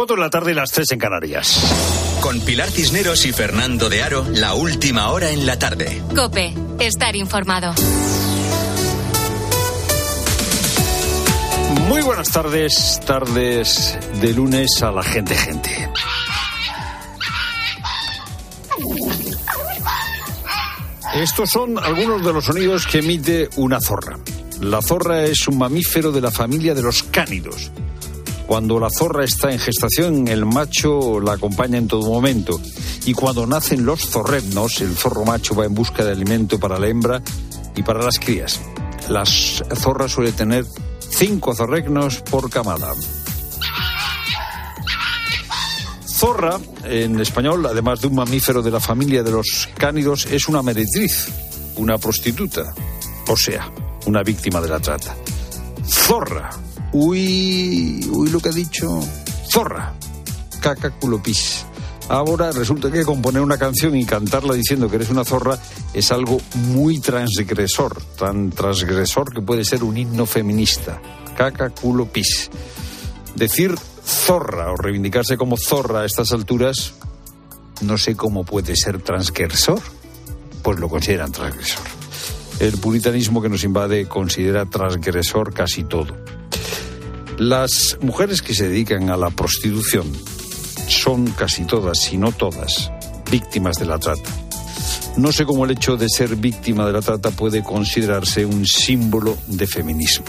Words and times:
4 0.00 0.16
de 0.16 0.22
la 0.22 0.30
tarde 0.30 0.52
y 0.52 0.54
las 0.54 0.72
3 0.72 0.92
en 0.92 0.98
Canarias. 0.98 1.60
Con 2.22 2.40
Pilar 2.40 2.70
Cisneros 2.70 3.26
y 3.26 3.34
Fernando 3.34 3.90
de 3.90 4.02
Aro, 4.02 4.24
la 4.32 4.54
última 4.54 5.10
hora 5.10 5.30
en 5.30 5.44
la 5.44 5.58
tarde. 5.58 6.02
Cope, 6.16 6.54
estar 6.78 7.14
informado. 7.16 7.74
Muy 11.86 12.00
buenas 12.00 12.30
tardes, 12.30 12.98
tardes 13.06 13.98
de 14.22 14.32
lunes 14.32 14.82
a 14.82 14.90
la 14.90 15.02
gente, 15.02 15.34
gente. 15.34 15.90
Estos 21.12 21.50
son 21.50 21.78
algunos 21.78 22.24
de 22.24 22.32
los 22.32 22.46
sonidos 22.46 22.86
que 22.86 23.00
emite 23.00 23.50
una 23.56 23.78
zorra. 23.82 24.18
La 24.62 24.80
zorra 24.80 25.24
es 25.24 25.46
un 25.46 25.58
mamífero 25.58 26.10
de 26.10 26.22
la 26.22 26.30
familia 26.30 26.74
de 26.74 26.80
los 26.80 27.02
cánidos. 27.02 27.70
Cuando 28.50 28.80
la 28.80 28.90
zorra 28.90 29.22
está 29.22 29.52
en 29.52 29.60
gestación, 29.60 30.26
el 30.26 30.44
macho 30.44 31.20
la 31.20 31.34
acompaña 31.34 31.78
en 31.78 31.86
todo 31.86 32.10
momento. 32.10 32.60
Y 33.06 33.12
cuando 33.14 33.46
nacen 33.46 33.86
los 33.86 34.10
zorretnos, 34.10 34.80
el 34.80 34.96
zorro 34.96 35.24
macho 35.24 35.54
va 35.54 35.66
en 35.66 35.72
busca 35.72 36.04
de 36.04 36.10
alimento 36.10 36.58
para 36.58 36.76
la 36.76 36.88
hembra 36.88 37.22
y 37.76 37.84
para 37.84 38.02
las 38.02 38.18
crías. 38.18 38.60
Las 39.08 39.62
zorras 39.76 40.10
suelen 40.10 40.34
tener 40.34 40.66
cinco 41.10 41.54
zorregnos 41.54 42.22
por 42.22 42.50
camada. 42.50 42.92
Zorra, 46.06 46.58
en 46.82 47.20
español, 47.20 47.64
además 47.66 48.00
de 48.00 48.08
un 48.08 48.16
mamífero 48.16 48.62
de 48.62 48.72
la 48.72 48.80
familia 48.80 49.22
de 49.22 49.30
los 49.30 49.68
cánidos, 49.78 50.26
es 50.26 50.48
una 50.48 50.60
meretriz, 50.60 51.28
una 51.76 51.98
prostituta, 51.98 52.74
o 53.28 53.36
sea, 53.36 53.70
una 54.06 54.24
víctima 54.24 54.60
de 54.60 54.68
la 54.70 54.80
trata. 54.80 55.14
Zorra. 55.86 56.50
Uy, 56.92 58.08
uy, 58.10 58.30
lo 58.30 58.40
que 58.40 58.48
ha 58.48 58.52
dicho. 58.52 59.00
Zorra. 59.50 59.94
Caca 60.60 60.90
culo 60.90 61.22
pis. 61.22 61.64
Ahora 62.08 62.50
resulta 62.50 62.90
que 62.90 63.04
componer 63.04 63.40
una 63.40 63.56
canción 63.56 63.94
y 63.94 64.04
cantarla 64.04 64.54
diciendo 64.54 64.90
que 64.90 64.96
eres 64.96 65.10
una 65.10 65.24
zorra 65.24 65.56
es 65.94 66.10
algo 66.10 66.40
muy 66.54 66.98
transgresor, 66.98 68.02
tan 68.18 68.50
transgresor 68.50 69.32
que 69.32 69.40
puede 69.40 69.64
ser 69.64 69.84
un 69.84 69.96
himno 69.96 70.26
feminista. 70.26 71.00
Caca 71.36 71.70
culo 71.70 72.06
pis. 72.06 72.50
Decir 73.36 73.76
zorra 74.04 74.72
o 74.72 74.76
reivindicarse 74.76 75.36
como 75.36 75.56
zorra 75.56 76.00
a 76.00 76.04
estas 76.04 76.32
alturas, 76.32 76.94
no 77.82 77.96
sé 77.96 78.16
cómo 78.16 78.42
puede 78.44 78.74
ser 78.74 79.00
transgresor. 79.00 79.80
Pues 80.64 80.80
lo 80.80 80.88
consideran 80.88 81.30
transgresor. 81.30 81.84
El 82.58 82.76
puritanismo 82.78 83.40
que 83.40 83.48
nos 83.48 83.62
invade 83.62 84.08
considera 84.08 84.66
transgresor 84.66 85.54
casi 85.54 85.84
todo. 85.84 86.14
Las 87.40 87.96
mujeres 88.02 88.42
que 88.42 88.52
se 88.52 88.68
dedican 88.68 89.08
a 89.08 89.16
la 89.16 89.30
prostitución 89.30 90.12
son 90.88 91.26
casi 91.30 91.64
todas, 91.64 91.98
si 91.98 92.18
no 92.18 92.32
todas, 92.32 92.92
víctimas 93.30 93.76
de 93.78 93.86
la 93.86 93.98
trata. 93.98 94.30
No 95.16 95.32
sé 95.32 95.46
cómo 95.46 95.64
el 95.64 95.70
hecho 95.70 95.96
de 95.96 96.10
ser 96.10 96.36
víctima 96.36 96.84
de 96.84 96.92
la 96.92 97.00
trata 97.00 97.30
puede 97.30 97.62
considerarse 97.62 98.44
un 98.44 98.66
símbolo 98.66 99.38
de 99.46 99.66
feminismo. 99.66 100.26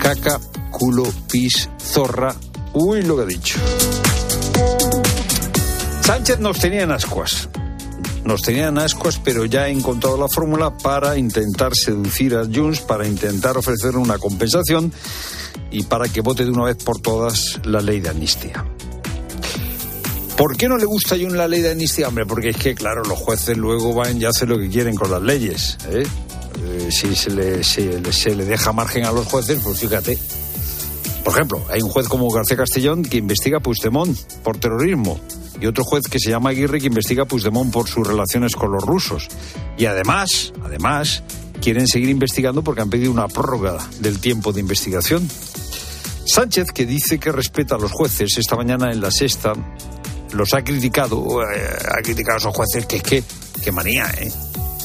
Caca, 0.00 0.40
culo, 0.72 1.04
pis, 1.30 1.70
zorra, 1.80 2.34
Uy, 2.72 3.02
lo 3.02 3.16
que 3.16 3.22
ha 3.22 3.26
dicho. 3.26 3.60
Sánchez 6.00 6.40
nos 6.40 6.58
tenía 6.58 6.82
en 6.82 6.90
ascuas. 6.90 7.48
Nos 8.28 8.42
tenía 8.42 8.68
en 8.68 8.76
ascuas, 8.76 9.18
pero 9.24 9.46
ya 9.46 9.62
ha 9.62 9.68
encontrado 9.70 10.18
la 10.18 10.28
fórmula 10.28 10.76
para 10.76 11.16
intentar 11.16 11.74
seducir 11.74 12.34
a 12.34 12.44
Junts, 12.44 12.80
para 12.80 13.08
intentar 13.08 13.56
ofrecerle 13.56 13.96
una 14.00 14.18
compensación 14.18 14.92
y 15.70 15.84
para 15.84 16.10
que 16.10 16.20
vote 16.20 16.44
de 16.44 16.50
una 16.50 16.64
vez 16.64 16.76
por 16.76 17.00
todas 17.00 17.58
la 17.64 17.80
ley 17.80 18.00
de 18.00 18.10
amnistía. 18.10 18.66
¿Por 20.36 20.58
qué 20.58 20.68
no 20.68 20.76
le 20.76 20.84
gusta 20.84 21.14
a 21.14 21.18
Junts 21.18 21.36
la 21.36 21.48
ley 21.48 21.62
de 21.62 21.70
amnistía? 21.70 22.08
Hombre, 22.08 22.26
porque 22.26 22.50
es 22.50 22.58
que, 22.58 22.74
claro, 22.74 23.02
los 23.02 23.18
jueces 23.18 23.56
luego 23.56 23.94
van 23.94 24.20
y 24.20 24.26
hacen 24.26 24.50
lo 24.50 24.58
que 24.58 24.68
quieren 24.68 24.94
con 24.94 25.10
las 25.10 25.22
leyes. 25.22 25.78
¿eh? 25.88 26.02
Eh, 26.66 26.88
si 26.90 27.16
se 27.16 27.30
le, 27.30 27.64
se, 27.64 28.12
se 28.12 28.34
le 28.34 28.44
deja 28.44 28.72
margen 28.74 29.06
a 29.06 29.10
los 29.10 29.26
jueces, 29.26 29.58
pues 29.64 29.80
fíjate, 29.80 30.18
por 31.24 31.32
ejemplo, 31.32 31.64
hay 31.70 31.80
un 31.80 31.88
juez 31.88 32.06
como 32.08 32.28
García 32.28 32.58
Castellón 32.58 33.04
que 33.04 33.16
investiga 33.16 33.56
a 33.56 33.60
Puigdemont 33.60 34.18
por 34.42 34.58
terrorismo 34.58 35.18
y 35.60 35.66
otro 35.66 35.84
juez 35.84 36.04
que 36.10 36.18
se 36.18 36.30
llama 36.30 36.50
Aguirre 36.50 36.80
que 36.80 36.86
investiga 36.86 37.24
a 37.24 37.26
Puigdemont 37.26 37.72
por 37.72 37.88
sus 37.88 38.06
relaciones 38.06 38.54
con 38.54 38.72
los 38.72 38.82
rusos. 38.82 39.28
Y 39.76 39.86
además, 39.86 40.52
además, 40.64 41.22
quieren 41.60 41.86
seguir 41.86 42.08
investigando 42.08 42.62
porque 42.62 42.82
han 42.82 42.90
pedido 42.90 43.10
una 43.10 43.28
prórroga 43.28 43.78
del 44.00 44.20
tiempo 44.20 44.52
de 44.52 44.60
investigación. 44.60 45.28
Sánchez, 46.26 46.72
que 46.72 46.86
dice 46.86 47.18
que 47.18 47.32
respeta 47.32 47.76
a 47.76 47.78
los 47.78 47.90
jueces, 47.90 48.36
esta 48.36 48.56
mañana 48.56 48.92
en 48.92 49.00
la 49.00 49.10
sexta 49.10 49.52
los 50.32 50.52
ha 50.54 50.62
criticado, 50.62 51.42
eh, 51.42 51.68
ha 51.98 52.02
criticado 52.02 52.36
a 52.36 52.38
esos 52.38 52.54
jueces 52.54 52.86
que 52.86 52.96
es 52.96 53.02
que, 53.02 53.24
qué 53.62 53.72
manía, 53.72 54.10
¿eh? 54.18 54.30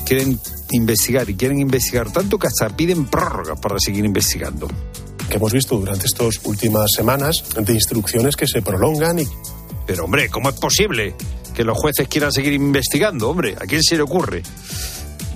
Quieren 0.06 0.40
investigar 0.72 1.30
y 1.30 1.36
quieren 1.36 1.60
investigar 1.60 2.12
tanto 2.12 2.40
que 2.40 2.48
hasta 2.48 2.70
piden 2.70 3.06
prórroga 3.06 3.56
para 3.56 3.76
seguir 3.78 4.06
investigando 4.06 4.68
que 5.30 5.38
hemos 5.38 5.54
visto 5.54 5.78
durante 5.78 6.06
estas 6.06 6.40
últimas 6.44 6.92
semanas 6.96 7.44
de 7.58 7.74
instrucciones 7.74 8.36
que 8.36 8.48
se 8.48 8.62
prolongan 8.62 9.20
y... 9.20 9.28
Pero 9.86 10.06
hombre, 10.06 10.30
¿cómo 10.30 10.50
es 10.50 10.56
posible 10.56 11.16
que 11.54 11.64
los 11.64 11.78
jueces 11.78 12.08
quieran 12.08 12.32
seguir 12.32 12.54
investigando? 12.54 13.30
Hombre, 13.30 13.56
¿a 13.60 13.66
quién 13.66 13.84
se 13.84 13.96
le 13.96 14.02
ocurre? 14.02 14.44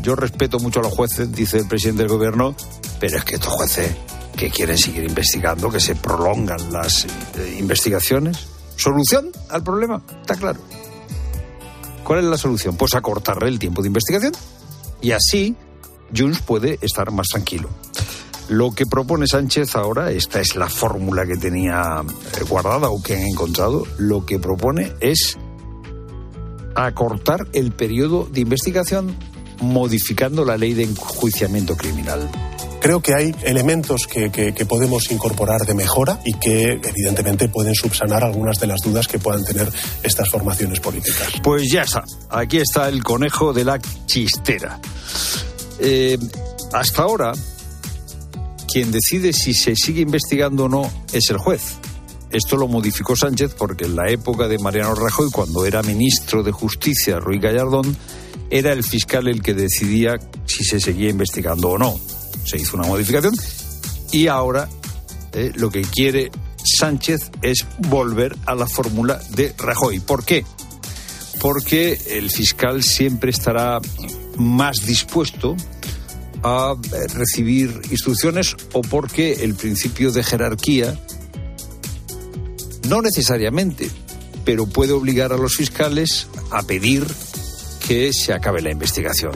Yo 0.02 0.16
respeto 0.16 0.59
mucho 0.59 0.80
a 0.80 0.84
los 0.84 0.94
jueces, 0.94 1.31
dice 1.31 1.58
el 1.58 1.68
presidente 1.68 2.03
del 2.03 2.12
gobierno, 2.12 2.56
pero 3.00 3.18
es 3.18 3.24
que 3.24 3.35
estos 3.35 3.52
jueces 3.52 3.91
que 4.38 4.50
quieren 4.50 4.78
seguir 4.78 5.03
investigando, 5.03 5.69
que 5.69 5.80
se 5.80 5.96
prolongan 5.96 6.72
las 6.72 7.06
eh, 7.06 7.58
investigaciones. 7.59 8.47
¿Solución 8.75 9.31
al 9.50 9.63
problema? 9.63 10.02
Está 10.22 10.35
claro. 10.35 10.59
¿Cuál 12.03 12.19
es 12.19 12.25
la 12.25 12.38
solución? 12.38 12.78
Pues 12.78 12.94
acortarle 12.96 13.50
el 13.50 13.59
tiempo 13.59 13.81
de 13.81 13.88
investigación. 13.88 14.31
Y 15.02 15.12
así 15.12 15.56
Junts 16.16 16.41
puede 16.41 16.79
estar 16.81 17.12
más 17.12 17.28
tranquilo. 17.28 17.69
Lo 18.50 18.72
que 18.72 18.85
propone 18.85 19.28
Sánchez 19.28 19.75
ahora, 19.75 20.12
esta 20.12 20.40
es 20.40 20.56
la 20.56 20.69
fórmula 20.69 21.25
que 21.25 21.35
tenía 21.35 22.02
eh, 22.02 22.44
guardada 22.47 22.90
o 22.90 23.02
que 23.02 23.16
han 23.16 23.24
encontrado, 23.24 23.85
lo 23.97 24.25
que 24.25 24.40
propone 24.40 24.94
es 25.02 25.38
acortar 26.75 27.47
el 27.53 27.72
periodo 27.74 28.28
de 28.31 28.41
investigación 28.41 29.16
modificando 29.62 30.46
la 30.46 30.58
ley 30.58 30.74
de 30.74 30.84
enjuiciamiento 30.84 31.75
criminal. 31.75 32.30
Creo 32.80 33.02
que 33.02 33.16
hay 33.16 33.35
elementos 33.44 34.06
que, 34.08 34.30
que, 34.31 34.66
podemos 34.66 35.12
incorporar 35.12 35.62
de 35.62 35.74
mejora 35.74 36.22
y 36.24 36.34
que 36.34 36.79
evidentemente 36.81 37.50
pueden 37.50 37.74
subsanar 37.74 38.24
algunas 38.24 38.59
de 38.59 38.68
las 38.68 38.79
dudas 38.81 39.08
que 39.08 39.18
puedan 39.18 39.44
tener 39.44 39.68
estas 40.03 40.29
formaciones 40.29 40.79
políticas. 40.79 41.34
Pues 41.44 41.69
ya 41.72 41.81
está, 41.81 42.03
aquí 42.29 42.58
está 42.58 42.88
el 42.88 43.03
conejo 43.03 43.52
de 43.52 43.66
la 43.66 43.79
chistera. 44.06 44.79
Eh, 45.79 46.19
hasta 46.72 47.02
ahora, 47.02 47.34
quien 48.72 48.91
decide 48.91 49.33
si 49.33 49.53
se 49.53 49.75
sigue 49.75 50.01
investigando 50.01 50.66
o 50.66 50.69
no 50.69 50.91
es 51.13 51.29
el 51.29 51.38
juez. 51.38 51.78
Esto 52.31 52.57
lo 52.57 52.67
modificó 52.67 53.16
Sánchez 53.16 53.55
porque 53.57 53.85
en 53.85 53.95
la 53.95 54.09
época 54.09 54.47
de 54.47 54.59
Mariano 54.59 54.94
Rajoy, 54.95 55.31
cuando 55.31 55.66
era 55.66 55.81
ministro 55.81 56.44
de 56.44 56.51
Justicia, 56.51 57.19
Ruy 57.19 57.39
Gallardón, 57.39 57.95
era 58.50 58.73
el 58.73 58.83
fiscal 58.83 59.28
el 59.28 59.41
que 59.41 59.53
decidía 59.53 60.19
si 60.45 60.63
se 60.63 60.79
seguía 60.79 61.09
investigando 61.09 61.69
o 61.69 61.78
no. 61.78 62.00
Se 62.44 62.57
hizo 62.57 62.78
una 62.78 62.88
modificación 62.88 63.33
y 64.11 64.28
ahora 64.28 64.67
eh, 65.34 65.51
lo 65.55 65.69
que 65.69 65.81
quiere 65.81 66.31
Sánchez 66.63 67.31
es 67.41 67.66
volver 67.78 68.35
a 68.45 68.55
la 68.55 68.67
fórmula 68.67 69.22
de 69.31 69.53
Rajoy. 69.57 69.99
¿Por 69.99 70.25
qué? 70.25 70.45
Porque 71.39 71.99
el 72.09 72.29
fiscal 72.29 72.84
siempre 72.84 73.31
estará 73.31 73.79
más 74.38 74.85
dispuesto 74.85 75.55
a 76.44 76.75
recibir 77.14 77.81
instrucciones 77.90 78.56
o 78.74 78.81
porque 78.81 79.44
el 79.44 79.56
principio 79.56 80.12
de 80.12 80.24
jerarquía, 80.24 81.00
no 82.88 83.02
necesariamente, 83.02 83.90
pero 84.46 84.66
puede 84.66 84.94
obligar 84.94 85.34
a 85.34 85.38
los 85.38 85.56
fiscales 85.56 86.28
a 86.52 86.64
pedir 86.64 87.06
que 87.88 88.14
se 88.14 88.34
acabe 88.34 88.61
la 88.61 88.72
investigación. 88.72 89.34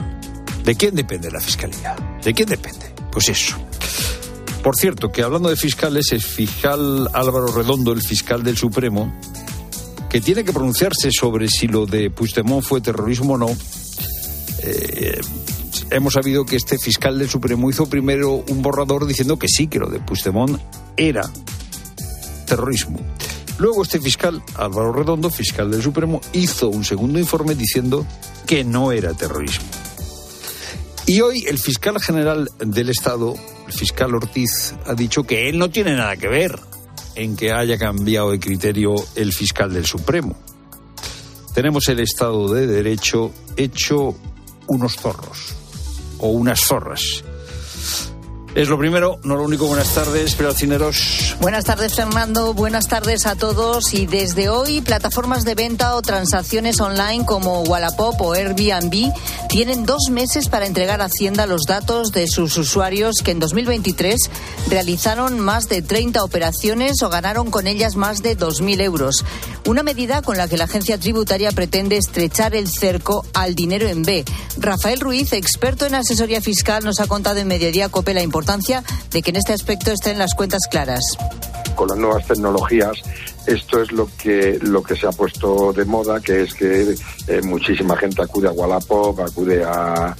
¿De 0.64 0.76
quién 0.76 0.96
depende 0.96 1.32
la 1.32 1.40
fiscalía? 1.40 1.96
¿De 2.24 2.34
quién 2.34 2.48
depende? 2.48 2.94
Pues 3.12 3.30
eso. 3.30 3.58
Por 4.64 4.76
cierto, 4.76 5.12
que 5.12 5.24
hablando 5.24 5.50
de 5.50 5.56
fiscales, 5.56 6.12
el 6.12 6.22
fiscal 6.22 7.10
Álvaro 7.14 7.48
Redondo, 7.48 7.94
el 7.94 8.02
fiscal 8.02 8.44
del 8.44 8.58
Supremo, 8.58 9.12
que 10.10 10.22
tiene 10.22 10.44
que 10.44 10.54
pronunciarse 10.54 11.10
sobre 11.12 11.48
si 11.48 11.68
lo 11.68 11.86
de 11.86 12.12
Puigdemont 12.12 12.64
fue 12.64 12.80
terrorismo 12.80 13.34
o 13.34 13.38
no, 13.38 13.50
eh, 14.64 15.20
hemos 15.92 16.14
sabido 16.14 16.46
que 16.46 16.56
este 16.56 16.78
fiscal 16.78 17.20
del 17.20 17.30
Supremo 17.30 17.70
hizo 17.70 17.88
primero 17.88 18.44
un 18.48 18.62
borrador 18.62 19.06
diciendo 19.06 19.38
que 19.38 19.48
sí, 19.48 19.68
que 19.68 19.80
lo 19.80 19.90
de 19.90 20.00
Puigdemont 20.00 20.60
era 20.98 21.30
terrorismo. 22.46 23.00
Luego 23.60 23.84
este 23.84 24.00
fiscal, 24.00 24.42
Álvaro 24.56 24.92
Redondo, 24.94 25.30
fiscal 25.30 25.70
del 25.70 25.84
Supremo, 25.84 26.20
hizo 26.34 26.70
un 26.70 26.84
segundo 26.84 27.20
informe 27.20 27.54
diciendo 27.54 28.06
que 28.48 28.64
no 28.64 28.92
era 28.92 29.14
terrorismo. 29.14 29.68
Y 31.06 31.22
hoy 31.22 31.46
el 31.48 31.60
fiscal 31.60 32.00
general 32.00 32.50
del 32.60 32.90
Estado, 32.90 33.36
el 33.68 33.74
fiscal 33.74 34.16
Ortiz, 34.16 34.74
ha 34.86 34.94
dicho 34.94 35.24
que 35.24 35.50
él 35.50 35.60
no 35.60 35.70
tiene 35.70 35.96
nada 35.96 36.16
que 36.16 36.28
ver 36.28 36.60
en 37.16 37.36
que 37.36 37.52
haya 37.52 37.78
cambiado 37.78 38.32
de 38.32 38.40
criterio 38.40 38.96
el 39.16 39.34
fiscal 39.34 39.74
del 39.74 39.86
Supremo. 39.86 40.36
Tenemos 41.54 41.88
el 41.90 42.00
Estado 42.00 42.52
de 42.54 42.66
Derecho 42.66 43.32
hecho 43.58 44.16
unos 44.68 44.96
zorros 44.96 45.61
o 46.22 46.30
unas 46.30 46.60
zorras. 46.62 47.24
Es 48.54 48.68
lo 48.68 48.78
primero, 48.78 49.18
no 49.24 49.38
lo 49.38 49.44
único. 49.44 49.66
Buenas 49.66 49.96
tardes, 49.96 50.36
Cineros. 50.58 51.38
Buenas 51.40 51.64
tardes, 51.64 51.96
Fernando. 51.96 52.54
Buenas 52.54 52.86
tardes 52.86 53.26
a 53.26 53.36
todos. 53.36 53.94
Y 53.94 54.08
desde 54.08 54.50
hoy, 54.50 54.82
plataformas 54.82 55.46
de 55.46 55.56
venta 55.56 55.96
o 55.96 56.02
transacciones 56.02 56.82
online 56.82 57.26
como 57.26 57.62
Wallapop 57.62 58.20
o 58.22 58.34
Airbnb 58.34 59.14
tienen 59.48 59.86
dos 59.86 60.10
meses 60.12 60.50
para 60.50 60.66
entregar 60.66 61.02
a 61.02 61.06
Hacienda 61.06 61.46
los 61.46 61.64
datos 61.64 62.12
de 62.12 62.28
sus 62.28 62.58
usuarios 62.58 63.22
que 63.24 63.32
en 63.32 63.40
2023 63.40 64.18
realizaron 64.70 65.40
más 65.40 65.70
de 65.70 65.82
30 65.82 66.22
operaciones 66.22 67.02
o 67.04 67.10
ganaron 67.10 67.52
con 67.52 67.68
ellas 67.68 67.96
más 67.96 68.22
de 68.22 68.38
2.000 68.38 68.82
euros. 68.82 69.24
Una 69.66 69.84
medida 69.84 70.22
con 70.22 70.36
la 70.36 70.50
que 70.50 70.58
la 70.58 70.66
agencia 70.66 70.98
tributaria 70.98 71.54
pretende 71.54 71.96
estrechar 71.96 72.54
el 72.54 72.68
cerco 72.68 73.26
al 73.34 73.56
dinero 73.56 73.88
en 73.88 74.02
B. 74.02 74.26
Rafael 74.58 75.00
Ruiz, 75.00 75.32
experto 75.32 75.86
en 75.86 75.96
asesoría 75.96 76.42
fiscal, 76.42 76.84
nos 76.84 77.00
ha 77.00 77.08
contado 77.08 77.38
en 77.38 77.48
Mediodía 77.48 77.88
Cope 77.90 78.14
la 78.14 78.22
importancia 78.22 78.41
de 79.12 79.22
que 79.22 79.30
en 79.30 79.36
este 79.36 79.54
aspecto 79.54 79.92
estén 79.92 80.18
las 80.18 80.34
cuentas 80.34 80.62
claras. 80.70 81.02
Con 81.76 81.88
las 81.88 81.98
nuevas 81.98 82.26
tecnologías 82.28 83.02
esto 83.48 83.82
es 83.82 83.92
lo 83.92 84.08
que 84.18 84.60
lo 84.62 84.84
que 84.84 84.96
se 84.96 85.08
ha 85.08 85.12
puesto 85.12 85.74
de 85.74 85.84
moda, 85.86 86.20
que 86.20 86.44
es 86.44 86.54
que 86.54 86.96
eh, 87.28 87.42
muchísima 87.44 87.98
gente 87.98 88.22
acude 88.22 88.48
a 88.48 88.52
Wallapop, 88.52 89.20
acude 89.20 89.64
a, 89.64 90.16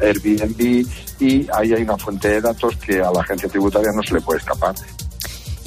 Airbnb 0.00 0.86
y 1.18 1.46
ahí 1.52 1.72
hay 1.72 1.82
una 1.82 1.96
fuente 1.96 2.28
de 2.28 2.40
datos 2.40 2.76
que 2.76 3.00
a 3.00 3.10
la 3.10 3.20
agencia 3.20 3.48
tributaria 3.48 3.90
no 3.92 4.02
se 4.02 4.14
le 4.14 4.20
puede 4.20 4.38
escapar. 4.38 4.74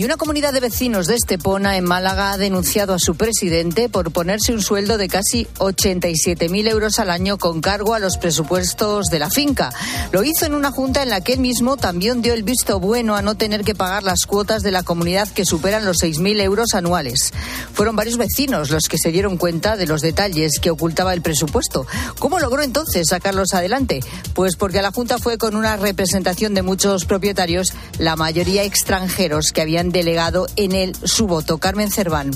Y 0.01 0.03
una 0.03 0.18
comunidad 0.18 0.51
de 0.51 0.62
vecinos 0.62 1.06
de 1.06 1.13
Estepona, 1.13 1.77
en 1.77 1.83
Málaga, 1.83 2.31
ha 2.31 2.38
denunciado 2.38 2.95
a 2.95 2.98
su 2.98 3.13
presidente 3.13 3.88
por 3.88 4.12
ponerse 4.12 4.51
un 4.51 4.63
sueldo 4.63 4.98
de 4.98 5.07
casi 5.07 5.45
87.000 5.59 6.69
euros 6.69 6.98
al 6.98 7.12
año 7.12 7.38
con 7.38 7.62
cargo 7.62 7.94
a 7.94 8.00
los 8.00 8.18
presupuestos 8.18 9.06
de 9.12 9.19
la 9.19 9.30
finca. 9.30 9.71
Lo 10.12 10.24
hizo 10.24 10.48
en 10.48 10.56
una 10.56 10.71
junta 10.71 11.03
en 11.03 11.12
la 11.12 11.21
que 11.21 11.33
él 11.33 11.39
mismo 11.39 11.77
también 11.77 12.24
dio 12.24 12.33
el 12.33 12.42
visto 12.42 12.80
bueno 12.80 13.15
a 13.15 13.21
no 13.21 13.36
tener 13.36 13.63
que 13.63 13.75
pagar 13.75 14.01
las 14.01 14.25
cuotas 14.25 14.63
de 14.63 14.71
la 14.71 14.81
comunidad 14.81 15.30
que 15.30 15.45
superan 15.45 15.86
los 15.86 15.98
6.000 15.98 16.42
euros 16.42 16.74
anuales. 16.74 17.31
Fueron 17.71 17.95
varios 17.95 18.18
vecinos 18.18 18.71
los 18.71 18.86
que 18.89 18.98
se 18.98 19.12
dieron 19.12 19.38
cuenta 19.38 19.77
de 19.77 19.86
los 19.86 20.01
detalles 20.01 20.53
que 20.59 20.71
ocultaba 20.71 21.13
el 21.13 21.21
presupuesto. 21.21 21.86
¿Cómo 22.18 22.39
logró 22.39 22.63
entonces 22.63 23.09
sacarlos 23.09 23.53
adelante? 23.53 24.00
Pues 24.33 24.56
porque 24.56 24.80
a 24.80 24.81
la 24.81 24.92
junta 24.92 25.19
fue 25.19 25.38
con 25.38 25.56
una 25.56 25.77
representación 25.77 26.56
de 26.56 26.63
muchos 26.63 27.06
propietarios, 27.06 27.71
la 28.00 28.15
mayoría 28.15 28.63
extranjeros 28.63 29.51
que 29.53 29.62
habían 29.62 29.90
delegado 29.91 30.47
en 30.55 30.73
él 30.73 30.95
su 31.03 31.27
voto. 31.27 31.57
Carmen 31.57 31.91
Cerván 31.91 32.31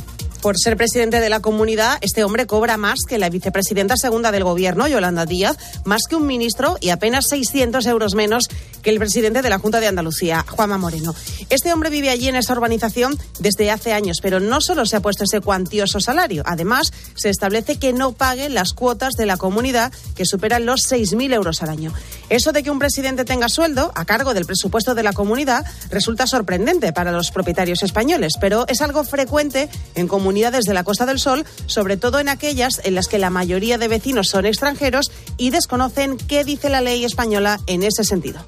por 0.45 0.59
ser 0.59 0.77
presidente 0.77 1.19
de 1.21 1.29
la 1.29 1.39
comunidad, 1.39 1.97
este 2.01 2.23
hombre 2.23 2.45
cobra 2.45 2.77
más 2.77 2.99
que 3.09 3.17
la 3.17 3.31
vicepresidenta 3.31 3.97
segunda 3.97 4.31
del 4.31 4.43
gobierno, 4.43 4.87
Yolanda 4.87 5.25
Díaz, 5.25 5.57
más 5.85 6.03
que 6.07 6.15
un 6.15 6.27
ministro 6.27 6.77
y 6.79 6.89
apenas 6.89 7.25
600 7.29 7.83
euros 7.87 8.13
menos 8.13 8.47
que 8.83 8.91
el 8.91 8.99
presidente 8.99 9.41
de 9.41 9.49
la 9.49 9.57
Junta 9.57 9.79
de 9.79 9.87
Andalucía, 9.87 10.45
Juanma 10.47 10.77
Moreno. 10.77 11.15
Este 11.49 11.73
hombre 11.73 11.89
vive 11.89 12.11
allí 12.11 12.27
en 12.27 12.35
esa 12.35 12.53
urbanización 12.53 13.17
desde 13.39 13.71
hace 13.71 13.91
años, 13.91 14.19
pero 14.21 14.39
no 14.39 14.61
solo 14.61 14.85
se 14.85 14.97
ha 14.97 14.99
puesto 14.99 15.23
ese 15.23 15.41
cuantioso 15.41 15.99
salario, 15.99 16.43
además 16.45 16.93
se 17.15 17.31
establece 17.31 17.79
que 17.79 17.91
no 17.91 18.11
pague 18.11 18.47
las 18.49 18.73
cuotas 18.73 19.15
de 19.15 19.25
la 19.25 19.37
comunidad 19.37 19.91
que 20.13 20.27
superan 20.27 20.67
los 20.67 20.81
6.000 20.81 21.33
euros 21.33 21.63
al 21.63 21.69
año. 21.69 21.91
Eso 22.29 22.51
de 22.51 22.61
que 22.61 22.69
un 22.69 22.77
presidente 22.77 23.25
tenga 23.25 23.49
sueldo 23.49 23.91
a 23.95 24.05
cargo 24.05 24.35
del 24.35 24.45
presupuesto 24.45 24.93
de 24.93 25.01
la 25.01 25.13
comunidad 25.13 25.65
resulta 25.89 26.27
sorprendente 26.27 26.93
para 26.93 27.11
los 27.11 27.31
propietarios 27.31 27.81
españoles, 27.81 28.33
pero 28.39 28.65
es 28.67 28.81
algo 28.81 29.03
frecuente 29.03 29.69
en 29.95 30.07
comunidades 30.07 30.34
comunidades 30.35 30.65
de 30.65 30.73
la 30.73 30.83
Costa 30.83 31.05
del 31.05 31.17
Sol, 31.17 31.45
sobre 31.65 31.95
todo 31.95 32.19
en 32.19 32.27
aquellas 32.27 32.81
en 32.83 32.93
las 32.93 33.07
que 33.07 33.19
la 33.19 33.29
mayoría 33.29 33.77
de 33.77 33.87
vecinos 33.87 34.27
son 34.27 34.45
extranjeros 34.45 35.09
y 35.37 35.49
desconocen 35.49 36.17
qué 36.17 36.43
dice 36.43 36.67
la 36.67 36.81
ley 36.81 37.05
española 37.05 37.61
en 37.67 37.83
ese 37.83 38.03
sentido. 38.03 38.45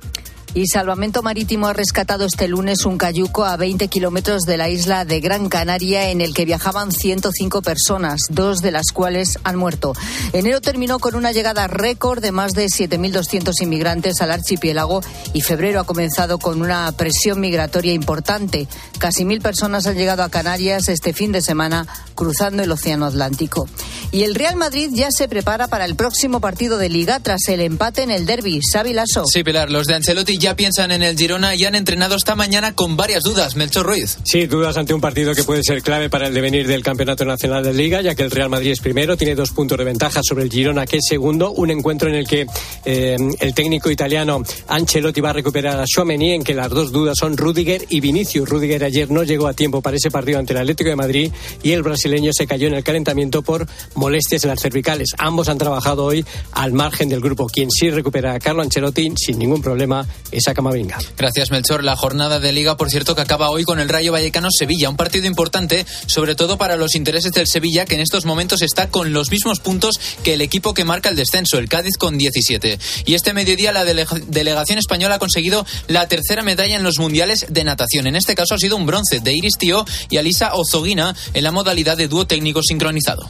Y 0.53 0.67
Salvamento 0.67 1.21
Marítimo 1.21 1.67
ha 1.67 1.73
rescatado 1.73 2.25
este 2.25 2.47
lunes 2.47 2.85
un 2.85 2.97
cayuco 2.97 3.45
a 3.45 3.57
20 3.57 3.87
kilómetros 3.89 4.43
de 4.43 4.57
la 4.57 4.69
isla 4.69 5.05
de 5.05 5.19
Gran 5.19 5.49
Canaria 5.49 6.09
en 6.09 6.19
el 6.19 6.33
que 6.33 6.45
viajaban 6.45 6.91
105 6.91 7.61
personas, 7.61 8.21
dos 8.29 8.59
de 8.59 8.71
las 8.71 8.87
cuales 8.91 9.37
han 9.43 9.57
muerto. 9.57 9.93
Enero 10.33 10.59
terminó 10.61 10.99
con 10.99 11.15
una 11.15 11.31
llegada 11.31 11.67
récord 11.67 12.21
de 12.21 12.31
más 12.31 12.53
de 12.53 12.65
7.200 12.65 13.61
inmigrantes 13.61 14.21
al 14.21 14.31
archipiélago 14.31 15.01
y 15.33 15.41
febrero 15.41 15.79
ha 15.79 15.85
comenzado 15.85 16.39
con 16.39 16.61
una 16.61 16.91
presión 16.93 17.39
migratoria 17.39 17.93
importante. 17.93 18.67
Casi 18.97 19.25
mil 19.25 19.41
personas 19.41 19.85
han 19.85 19.95
llegado 19.95 20.23
a 20.23 20.29
Canarias 20.29 20.89
este 20.89 21.13
fin 21.13 21.31
de 21.31 21.41
semana 21.41 21.85
cruzando 22.15 22.63
el 22.63 22.71
Océano 22.71 23.05
Atlántico. 23.05 23.67
Y 24.11 24.23
el 24.23 24.33
Real 24.33 24.55
Madrid 24.55 24.89
ya 24.91 25.11
se 25.11 25.27
prepara 25.27 25.67
para 25.67 25.85
el 25.85 25.95
próximo 25.95 26.39
partido 26.39 26.77
de 26.77 26.89
Liga 26.89 27.19
tras 27.19 27.47
el 27.47 27.61
empate 27.61 28.03
en 28.03 28.11
el 28.11 28.25
derby. 28.25 28.59
Xavi 28.61 28.93
Lasso. 28.93 29.25
Sí, 29.31 29.43
Pilar, 29.43 29.69
los 29.69 29.85
de 29.85 29.95
Ancelotti 29.95 30.36
ya 30.37 30.55
piensan 30.55 30.91
en 30.91 31.03
el 31.03 31.17
Girona 31.17 31.55
y 31.55 31.65
han 31.65 31.75
entrenado 31.75 32.15
esta 32.15 32.35
mañana 32.35 32.73
con 32.73 32.97
varias 32.97 33.23
dudas. 33.23 33.55
Melchor 33.55 33.85
Ruiz. 33.85 34.17
Sí, 34.23 34.45
dudas 34.45 34.77
ante 34.77 34.93
un 34.93 35.01
partido 35.01 35.33
que 35.33 35.43
puede 35.43 35.61
ser 35.63 35.81
clave 35.81 36.09
para 36.09 36.27
el 36.27 36.33
devenir 36.33 36.67
del 36.67 36.83
Campeonato 36.83 37.25
Nacional 37.25 37.63
de 37.63 37.73
Liga, 37.73 38.01
ya 38.01 38.15
que 38.15 38.23
el 38.23 38.31
Real 38.31 38.49
Madrid 38.49 38.71
es 38.71 38.79
primero, 38.79 39.17
tiene 39.17 39.35
dos 39.35 39.51
puntos 39.51 39.77
de 39.77 39.83
ventaja 39.83 40.21
sobre 40.23 40.43
el 40.43 40.51
Girona, 40.51 40.85
que 40.85 40.97
es 40.97 41.05
segundo. 41.07 41.51
Un 41.51 41.71
encuentro 41.71 42.09
en 42.09 42.15
el 42.15 42.27
que 42.27 42.45
eh, 42.85 43.17
el 43.39 43.53
técnico 43.53 43.89
italiano 43.89 44.43
Ancelotti 44.67 45.21
va 45.21 45.31
a 45.31 45.33
recuperar 45.33 45.79
a 45.79 45.85
Chouameni, 45.85 46.33
en 46.33 46.43
que 46.43 46.53
las 46.53 46.69
dos 46.69 46.91
dudas 46.91 47.17
son 47.19 47.37
Rudiger 47.37 47.85
y 47.89 47.99
Vinicius. 47.99 48.47
Rudiger 48.47 48.83
ayer 48.83 49.09
no 49.09 49.23
llegó 49.23 49.47
a 49.47 49.53
tiempo 49.53 49.81
para 49.81 49.97
ese 49.97 50.11
partido 50.11 50.39
ante 50.39 50.53
el 50.53 50.59
Atlético 50.59 50.89
de 50.89 50.95
Madrid 50.95 51.31
y 51.63 51.71
el 51.71 51.83
brasileño 51.83 52.31
se 52.33 52.47
cayó 52.47 52.67
en 52.67 52.75
el 52.75 52.83
calentamiento 52.83 53.41
por 53.41 53.67
molestias 53.95 54.43
en 54.43 54.49
las 54.49 54.61
cervicales. 54.61 55.09
Ambos 55.17 55.49
han 55.49 55.57
trabajado 55.57 56.05
hoy 56.05 56.25
al 56.51 56.73
margen 56.73 57.09
del 57.09 57.21
grupo. 57.21 57.47
Quien 57.47 57.69
sí 57.71 57.89
recupera 57.89 58.33
a 58.33 58.39
Carlo 58.39 58.61
Ancelotti 58.61 59.13
sin 59.15 59.39
ningún 59.39 59.61
problema 59.61 60.05
esa 60.31 60.53
Camavinga. 60.53 60.97
Gracias, 61.17 61.51
Melchor. 61.51 61.83
La 61.83 61.95
jornada 61.95 62.39
de 62.39 62.51
Liga, 62.51 62.77
por 62.77 62.89
cierto, 62.89 63.15
que 63.15 63.21
acaba 63.21 63.49
hoy 63.49 63.63
con 63.63 63.79
el 63.79 63.89
Rayo 63.89 64.11
Vallecano-Sevilla. 64.11 64.89
Un 64.89 64.97
partido 64.97 65.27
importante, 65.27 65.85
sobre 66.05 66.35
todo 66.35 66.57
para 66.57 66.75
los 66.75 66.95
intereses 66.95 67.31
del 67.31 67.47
Sevilla, 67.47 67.85
que 67.85 67.95
en 67.95 68.01
estos 68.01 68.25
momentos 68.25 68.61
está 68.61 68.89
con 68.89 69.13
los 69.13 69.31
mismos 69.31 69.59
puntos 69.59 69.99
que 70.23 70.33
el 70.33 70.41
equipo 70.41 70.73
que 70.73 70.83
marca 70.83 71.09
el 71.09 71.15
descenso, 71.15 71.57
el 71.57 71.69
Cádiz 71.69 71.97
con 71.97 72.17
17. 72.17 72.79
Y 73.05 73.13
este 73.13 73.33
mediodía 73.33 73.71
la 73.71 73.85
delegación 73.85 74.79
española 74.79 75.15
ha 75.15 75.19
conseguido 75.19 75.65
la 75.87 76.07
tercera 76.07 76.43
medalla 76.43 76.75
en 76.75 76.83
los 76.83 76.99
mundiales 76.99 77.45
de 77.49 77.63
natación. 77.63 78.07
En 78.07 78.15
este 78.15 78.35
caso 78.35 78.55
ha 78.55 78.59
sido 78.59 78.75
un 78.75 78.85
bronce 78.85 79.19
de 79.19 79.33
Iris 79.33 79.57
Tío 79.57 79.85
y 80.09 80.17
Alisa 80.17 80.53
Ozoguina 80.53 81.15
en 81.33 81.43
la 81.43 81.51
modalidad 81.51 81.97
de 81.97 82.07
dúo 82.07 82.27
técnico 82.27 82.61
sincronizado. 82.63 83.29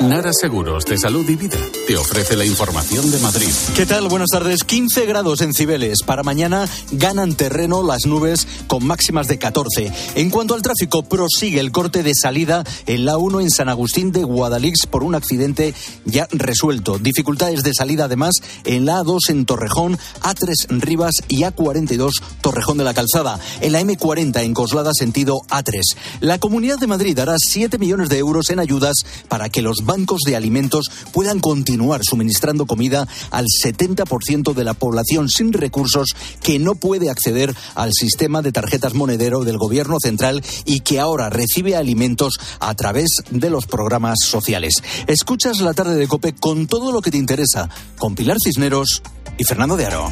Nara 0.00 0.32
Seguros 0.32 0.84
de 0.84 0.98
Salud 0.98 1.28
y 1.28 1.36
Vida 1.36 1.56
te 1.86 1.96
ofrece 1.96 2.36
la 2.36 2.44
información 2.44 3.10
de 3.10 3.18
Madrid. 3.18 3.52
¿Qué 3.76 3.86
tal? 3.86 4.08
Buenas 4.08 4.30
tardes. 4.30 4.64
15 4.64 5.06
grados 5.06 5.40
en 5.42 5.54
Cibeles. 5.54 6.02
Para 6.04 6.24
mañana 6.24 6.68
ganan 6.90 7.34
terreno 7.34 7.82
las 7.82 8.06
nubes 8.06 8.48
con 8.66 8.84
máximas 8.84 9.28
de 9.28 9.38
14. 9.38 9.92
En 10.16 10.30
cuanto 10.30 10.54
al 10.54 10.62
tráfico, 10.62 11.04
prosigue 11.04 11.60
el 11.60 11.70
corte 11.70 12.02
de 12.02 12.14
salida 12.14 12.64
en 12.86 13.04
la 13.04 13.16
1 13.16 13.42
en 13.42 13.50
San 13.50 13.68
Agustín 13.68 14.10
de 14.10 14.24
Guadalix 14.24 14.86
por 14.86 15.04
un 15.04 15.14
accidente 15.14 15.74
ya 16.04 16.26
resuelto. 16.32 16.98
Dificultades 16.98 17.62
de 17.62 17.72
salida 17.72 18.04
además 18.04 18.42
en 18.64 18.86
la 18.86 19.00
A2 19.00 19.30
en 19.30 19.46
Torrejón, 19.46 19.98
A3 20.22 20.80
Rivas 20.80 21.16
y 21.28 21.42
A42 21.42 22.20
Torrejón 22.40 22.78
de 22.78 22.84
la 22.84 22.94
Calzada. 22.94 23.38
En 23.60 23.72
la 23.72 23.80
M40 23.82 24.42
en 24.42 24.54
Coslada 24.54 24.90
sentido 24.94 25.42
A3. 25.48 25.80
La 26.20 26.38
Comunidad 26.38 26.78
de 26.78 26.88
Madrid 26.88 27.16
dará 27.16 27.36
7 27.38 27.78
millones 27.78 28.08
de 28.08 28.18
euros 28.18 28.50
en 28.50 28.58
ayudas 28.58 28.96
para 29.28 29.48
que 29.48 29.62
los 29.62 29.84
bancos 29.92 30.22
de 30.24 30.36
alimentos 30.36 30.90
puedan 31.12 31.38
continuar 31.38 32.00
suministrando 32.02 32.64
comida 32.64 33.06
al 33.30 33.44
70% 33.44 34.54
de 34.54 34.64
la 34.64 34.72
población 34.72 35.28
sin 35.28 35.52
recursos 35.52 36.14
que 36.42 36.58
no 36.58 36.76
puede 36.76 37.10
acceder 37.10 37.54
al 37.74 37.92
sistema 37.92 38.40
de 38.40 38.52
tarjetas 38.52 38.94
monedero 38.94 39.44
del 39.44 39.58
gobierno 39.58 39.98
central 40.02 40.42
y 40.64 40.80
que 40.80 40.98
ahora 40.98 41.28
recibe 41.28 41.76
alimentos 41.76 42.38
a 42.58 42.74
través 42.74 43.10
de 43.30 43.50
los 43.50 43.66
programas 43.66 44.20
sociales. 44.24 44.76
Escuchas 45.08 45.60
la 45.60 45.74
tarde 45.74 45.96
de 45.96 46.08
Cope 46.08 46.32
con 46.32 46.66
todo 46.66 46.90
lo 46.90 47.02
que 47.02 47.10
te 47.10 47.18
interesa, 47.18 47.68
con 47.98 48.14
Pilar 48.14 48.38
Cisneros 48.42 49.02
y 49.36 49.44
Fernando 49.44 49.76
de 49.76 49.84
Aro. 49.84 50.08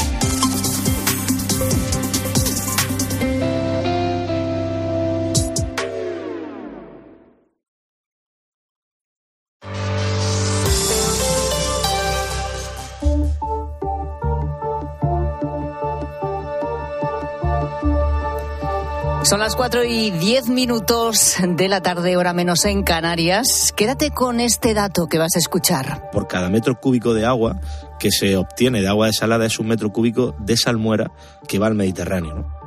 Son 19.31 19.39
las 19.39 19.55
4 19.55 19.85
y 19.85 20.11
10 20.11 20.49
minutos 20.49 21.37
de 21.41 21.69
la 21.69 21.81
tarde, 21.81 22.17
hora 22.17 22.33
menos 22.33 22.65
en 22.65 22.83
Canarias. 22.83 23.73
Quédate 23.77 24.11
con 24.11 24.41
este 24.41 24.75
dato 24.75 25.07
que 25.07 25.19
vas 25.19 25.37
a 25.37 25.39
escuchar. 25.39 26.11
Por 26.11 26.27
cada 26.27 26.49
metro 26.49 26.81
cúbico 26.81 27.15
de 27.15 27.25
agua 27.25 27.61
que 28.01 28.11
se 28.11 28.37
obtiene 28.37 28.81
de 28.81 28.89
agua 28.89 29.07
desalada 29.07 29.47
es 29.47 29.61
un 29.61 29.69
metro 29.69 29.93
cúbico 29.93 30.35
de 30.41 30.57
salmuera 30.57 31.13
que 31.47 31.61
va 31.61 31.69
al 31.69 31.77
Mediterráneo. 31.77 32.35
¿no? 32.35 32.61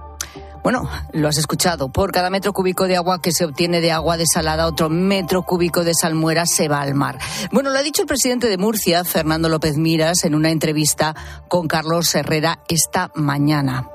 Bueno, 0.64 0.90
lo 1.12 1.28
has 1.28 1.38
escuchado. 1.38 1.92
Por 1.92 2.14
cada 2.14 2.30
metro 2.30 2.54
cúbico 2.54 2.88
de 2.88 2.96
agua 2.96 3.22
que 3.22 3.34
se 3.34 3.44
obtiene 3.44 3.82
de 3.82 3.92
agua 3.92 4.16
desalada, 4.16 4.66
otro 4.66 4.88
metro 4.88 5.44
cúbico 5.44 5.84
de 5.84 5.94
salmuera 5.94 6.46
se 6.46 6.70
va 6.70 6.80
al 6.80 6.96
mar. 6.96 7.20
Bueno, 7.52 7.72
lo 7.72 7.80
ha 7.80 7.84
dicho 7.84 8.04
el 8.04 8.08
presidente 8.08 8.48
de 8.48 8.58
Murcia, 8.58 9.04
Fernando 9.04 9.50
López 9.50 9.76
Miras, 9.76 10.24
en 10.24 10.34
una 10.34 10.50
entrevista 10.50 11.14
con 11.50 11.68
Carlos 11.68 12.16
Herrera 12.16 12.60
esta 12.70 13.12
mañana. 13.16 13.90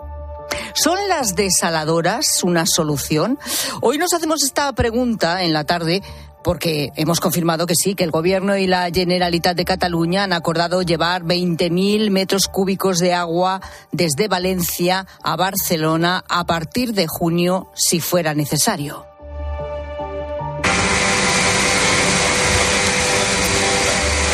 ¿Son 0.74 0.98
las 1.08 1.34
desaladoras 1.34 2.42
una 2.42 2.66
solución? 2.66 3.38
Hoy 3.80 3.98
nos 3.98 4.12
hacemos 4.12 4.42
esta 4.42 4.72
pregunta 4.72 5.42
en 5.42 5.52
la 5.52 5.64
tarde 5.64 6.02
porque 6.44 6.92
hemos 6.96 7.20
confirmado 7.20 7.66
que 7.66 7.74
sí, 7.74 7.94
que 7.94 8.04
el 8.04 8.10
Gobierno 8.10 8.56
y 8.56 8.66
la 8.66 8.88
Generalitat 8.90 9.56
de 9.56 9.64
Cataluña 9.64 10.24
han 10.24 10.32
acordado 10.32 10.82
llevar 10.82 11.22
20.000 11.22 12.10
metros 12.10 12.48
cúbicos 12.48 13.00
de 13.00 13.12
agua 13.12 13.60
desde 13.92 14.28
Valencia 14.28 15.06
a 15.22 15.36
Barcelona 15.36 16.24
a 16.28 16.44
partir 16.44 16.94
de 16.94 17.06
junio, 17.06 17.70
si 17.74 18.00
fuera 18.00 18.34
necesario. 18.34 19.04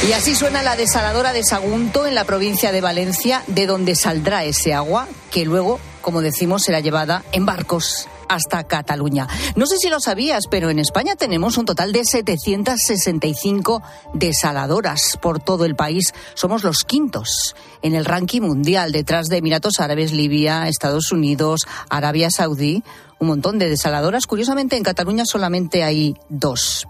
Y 0.09 0.13
así 0.13 0.35
suena 0.35 0.63
la 0.63 0.77
desaladora 0.77 1.33
de 1.33 1.43
Sagunto 1.43 2.07
en 2.07 2.15
la 2.15 2.25
provincia 2.25 2.73
de 2.73 2.83
Valencia, 2.83 3.43
de 3.47 3.67
donde 3.67 3.95
saldrá 3.95 4.45
ese 4.45 4.75
agua, 4.75 5.09
que 5.31 5.47
luego, 5.47 5.81
como 6.05 6.21
decimos, 6.21 6.63
será 6.63 6.81
llevada 6.81 7.25
en 7.33 7.47
barcos 7.47 8.09
hasta 8.29 8.65
Cataluña. 8.65 9.27
No 9.57 9.67
sé 9.67 9.79
si 9.79 9.89
lo 9.89 10.01
sabías, 10.01 10.45
pero 10.51 10.69
en 10.69 10.79
España 10.79 11.17
tenemos 11.17 11.57
un 11.57 11.65
total 11.65 11.93
de 11.93 12.05
765 12.05 13.83
desaladoras 14.13 15.19
por 15.23 15.43
todo 15.43 15.65
el 15.65 15.77
país. 15.77 16.13
Somos 16.35 16.63
los 16.63 16.85
quintos 16.85 17.57
en 17.81 17.95
el 17.95 18.05
ranking 18.05 18.43
mundial, 18.43 18.93
detrás 18.93 19.29
de 19.29 19.39
Emiratos 19.39 19.81
Árabes, 19.81 20.13
Libia, 20.13 20.69
Estados 20.69 21.11
Unidos, 21.11 21.63
Arabia 21.89 22.31
Saudí. 22.31 22.85
Un 23.19 23.29
montón 23.29 23.59
de 23.59 23.71
desaladoras. 23.71 24.27
Curiosamente, 24.27 24.77
en 24.77 24.83
Cataluña 24.83 25.25
solamente 25.25 25.85
hay 25.85 26.17
dos. 26.29 26.87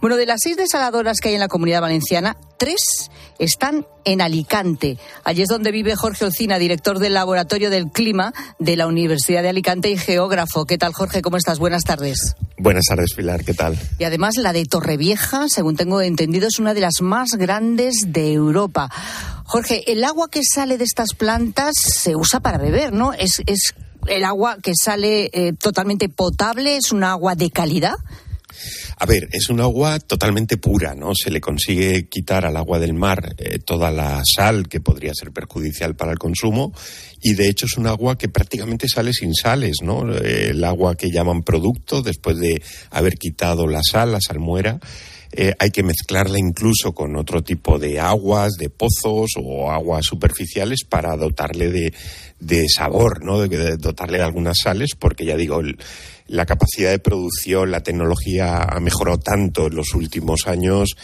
Bueno, 0.00 0.16
de 0.16 0.26
las 0.26 0.40
seis 0.42 0.56
desaladoras 0.56 1.18
que 1.20 1.28
hay 1.28 1.34
en 1.34 1.40
la 1.40 1.48
comunidad 1.48 1.80
valenciana, 1.80 2.36
tres 2.56 3.10
están 3.38 3.86
en 4.04 4.20
Alicante. 4.20 4.98
Allí 5.24 5.42
es 5.42 5.48
donde 5.48 5.70
vive 5.70 5.96
Jorge 5.96 6.24
Ocina, 6.24 6.58
director 6.58 6.98
del 6.98 7.14
Laboratorio 7.14 7.70
del 7.70 7.90
Clima 7.90 8.32
de 8.58 8.76
la 8.76 8.86
Universidad 8.86 9.42
de 9.42 9.50
Alicante 9.50 9.90
y 9.90 9.96
geógrafo. 9.96 10.64
¿Qué 10.64 10.78
tal, 10.78 10.92
Jorge? 10.92 11.22
¿Cómo 11.22 11.36
estás? 11.36 11.58
Buenas 11.58 11.84
tardes. 11.84 12.36
Buenas 12.56 12.84
tardes, 12.88 13.14
Pilar. 13.14 13.44
¿Qué 13.44 13.54
tal? 13.54 13.78
Y 13.98 14.04
además 14.04 14.36
la 14.36 14.52
de 14.52 14.64
Torrevieja, 14.64 15.46
según 15.48 15.76
tengo 15.76 16.00
entendido, 16.00 16.48
es 16.48 16.58
una 16.58 16.74
de 16.74 16.80
las 16.80 17.00
más 17.00 17.30
grandes 17.30 18.06
de 18.08 18.32
Europa. 18.32 18.90
Jorge, 19.44 19.92
el 19.92 20.04
agua 20.04 20.28
que 20.30 20.42
sale 20.42 20.76
de 20.76 20.84
estas 20.84 21.14
plantas 21.14 21.74
se 21.80 22.16
usa 22.16 22.40
para 22.40 22.58
beber, 22.58 22.92
¿no? 22.92 23.12
Es, 23.12 23.42
el 24.06 24.24
agua 24.24 24.58
que 24.62 24.72
sale 24.74 25.30
eh, 25.32 25.52
totalmente 25.52 26.08
potable, 26.08 26.76
es 26.76 26.92
un 26.92 27.04
agua 27.04 27.34
de 27.34 27.50
calidad. 27.50 27.94
A 28.96 29.06
ver, 29.06 29.28
es 29.32 29.48
un 29.48 29.60
agua 29.60 29.98
totalmente 30.00 30.56
pura, 30.56 30.94
¿no? 30.94 31.12
Se 31.14 31.30
le 31.30 31.40
consigue 31.40 32.08
quitar 32.08 32.44
al 32.44 32.56
agua 32.56 32.78
del 32.78 32.94
mar 32.94 33.34
eh, 33.38 33.58
toda 33.58 33.90
la 33.90 34.22
sal 34.24 34.68
que 34.68 34.80
podría 34.80 35.12
ser 35.14 35.32
perjudicial 35.32 35.94
para 35.94 36.12
el 36.12 36.18
consumo 36.18 36.72
y 37.20 37.34
de 37.34 37.48
hecho 37.48 37.66
es 37.66 37.76
un 37.76 37.86
agua 37.86 38.16
que 38.16 38.28
prácticamente 38.28 38.88
sale 38.88 39.12
sin 39.12 39.34
sales, 39.34 39.78
¿no? 39.82 40.12
El 40.14 40.62
agua 40.64 40.96
que 40.96 41.10
llaman 41.10 41.42
producto 41.42 42.02
después 42.02 42.38
de 42.38 42.62
haber 42.90 43.14
quitado 43.14 43.66
la 43.66 43.80
sal, 43.82 44.12
la 44.12 44.20
salmuera. 44.20 44.78
Eh, 45.30 45.52
hay 45.58 45.70
que 45.70 45.82
mezclarla 45.82 46.38
incluso 46.38 46.94
con 46.94 47.14
otro 47.16 47.42
tipo 47.42 47.78
de 47.78 48.00
aguas, 48.00 48.52
de 48.52 48.70
pozos 48.70 49.32
o 49.36 49.70
aguas 49.70 50.06
superficiales 50.06 50.84
para 50.88 51.16
dotarle 51.16 51.70
de, 51.70 51.92
de 52.40 52.66
sabor, 52.68 53.22
¿no? 53.22 53.40
De, 53.40 53.76
dotarle 53.76 54.18
de 54.18 54.24
algunas 54.24 54.56
sales, 54.62 54.90
porque 54.98 55.26
ya 55.26 55.36
digo, 55.36 55.60
la 56.28 56.46
capacidad 56.46 56.90
de 56.90 56.98
producción, 56.98 57.70
la 57.70 57.82
tecnología 57.82 58.62
ha 58.62 58.80
mejorado 58.80 59.18
tanto 59.18 59.66
en 59.66 59.76
los 59.76 59.94
últimos 59.94 60.46
años 60.46 60.96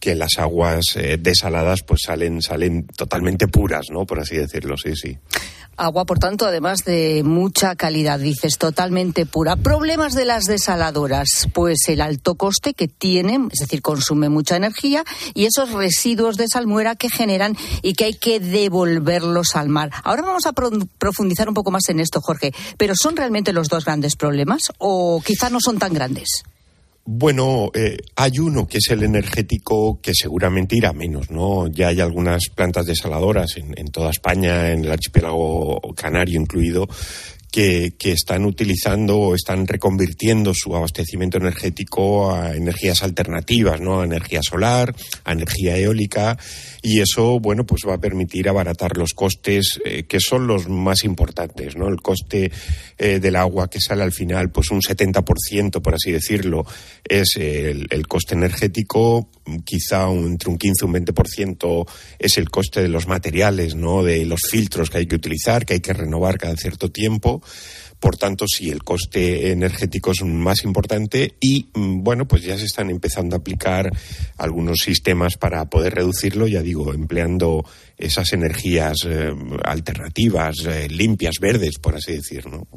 que 0.00 0.14
las 0.14 0.38
aguas 0.38 0.84
eh, 0.96 1.16
desaladas 1.18 1.82
pues 1.82 2.00
salen 2.06 2.42
salen 2.42 2.86
totalmente 2.86 3.48
puras, 3.48 3.86
¿no? 3.90 4.06
Por 4.06 4.20
así 4.20 4.36
decirlo, 4.36 4.76
sí, 4.76 4.94
sí. 4.94 5.18
Agua, 5.78 6.06
por 6.06 6.18
tanto, 6.18 6.44
además 6.44 6.84
de 6.84 7.22
mucha 7.24 7.76
calidad, 7.76 8.18
dices, 8.18 8.58
totalmente 8.58 9.26
pura. 9.26 9.54
Problemas 9.54 10.12
de 10.14 10.24
las 10.24 10.46
desaladoras, 10.46 11.46
pues 11.54 11.88
el 11.88 12.00
alto 12.00 12.34
coste 12.34 12.74
que 12.74 12.88
tienen, 12.88 13.48
es 13.52 13.60
decir, 13.60 13.80
consume 13.80 14.28
mucha 14.28 14.56
energía 14.56 15.04
y 15.34 15.44
esos 15.44 15.70
residuos 15.70 16.36
de 16.36 16.48
salmuera 16.48 16.96
que 16.96 17.08
generan 17.08 17.56
y 17.82 17.92
que 17.92 18.06
hay 18.06 18.14
que 18.14 18.40
devolverlos 18.40 19.54
al 19.54 19.68
mar. 19.68 19.92
Ahora 20.02 20.22
vamos 20.22 20.46
a 20.46 20.52
profundizar 20.52 21.48
un 21.48 21.54
poco 21.54 21.70
más 21.70 21.88
en 21.88 22.00
esto, 22.00 22.20
Jorge, 22.20 22.52
pero 22.76 22.94
¿son 22.96 23.16
realmente 23.16 23.52
los 23.52 23.68
dos 23.68 23.84
grandes 23.84 24.16
problemas 24.16 24.62
o 24.78 25.22
quizá 25.24 25.48
no 25.48 25.60
son 25.60 25.78
tan 25.78 25.94
grandes? 25.94 26.42
Bueno, 27.10 27.70
eh, 27.72 27.96
hay 28.16 28.38
uno 28.38 28.66
que 28.66 28.76
es 28.76 28.90
el 28.90 29.02
energético 29.02 29.98
que 30.02 30.12
seguramente 30.12 30.76
irá 30.76 30.92
menos, 30.92 31.30
¿no? 31.30 31.66
Ya 31.66 31.88
hay 31.88 32.00
algunas 32.00 32.50
plantas 32.54 32.84
desaladoras 32.84 33.56
en, 33.56 33.72
en 33.78 33.88
toda 33.88 34.10
España, 34.10 34.72
en 34.72 34.84
el 34.84 34.92
archipiélago 34.92 35.80
canario 35.96 36.38
incluido, 36.38 36.86
que, 37.50 37.94
están 38.02 38.44
utilizando 38.44 39.18
o 39.18 39.34
están 39.34 39.66
reconvirtiendo 39.66 40.52
su 40.54 40.74
abastecimiento 40.74 41.38
energético 41.38 42.34
a 42.34 42.54
energías 42.54 43.02
alternativas, 43.02 43.80
¿no? 43.80 44.00
A 44.00 44.04
energía 44.04 44.40
solar, 44.42 44.94
a 45.24 45.32
energía 45.32 45.76
eólica 45.76 46.38
y 46.82 47.00
eso, 47.00 47.40
bueno, 47.40 47.66
pues 47.66 47.82
va 47.86 47.94
a 47.94 48.00
permitir 48.00 48.48
abaratar 48.48 48.96
los 48.96 49.12
costes 49.12 49.80
eh, 49.84 50.04
que 50.04 50.20
son 50.20 50.46
los 50.46 50.68
más 50.68 51.04
importantes, 51.04 51.76
¿no? 51.76 51.88
El 51.88 52.00
coste 52.00 52.50
eh, 52.98 53.18
del 53.18 53.36
agua 53.36 53.68
que 53.68 53.80
sale 53.80 54.02
al 54.02 54.12
final, 54.12 54.50
pues 54.50 54.70
un 54.70 54.80
70%, 54.80 55.82
por 55.82 55.94
así 55.94 56.12
decirlo, 56.12 56.64
es 57.04 57.36
el, 57.36 58.06
coste 58.06 58.34
energético, 58.34 59.28
quizá 59.64 60.08
entre 60.10 60.50
un 60.50 60.58
15 60.58 60.84
y 60.84 60.86
un 60.86 60.94
20% 60.94 61.86
es 62.18 62.38
el 62.38 62.50
coste 62.50 62.82
de 62.82 62.88
los 62.88 63.06
materiales, 63.06 63.74
¿no? 63.74 64.02
De 64.02 64.24
los 64.24 64.40
filtros 64.48 64.90
que 64.90 64.98
hay 64.98 65.06
que 65.06 65.16
utilizar, 65.16 65.66
que 65.66 65.74
hay 65.74 65.80
que 65.80 65.92
renovar 65.92 66.38
cada 66.38 66.56
cierto 66.56 66.90
tiempo. 66.90 67.37
Por 68.00 68.16
tanto, 68.16 68.44
sí, 68.46 68.70
el 68.70 68.84
coste 68.84 69.50
energético 69.50 70.12
es 70.12 70.22
más 70.24 70.62
importante 70.62 71.34
y, 71.40 71.66
mm, 71.74 72.02
bueno, 72.04 72.28
pues 72.28 72.42
ya 72.42 72.56
se 72.56 72.64
están 72.64 72.90
empezando 72.90 73.34
a 73.34 73.40
aplicar 73.40 73.90
algunos 74.36 74.78
sistemas 74.84 75.36
para 75.36 75.64
poder 75.68 75.94
reducirlo, 75.94 76.46
ya 76.46 76.62
digo, 76.62 76.94
empleando 76.94 77.64
esas 77.96 78.32
energías 78.32 78.98
eh, 79.04 79.32
alternativas, 79.64 80.54
eh, 80.66 80.88
limpias, 80.88 81.34
verdes, 81.40 81.78
por 81.78 81.96
así 81.96 82.12
decirlo. 82.12 82.68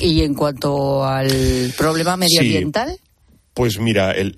Y 0.00 0.22
en 0.22 0.34
cuanto 0.34 1.04
al 1.04 1.72
problema 1.76 2.16
medioambiental. 2.16 2.96
Pues 3.52 3.80
mira, 3.80 4.12
el, 4.12 4.34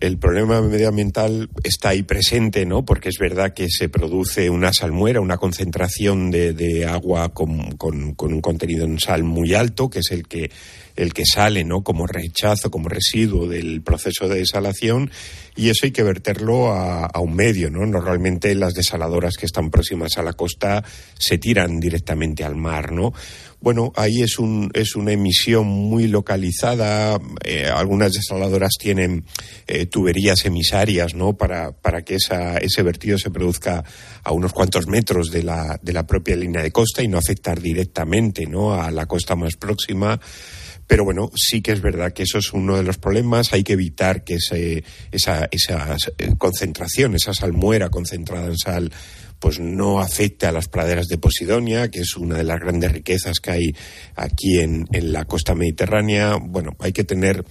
el, 0.00 0.18
problema 0.18 0.62
medioambiental 0.62 1.50
está 1.64 1.88
ahí 1.88 2.04
presente, 2.04 2.64
¿no? 2.64 2.84
Porque 2.84 3.08
es 3.08 3.18
verdad 3.18 3.52
que 3.52 3.68
se 3.68 3.88
produce 3.88 4.48
una 4.48 4.72
salmuera, 4.72 5.20
una 5.20 5.38
concentración 5.38 6.30
de, 6.30 6.52
de 6.52 6.86
agua 6.86 7.34
con, 7.34 7.72
con, 7.72 8.14
con, 8.14 8.32
un 8.32 8.40
contenido 8.40 8.84
en 8.84 9.00
sal 9.00 9.24
muy 9.24 9.54
alto, 9.54 9.90
que 9.90 9.98
es 9.98 10.10
el 10.12 10.28
que, 10.28 10.52
el 10.96 11.12
que 11.12 11.24
sale, 11.24 11.64
¿no? 11.64 11.82
Como 11.82 12.06
rechazo, 12.06 12.70
como 12.70 12.88
residuo 12.88 13.48
del 13.48 13.82
proceso 13.82 14.28
de 14.28 14.38
desalación, 14.38 15.10
y 15.56 15.68
eso 15.68 15.86
hay 15.86 15.92
que 15.92 16.02
verterlo 16.02 16.72
a, 16.72 17.06
a 17.06 17.20
un 17.20 17.34
medio, 17.34 17.70
¿no? 17.70 17.86
Normalmente 17.86 18.54
las 18.54 18.74
desaladoras 18.74 19.36
que 19.36 19.46
están 19.46 19.70
próximas 19.70 20.18
a 20.18 20.22
la 20.22 20.32
costa 20.32 20.84
se 21.18 21.38
tiran 21.38 21.80
directamente 21.80 22.44
al 22.44 22.56
mar, 22.56 22.92
¿no? 22.92 23.12
Bueno, 23.64 23.94
ahí 23.96 24.20
es, 24.20 24.38
un, 24.38 24.70
es 24.74 24.94
una 24.94 25.12
emisión 25.12 25.66
muy 25.66 26.06
localizada. 26.06 27.18
Eh, 27.42 27.64
algunas 27.64 28.12
desaladoras 28.12 28.72
tienen 28.78 29.24
eh, 29.66 29.86
tuberías 29.86 30.44
emisarias, 30.44 31.14
¿no? 31.14 31.32
Para, 31.32 31.72
para 31.72 32.02
que 32.02 32.16
esa, 32.16 32.58
ese 32.58 32.82
vertido 32.82 33.16
se 33.16 33.30
produzca 33.30 33.82
a 34.22 34.32
unos 34.32 34.52
cuantos 34.52 34.86
metros 34.86 35.30
de 35.30 35.44
la, 35.44 35.80
de 35.80 35.94
la 35.94 36.06
propia 36.06 36.36
línea 36.36 36.62
de 36.62 36.72
costa 36.72 37.02
y 37.02 37.08
no 37.08 37.16
afectar 37.16 37.58
directamente, 37.58 38.44
¿no? 38.44 38.74
A 38.74 38.90
la 38.90 39.06
costa 39.06 39.34
más 39.34 39.56
próxima. 39.56 40.20
Pero 40.86 41.04
bueno, 41.04 41.30
sí 41.34 41.62
que 41.62 41.72
es 41.72 41.80
verdad 41.80 42.12
que 42.12 42.24
eso 42.24 42.38
es 42.38 42.52
uno 42.52 42.76
de 42.76 42.82
los 42.82 42.98
problemas. 42.98 43.52
Hay 43.52 43.64
que 43.64 43.72
evitar 43.72 44.24
que 44.24 44.34
ese, 44.34 44.84
esa, 45.10 45.48
esa 45.50 45.96
eh, 46.18 46.32
concentración, 46.36 47.14
esa 47.14 47.32
salmuera 47.32 47.88
concentrada 47.88 48.46
en 48.46 48.58
sal, 48.58 48.92
pues 49.38 49.60
no 49.60 50.00
afecte 50.00 50.46
a 50.46 50.52
las 50.52 50.68
praderas 50.68 51.06
de 51.06 51.18
Posidonia, 51.18 51.90
que 51.90 52.00
es 52.00 52.16
una 52.16 52.36
de 52.36 52.44
las 52.44 52.60
grandes 52.60 52.92
riquezas 52.92 53.40
que 53.40 53.50
hay 53.50 53.76
aquí 54.14 54.58
en, 54.60 54.86
en 54.92 55.12
la 55.12 55.24
costa 55.24 55.54
mediterránea. 55.54 56.36
Bueno, 56.36 56.76
hay 56.78 56.92
que 56.92 57.04
tener 57.04 57.44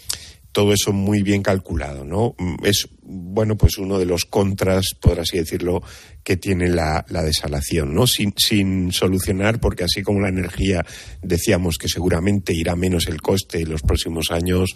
todo 0.53 0.71
eso 0.71 0.93
muy 0.93 1.23
bien 1.23 1.41
calculado, 1.41 2.05
¿no? 2.05 2.35
Es 2.63 2.87
bueno, 3.05 3.57
pues 3.57 3.77
uno 3.77 3.99
de 3.99 4.05
los 4.05 4.25
contras, 4.25 4.95
por 4.99 5.19
así 5.19 5.37
decirlo, 5.37 5.81
que 6.23 6.37
tiene 6.37 6.69
la, 6.69 7.05
desalación, 7.07 7.93
¿no? 7.93 8.07
Sin, 8.07 8.33
sin, 8.37 8.91
solucionar, 8.91 9.59
porque 9.59 9.83
así 9.83 10.01
como 10.01 10.21
la 10.21 10.29
energía 10.29 10.85
decíamos 11.21 11.77
que 11.77 11.89
seguramente 11.89 12.53
irá 12.53 12.75
menos 12.75 13.07
el 13.07 13.21
coste 13.21 13.61
en 13.61 13.69
los 13.69 13.81
próximos 13.81 14.31
años, 14.31 14.75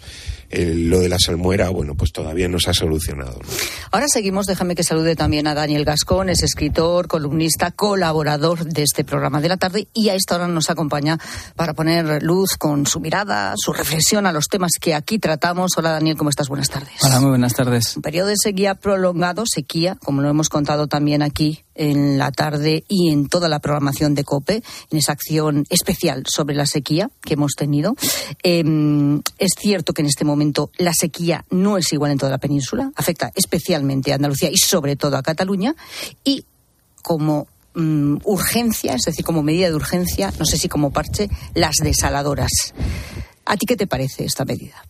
lo 0.50 1.00
de 1.00 1.08
la 1.08 1.18
salmuera, 1.18 1.70
bueno, 1.70 1.94
pues 1.94 2.12
todavía 2.12 2.48
no 2.48 2.58
se 2.58 2.70
ha 2.70 2.74
solucionado. 2.74 3.40
Ahora 3.90 4.06
seguimos, 4.08 4.46
déjame 4.46 4.74
que 4.74 4.82
salude 4.82 5.16
también 5.16 5.46
a 5.46 5.54
Daniel 5.54 5.84
Gascón, 5.84 6.28
es 6.28 6.42
escritor, 6.42 7.08
columnista, 7.08 7.70
colaborador 7.70 8.64
de 8.64 8.82
este 8.82 9.04
programa 9.04 9.40
de 9.40 9.48
la 9.48 9.56
tarde 9.56 9.88
y 9.94 10.08
a 10.08 10.14
esta 10.14 10.36
hora 10.36 10.48
nos 10.48 10.70
acompaña 10.70 11.18
para 11.56 11.74
poner 11.74 12.22
luz 12.22 12.56
con 12.58 12.86
su 12.86 13.00
mirada, 13.00 13.54
su 13.56 13.72
reflexión 13.72 14.26
a 14.26 14.32
los 14.32 14.48
temas 14.48 14.72
que 14.80 14.94
aquí 14.94 15.18
tratamos. 15.18 15.72
Hola 15.76 15.92
Daniel, 15.92 16.16
¿cómo 16.16 16.30
estás? 16.30 16.48
Buenas 16.48 16.68
tardes. 16.68 16.92
Hola, 17.02 17.20
muy 17.20 17.30
buenas 17.30 17.54
tardes. 17.54 17.94
De 18.26 18.34
sequía 18.36 18.74
prolongado, 18.74 19.44
sequía, 19.46 19.96
como 20.04 20.20
lo 20.20 20.28
hemos 20.28 20.48
contado 20.48 20.86
también 20.88 21.22
aquí 21.22 21.38
aquí 21.38 21.62
en 21.76 22.18
la 22.18 22.32
tarde 22.32 22.84
y 22.88 23.12
en 23.12 23.28
toda 23.28 23.48
la 23.48 23.60
programación 23.60 24.14
de 24.16 24.24
COPE, 24.24 24.62
en 24.90 24.98
esa 24.98 25.12
acción 25.12 25.64
especial 25.70 26.24
sobre 26.26 26.56
la 26.56 26.66
sequía 26.66 27.10
que 27.22 27.34
hemos 27.34 27.52
tenido. 27.52 27.94
Em, 28.42 29.22
es 29.38 29.52
cierto 29.56 29.92
que 29.92 30.02
en 30.02 30.08
este 30.08 30.24
momento 30.24 30.70
la 30.76 30.92
sequía 30.92 31.44
no 31.50 31.78
es 31.78 31.92
igual 31.92 32.10
en 32.10 32.18
toda 32.18 32.32
la 32.32 32.38
península, 32.38 32.90
afecta 32.96 33.30
especialmente 33.36 34.10
a 34.10 34.16
Andalucía 34.16 34.50
y 34.50 34.56
sobre 34.56 34.96
todo 34.96 35.16
a 35.16 35.22
Cataluña. 35.22 35.76
Y 36.24 36.44
como 37.02 37.46
mm, 37.74 38.16
urgencia, 38.24 38.94
es 38.94 39.02
decir, 39.02 39.24
como 39.24 39.44
medida 39.44 39.68
de 39.68 39.76
urgencia, 39.76 40.32
no 40.40 40.44
sé 40.44 40.58
si 40.58 40.68
como 40.68 40.90
parche, 40.90 41.28
las 41.54 41.76
desaladoras. 41.76 42.74
¿A 43.44 43.56
ti 43.56 43.66
qué 43.66 43.76
te 43.76 43.86
parece 43.86 44.24
esta 44.24 44.44
medida? 44.44 44.82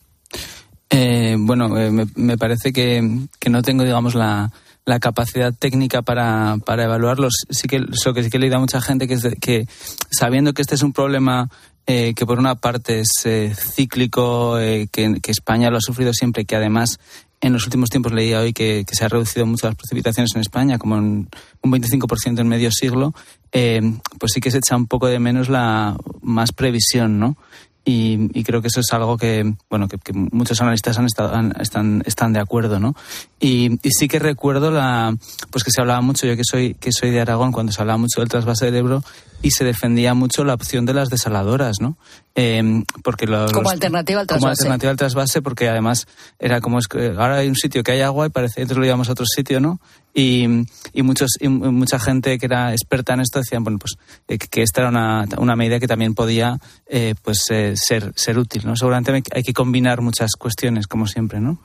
Eh, 0.90 1.36
bueno, 1.38 1.76
eh, 1.78 1.90
me, 2.14 2.38
parece 2.38 2.72
que, 2.72 3.26
que 3.38 3.50
no 3.50 3.62
tengo, 3.62 3.84
digamos, 3.84 4.14
la, 4.14 4.50
la 4.84 5.00
capacidad 5.00 5.52
técnica 5.52 6.02
para, 6.02 6.56
para 6.64 6.84
evaluarlos. 6.84 7.44
Sí 7.50 7.68
que 7.68 7.78
lo 7.78 8.14
que 8.14 8.22
sí 8.22 8.30
que 8.30 8.38
he 8.38 8.40
leído 8.40 8.56
a 8.56 8.60
mucha 8.60 8.80
gente 8.80 9.06
que 9.06 9.14
es 9.14 9.28
que 9.40 9.66
sabiendo 10.10 10.54
que 10.54 10.62
este 10.62 10.74
es 10.74 10.82
un 10.82 10.92
problema 10.92 11.50
eh, 11.90 12.12
que 12.12 12.26
por 12.26 12.38
una 12.38 12.54
parte 12.54 13.00
es 13.00 13.08
eh, 13.24 13.54
cíclico, 13.54 14.58
eh, 14.58 14.88
que, 14.92 15.18
España 15.28 15.70
lo 15.70 15.78
ha 15.78 15.80
sufrido 15.80 16.12
siempre, 16.12 16.44
que 16.44 16.54
además 16.54 17.00
en 17.40 17.54
los 17.54 17.64
últimos 17.64 17.88
tiempos 17.88 18.12
leía 18.12 18.40
hoy 18.40 18.52
que, 18.52 18.84
se 18.92 19.06
ha 19.06 19.08
reducido 19.08 19.46
mucho 19.46 19.68
las 19.68 19.74
precipitaciones 19.74 20.32
en 20.34 20.42
España, 20.42 20.76
como 20.76 20.98
en 20.98 21.30
un 21.62 21.72
25% 21.72 22.40
en 22.40 22.46
medio 22.46 22.70
siglo, 22.70 23.14
pues 23.50 24.32
sí 24.34 24.40
que 24.42 24.50
se 24.50 24.58
echa 24.58 24.76
un 24.76 24.86
poco 24.86 25.06
de 25.06 25.18
menos 25.18 25.48
la 25.48 25.96
más 26.20 26.52
previsión, 26.52 27.18
¿no? 27.18 27.38
Y, 27.84 28.44
creo 28.44 28.60
que 28.60 28.68
eso 28.68 28.80
es 28.80 28.92
algo 28.92 29.16
que, 29.16 29.54
bueno, 29.70 29.88
que, 29.88 29.98
muchos 30.12 30.60
analistas 30.60 30.98
han 30.98 31.06
estado, 31.06 31.32
están, 31.58 32.02
están 32.04 32.34
de 32.34 32.40
acuerdo, 32.40 32.78
¿no? 32.78 32.94
Y, 33.40 33.78
sí 33.90 34.08
que 34.08 34.18
recuerdo 34.18 34.70
la, 34.70 35.16
pues 35.50 35.64
que 35.64 35.70
se 35.70 35.80
hablaba 35.80 36.02
mucho, 36.02 36.26
yo 36.26 36.36
que 36.36 36.42
soy, 36.44 36.74
que 36.74 36.92
soy 36.92 37.10
de 37.10 37.20
Aragón, 37.20 37.52
cuando 37.52 37.72
se 37.72 37.80
hablaba 37.80 37.96
mucho 37.96 38.20
del 38.20 38.28
trasvase 38.28 38.66
del 38.66 38.76
Ebro 38.76 39.02
y 39.42 39.50
se 39.50 39.64
defendía 39.64 40.14
mucho 40.14 40.44
la 40.44 40.54
opción 40.54 40.86
de 40.86 40.94
las 40.94 41.08
desaladoras, 41.08 41.76
¿no? 41.80 41.96
Eh, 42.34 42.84
porque 43.02 43.26
como 43.26 43.70
alternativa 43.70 44.20
al 44.20 44.26
trasvase. 44.26 44.40
Como 44.40 44.50
alternativa 44.52 44.90
al 44.90 44.96
trasvase, 44.96 45.42
porque 45.42 45.68
además 45.68 46.06
era 46.38 46.60
como 46.60 46.78
es 46.78 46.86
que 46.86 47.08
ahora 47.08 47.38
hay 47.38 47.48
un 47.48 47.56
sitio 47.56 47.82
que 47.82 47.92
hay 47.92 48.00
agua 48.00 48.26
y 48.26 48.30
parece 48.30 48.64
que 48.64 48.74
lo 48.74 48.82
llevamos 48.82 49.08
a 49.08 49.12
otro 49.12 49.26
sitio, 49.26 49.60
¿no? 49.60 49.80
Y, 50.14 50.46
y, 50.92 51.02
muchos, 51.02 51.32
y 51.38 51.48
mucha 51.48 52.00
gente 52.00 52.38
que 52.38 52.46
era 52.46 52.72
experta 52.72 53.14
en 53.14 53.20
esto 53.20 53.38
decían, 53.38 53.62
bueno, 53.62 53.78
pues 53.78 53.96
eh, 54.26 54.38
que 54.38 54.62
esta 54.62 54.80
era 54.80 54.90
una, 54.90 55.24
una 55.36 55.54
medida 55.54 55.78
que 55.78 55.86
también 55.86 56.14
podía 56.14 56.58
eh, 56.86 57.14
pues 57.22 57.44
ser, 57.46 58.12
ser 58.16 58.38
útil, 58.38 58.66
¿no? 58.66 58.74
Seguramente 58.74 59.22
hay 59.32 59.42
que 59.42 59.52
combinar 59.52 60.00
muchas 60.00 60.32
cuestiones, 60.36 60.88
como 60.88 61.06
siempre, 61.06 61.40
¿no? 61.40 61.60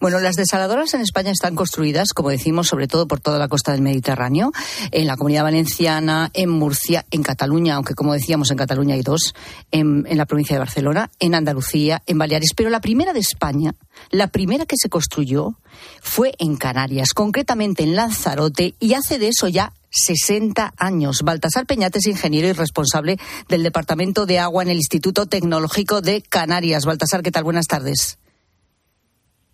Bueno, 0.00 0.18
las 0.20 0.34
desaladoras 0.34 0.94
en 0.94 1.00
España 1.00 1.30
están 1.30 1.54
construidas, 1.54 2.12
como 2.12 2.30
decimos, 2.30 2.66
sobre 2.66 2.88
todo 2.88 3.06
por 3.06 3.20
toda 3.20 3.38
la 3.38 3.46
costa 3.46 3.72
del 3.72 3.82
Mediterráneo, 3.82 4.50
en 4.90 5.06
la 5.06 5.16
Comunidad 5.16 5.44
Valenciana, 5.44 6.30
en 6.32 6.50
Murcia, 6.50 7.04
en 7.12 7.22
Cataluña, 7.22 7.76
aunque 7.76 7.94
como 7.94 8.14
decíamos 8.14 8.50
en 8.50 8.56
Cataluña 8.56 8.94
hay 8.94 9.02
dos, 9.02 9.34
en, 9.70 10.04
la 10.10 10.26
provincia 10.26 10.56
de 10.56 10.60
Barcelona, 10.60 11.10
en 11.20 11.34
Andalucía, 11.34 12.02
en 12.06 12.18
Baleares. 12.18 12.50
Pero 12.56 12.70
la 12.70 12.80
primera 12.80 13.12
de 13.12 13.20
España, 13.20 13.74
la 14.10 14.28
primera 14.28 14.66
que 14.66 14.76
se 14.76 14.88
construyó, 14.88 15.54
fue 16.00 16.34
en 16.38 16.56
Canarias, 16.56 17.10
concretamente 17.14 17.84
en 17.84 17.94
Lanzarote, 17.94 18.74
y 18.80 18.94
hace 18.94 19.18
de 19.18 19.28
eso 19.28 19.46
ya 19.46 19.72
60 19.90 20.74
años. 20.76 21.20
Baltasar 21.22 21.66
Peñate 21.66 21.98
es 21.98 22.06
ingeniero 22.06 22.48
y 22.48 22.52
responsable 22.52 23.18
del 23.48 23.62
Departamento 23.62 24.26
de 24.26 24.38
Agua 24.38 24.62
en 24.62 24.70
el 24.70 24.78
Instituto 24.78 25.26
Tecnológico 25.26 26.00
de 26.00 26.22
Canarias. 26.22 26.86
Baltasar, 26.86 27.22
¿qué 27.22 27.30
tal? 27.30 27.44
Buenas 27.44 27.66
tardes. 27.66 28.18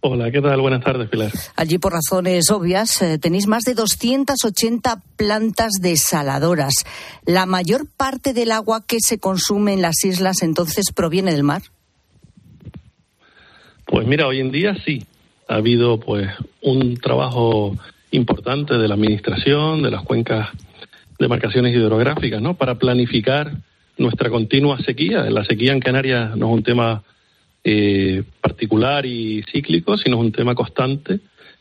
Hola, 0.00 0.30
¿qué 0.30 0.40
tal? 0.40 0.60
Buenas 0.60 0.84
tardes, 0.84 1.08
Pilar. 1.08 1.32
Allí, 1.56 1.78
por 1.78 1.92
razones 1.92 2.50
obvias, 2.50 3.02
eh, 3.02 3.18
tenéis 3.18 3.48
más 3.48 3.64
de 3.64 3.74
280 3.74 5.02
plantas 5.16 5.72
desaladoras. 5.80 6.84
¿La 7.26 7.46
mayor 7.46 7.86
parte 7.96 8.32
del 8.32 8.52
agua 8.52 8.84
que 8.86 8.98
se 9.00 9.18
consume 9.18 9.72
en 9.72 9.82
las 9.82 10.04
islas 10.04 10.42
entonces 10.42 10.92
proviene 10.94 11.32
del 11.32 11.42
mar? 11.42 11.62
Pues 13.86 14.06
mira, 14.06 14.28
hoy 14.28 14.38
en 14.38 14.52
día 14.52 14.76
sí. 14.84 15.04
Ha 15.48 15.56
habido 15.56 15.98
pues 15.98 16.28
un 16.62 16.98
trabajo 16.98 17.74
importante 18.12 18.74
de 18.74 18.86
la 18.86 18.94
administración, 18.94 19.82
de 19.82 19.90
las 19.90 20.02
cuencas 20.02 20.50
de 21.18 21.26
marcaciones 21.26 21.74
hidrográficas, 21.74 22.40
¿no? 22.40 22.54
Para 22.54 22.76
planificar 22.76 23.52
nuestra 23.96 24.30
continua 24.30 24.78
sequía. 24.78 25.24
La 25.30 25.44
sequía 25.44 25.72
en 25.72 25.80
Canarias 25.80 26.36
no 26.36 26.46
es 26.46 26.52
un 26.52 26.62
tema 26.62 27.02
eh, 27.70 28.22
particular 28.40 29.04
y 29.04 29.42
cíclico, 29.52 29.98
sino 29.98 30.16
es 30.16 30.22
un 30.22 30.32
tema 30.32 30.54
constante 30.54 31.20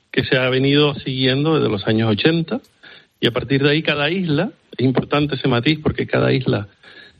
que 0.10 0.24
se 0.24 0.38
ha 0.38 0.48
venido 0.50 0.96
siguiendo 0.96 1.56
desde 1.56 1.70
los 1.70 1.86
años 1.86 2.10
80 2.12 2.62
y 3.20 3.28
a 3.28 3.32
partir 3.32 3.62
de 3.62 3.72
ahí 3.72 3.84
cada 3.84 4.10
isla, 4.10 4.52
es 4.78 4.86
importante 4.86 5.36
ese 5.36 5.50
matiz 5.50 5.80
porque 5.84 6.08
cada 6.08 6.32
isla 6.32 6.70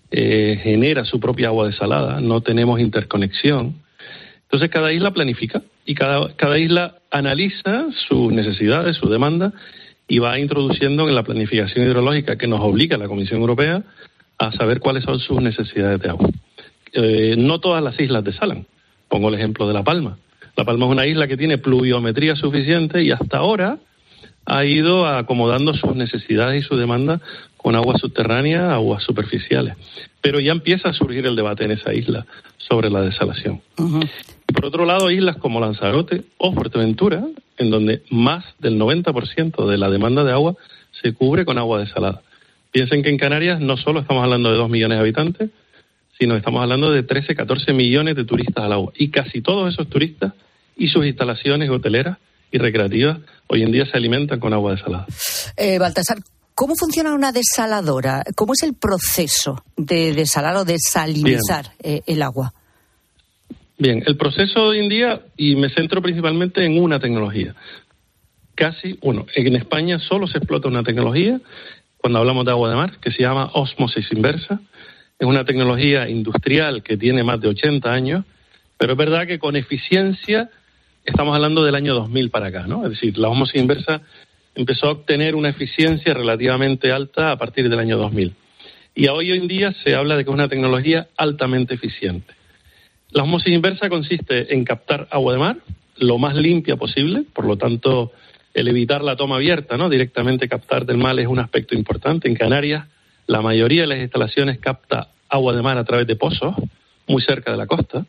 eh, 0.10 0.58
genera 0.64 1.04
su 1.04 1.20
propia 1.20 1.50
agua 1.50 1.68
desalada, 1.68 2.22
no 2.22 2.40
tenemos 2.40 2.80
interconexión. 2.80 3.76
Entonces 4.44 4.70
cada 4.70 4.94
isla 4.94 5.12
planifica 5.12 5.64
y 5.86 5.94
cada, 5.94 6.34
cada 6.38 6.58
isla 6.58 6.96
analiza 7.12 7.88
sus 8.08 8.32
necesidades, 8.32 8.96
su 8.96 9.10
demanda 9.10 9.52
y 10.08 10.20
va 10.20 10.40
introduciendo 10.40 11.10
en 11.10 11.16
la 11.16 11.24
planificación 11.24 11.86
hidrológica 11.86 12.38
que 12.38 12.48
nos 12.48 12.62
obliga 12.62 12.98
la 12.98 13.10
Comisión 13.10 13.42
Europea 13.42 13.84
a 14.38 14.54
saber 14.54 14.80
cuáles 14.80 15.04
son 15.04 15.20
sus 15.20 15.42
necesidades 15.42 16.00
de 16.00 16.08
agua. 16.10 16.30
Eh, 16.94 17.36
no 17.38 17.60
todas 17.60 17.84
las 17.84 18.00
islas 18.00 18.24
desalan. 18.24 18.66
Pongo 19.08 19.30
el 19.30 19.36
ejemplo 19.36 19.68
de 19.68 19.74
La 19.74 19.84
Palma. 19.84 20.18
La 20.56 20.66
Palma 20.66 20.86
es 20.86 20.92
una 20.92 21.06
isla 21.06 21.28
que 21.28 21.38
tiene 21.38 21.58
pluviometría 21.58 22.36
suficiente 22.36 23.04
y 23.04 23.12
hasta 23.12 23.38
ahora 23.38 23.78
ha 24.46 24.66
ido 24.66 25.06
acomodando 25.06 25.74
sus 25.74 25.96
necesidades 25.96 26.64
y 26.64 26.68
su 26.68 26.78
demanda 26.78 27.20
con 27.58 27.76
agua 27.76 27.98
subterránea, 27.98 28.74
aguas 28.74 29.04
superficiales. 29.04 29.76
Pero 30.22 30.40
ya 30.40 30.52
empieza 30.52 30.90
a 30.90 30.94
surgir 30.94 31.26
el 31.26 31.36
debate 31.36 31.66
en 31.66 31.72
esa 31.72 31.94
isla 31.94 32.26
sobre 32.58 32.90
la 32.90 33.02
desalación. 33.02 33.62
Por 34.54 34.66
otro 34.66 34.86
lado, 34.86 35.12
islas 35.12 35.38
como 35.38 35.60
Lanzarote 35.60 36.24
o 36.38 36.54
Fuerteventura, 36.54 37.26
en 37.58 37.70
donde 37.70 38.04
más 38.10 38.46
del 38.60 38.80
90% 38.80 39.68
de 39.68 39.78
la 39.78 39.90
demanda 39.90 40.24
de 40.24 40.32
agua 40.32 40.56
se 41.02 41.14
cubre 41.14 41.46
con 41.46 41.58
agua 41.58 41.80
desalada. 41.80 42.22
Piensen 42.72 43.04
que 43.04 43.10
en 43.10 43.18
Canarias 43.18 43.60
no 43.60 43.78
solo 43.78 44.00
estamos 44.00 44.24
hablando 44.24 44.50
de 44.50 44.58
dos 44.58 44.70
millones 44.70 44.98
de 44.98 45.02
habitantes, 45.02 45.50
sino 46.20 46.36
estamos 46.36 46.62
hablando 46.62 46.92
de 46.92 47.04
13, 47.04 47.36
14 47.36 47.74
millones 47.74 48.16
de 48.16 48.26
turistas 48.26 48.64
al 48.64 48.74
agua. 48.74 48.92
Y 48.96 49.10
casi 49.10 49.42
todos 49.42 49.74
esos 49.74 49.88
turistas 49.90 50.34
y 50.76 50.88
sus 50.88 51.06
instalaciones 51.06 51.70
hoteleras 51.70 52.18
y 52.52 52.58
recreativas 52.58 53.20
hoy 53.48 53.64
en 53.64 53.72
día 53.72 53.86
se 53.86 53.98
alimentan 53.98 54.40
con 54.40 54.54
agua 54.54 54.72
desalada. 54.74 55.06
Eh, 55.56 55.80
Baltasar, 55.80 56.18
¿cómo 56.56 56.74
funciona 56.78 57.14
una 57.14 57.32
desaladora? 57.32 58.24
¿Cómo 58.36 58.54
es 58.54 58.64
el 58.64 58.74
proceso 58.74 59.64
de 59.76 60.14
desalar 60.14 60.56
o 60.56 60.66
desalinizar 60.66 61.72
eh, 61.82 62.02
el 62.08 62.22
agua? 62.22 62.54
Bien, 63.78 64.02
el 64.08 64.18
proceso 64.18 64.64
hoy 64.64 64.80
en 64.80 64.90
día, 64.90 65.22
y 65.38 65.56
me 65.56 65.70
centro 65.70 66.02
principalmente 66.02 66.66
en 66.66 66.82
una 66.82 67.00
tecnología. 67.00 67.54
Casi, 68.56 68.98
bueno, 69.04 69.28
en 69.36 69.56
España 69.56 70.00
solo 70.00 70.26
se 70.26 70.40
explota 70.40 70.68
una 70.68 70.82
tecnología 70.82 71.40
cuando 71.98 72.20
hablamos 72.20 72.46
de 72.46 72.52
agua 72.52 72.70
de 72.70 72.76
mar, 72.76 72.98
que 73.00 73.12
se 73.12 73.22
llama 73.22 73.52
osmosis 73.54 74.12
inversa, 74.12 74.60
es 75.20 75.28
una 75.28 75.46
tecnología 75.46 76.08
industrial 76.08 76.84
que 76.84 76.98
tiene 76.98 77.24
más 77.24 77.42
de 77.42 77.50
80 77.50 77.92
años, 77.92 78.26
pero 78.78 78.94
es 78.94 78.98
verdad 78.98 79.26
que 79.26 79.40
con 79.40 79.56
eficiencia 79.56 80.50
estamos 81.04 81.36
hablando 81.36 81.64
del 81.64 81.76
año 81.76 81.96
2000 81.96 82.30
para 82.30 82.48
acá, 82.48 82.68
¿no? 82.68 82.84
Es 82.84 82.92
decir, 82.92 83.18
la 83.18 83.30
osmosis 83.30 83.60
inversa 83.60 84.02
empezó 84.54 84.88
a 84.88 84.92
obtener 84.92 85.36
una 85.36 85.50
eficiencia 85.50 86.14
relativamente 86.14 86.92
alta 86.92 87.32
a 87.32 87.38
partir 87.38 87.70
del 87.70 87.80
año 87.80 87.98
2000. 87.98 88.34
Y 88.96 89.08
hoy 89.08 89.32
en 89.32 89.48
día 89.48 89.74
se 89.84 89.96
habla 89.96 90.18
de 90.18 90.24
que 90.24 90.30
es 90.32 90.34
una 90.34 90.50
tecnología 90.50 91.08
altamente 91.18 91.76
eficiente. 91.76 92.34
La 93.12 93.24
osmosis 93.24 93.54
inversa 93.54 93.90
consiste 93.90 94.54
en 94.54 94.66
captar 94.66 95.08
agua 95.12 95.34
de 95.34 95.40
mar 95.40 95.58
lo 95.98 96.18
más 96.18 96.36
limpia 96.36 96.76
posible, 96.76 97.24
por 97.34 97.46
lo 97.46 97.58
tanto, 97.58 98.12
el 98.54 98.68
evitar 98.68 99.04
la 99.04 99.16
toma 99.16 99.38
abierta, 99.38 99.78
¿no? 99.78 99.90
Directamente 99.90 100.48
captar 100.48 100.86
del 100.86 100.98
mar 100.98 101.20
es 101.20 101.28
un 101.28 101.40
aspecto 101.40 101.76
importante. 101.76 102.28
En 102.28 102.36
Canarias 102.36 102.88
la 103.28 103.42
mayoría 103.42 103.82
de 103.82 103.88
las 103.88 104.00
instalaciones 104.00 104.60
capta 104.60 105.10
agua 105.30 105.54
de 105.54 105.62
mar 105.62 105.78
a 105.78 105.84
través 105.84 106.08
de 106.08 106.16
pozos, 106.16 106.56
muy 107.08 107.22
cerca 107.22 107.52
de 107.52 107.58
la 107.58 107.68
costa. 107.68 108.06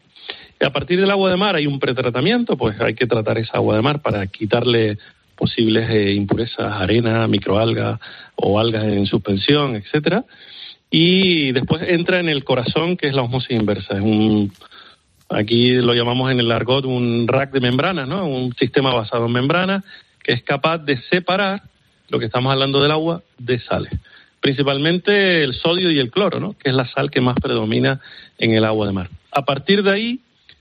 Y 0.60 0.64
a 0.64 0.70
partir 0.70 1.00
del 1.00 1.10
agua 1.10 1.30
de 1.30 1.36
mar 1.36 1.56
hay 1.56 1.66
un 1.66 1.78
pretratamiento, 1.78 2.56
pues 2.56 2.80
hay 2.80 2.94
que 2.94 3.06
tratar 3.06 3.38
esa 3.38 3.58
agua 3.58 3.76
de 3.76 3.82
mar 3.82 4.00
para 4.00 4.26
quitarle 4.26 4.98
posibles 5.36 5.88
eh, 5.90 6.12
impurezas, 6.12 6.72
arena, 6.72 7.26
microalgas 7.28 8.00
o 8.36 8.58
algas 8.58 8.84
en 8.84 9.06
suspensión, 9.06 9.76
etcétera. 9.76 10.24
Y 10.90 11.52
después 11.52 11.82
entra 11.86 12.18
en 12.18 12.28
el 12.28 12.44
corazón, 12.44 12.96
que 12.96 13.08
es 13.08 13.14
la 13.14 13.22
osmosis 13.22 13.52
inversa. 13.52 13.94
Es 13.94 14.00
un, 14.00 14.52
aquí 15.28 15.74
lo 15.74 15.94
llamamos 15.94 16.30
en 16.30 16.40
el 16.40 16.50
argot 16.50 16.84
un 16.86 17.28
rack 17.28 17.52
de 17.52 17.60
membranas, 17.60 18.08
¿no? 18.08 18.26
Un 18.26 18.54
sistema 18.54 18.92
basado 18.94 19.26
en 19.26 19.32
membranas 19.32 19.84
que 20.22 20.32
es 20.32 20.42
capaz 20.42 20.78
de 20.78 21.00
separar 21.10 21.62
lo 22.08 22.18
que 22.18 22.26
estamos 22.26 22.52
hablando 22.52 22.82
del 22.82 22.90
agua 22.90 23.22
de 23.38 23.60
sales. 23.60 23.92
Principalmente 24.40 25.42
el 25.42 25.54
sodio 25.54 25.90
y 25.90 25.98
el 25.98 26.10
cloro, 26.10 26.40
¿no? 26.40 26.52
Que 26.52 26.70
es 26.70 26.74
la 26.74 26.86
sal 26.86 27.10
que 27.10 27.20
más 27.20 27.36
predomina 27.40 28.00
en 28.38 28.52
el 28.52 28.64
agua 28.64 28.86
de 28.86 28.92
mar. 28.92 29.10
A 29.32 29.44
partir 29.44 29.82
de 29.82 29.90
ahí 29.90 30.20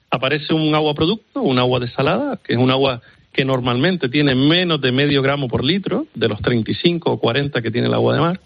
aparece 0.10 0.54
un 0.54 0.74
agua 0.74 0.94
producto, 0.94 1.42
un 1.42 1.60
agua 1.60 1.80
desalada, 1.80 2.40
que 2.44 2.54
es 2.54 2.60
un 2.60 2.72
agua 2.72 3.02
que 3.32 3.46
normalmente 3.46 4.10
tiene 4.10 4.34
menos 4.34 4.82
de 4.82 4.92
medio 4.92 5.22
gramo 5.22 5.48
por 5.48 5.64
litro, 5.64 6.08
de 6.16 6.28
los 6.28 6.42
35 6.42 7.12
o 7.12 7.20
40 7.20 7.62
que 7.62 7.72
tiene 7.72 7.88
el 7.88 7.94
agua 7.94 8.16
de 8.16 8.20
mar. 8.20 8.40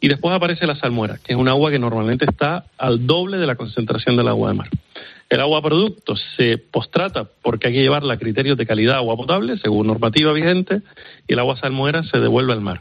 Y 0.00 0.08
después 0.08 0.34
aparece 0.34 0.66
la 0.66 0.76
salmuera, 0.76 1.18
que 1.24 1.32
es 1.32 1.38
un 1.38 1.48
agua 1.48 1.70
que 1.70 1.78
normalmente 1.78 2.26
está 2.28 2.66
al 2.76 3.06
doble 3.06 3.38
de 3.38 3.46
la 3.46 3.56
concentración 3.56 4.16
del 4.16 4.28
agua 4.28 4.50
de 4.50 4.54
mar. 4.54 4.68
El 5.28 5.40
agua 5.40 5.60
producto 5.60 6.14
se 6.36 6.56
postrata 6.58 7.28
porque 7.42 7.68
hay 7.68 7.74
que 7.74 7.82
llevarla 7.82 8.14
a 8.14 8.18
criterios 8.18 8.56
de 8.56 8.66
calidad 8.66 8.96
agua 8.96 9.16
potable, 9.16 9.58
según 9.58 9.86
normativa 9.86 10.32
vigente, 10.32 10.82
y 11.26 11.32
el 11.32 11.38
agua 11.38 11.56
salmuera 11.56 12.02
se 12.04 12.18
devuelve 12.18 12.52
al 12.52 12.60
mar. 12.60 12.80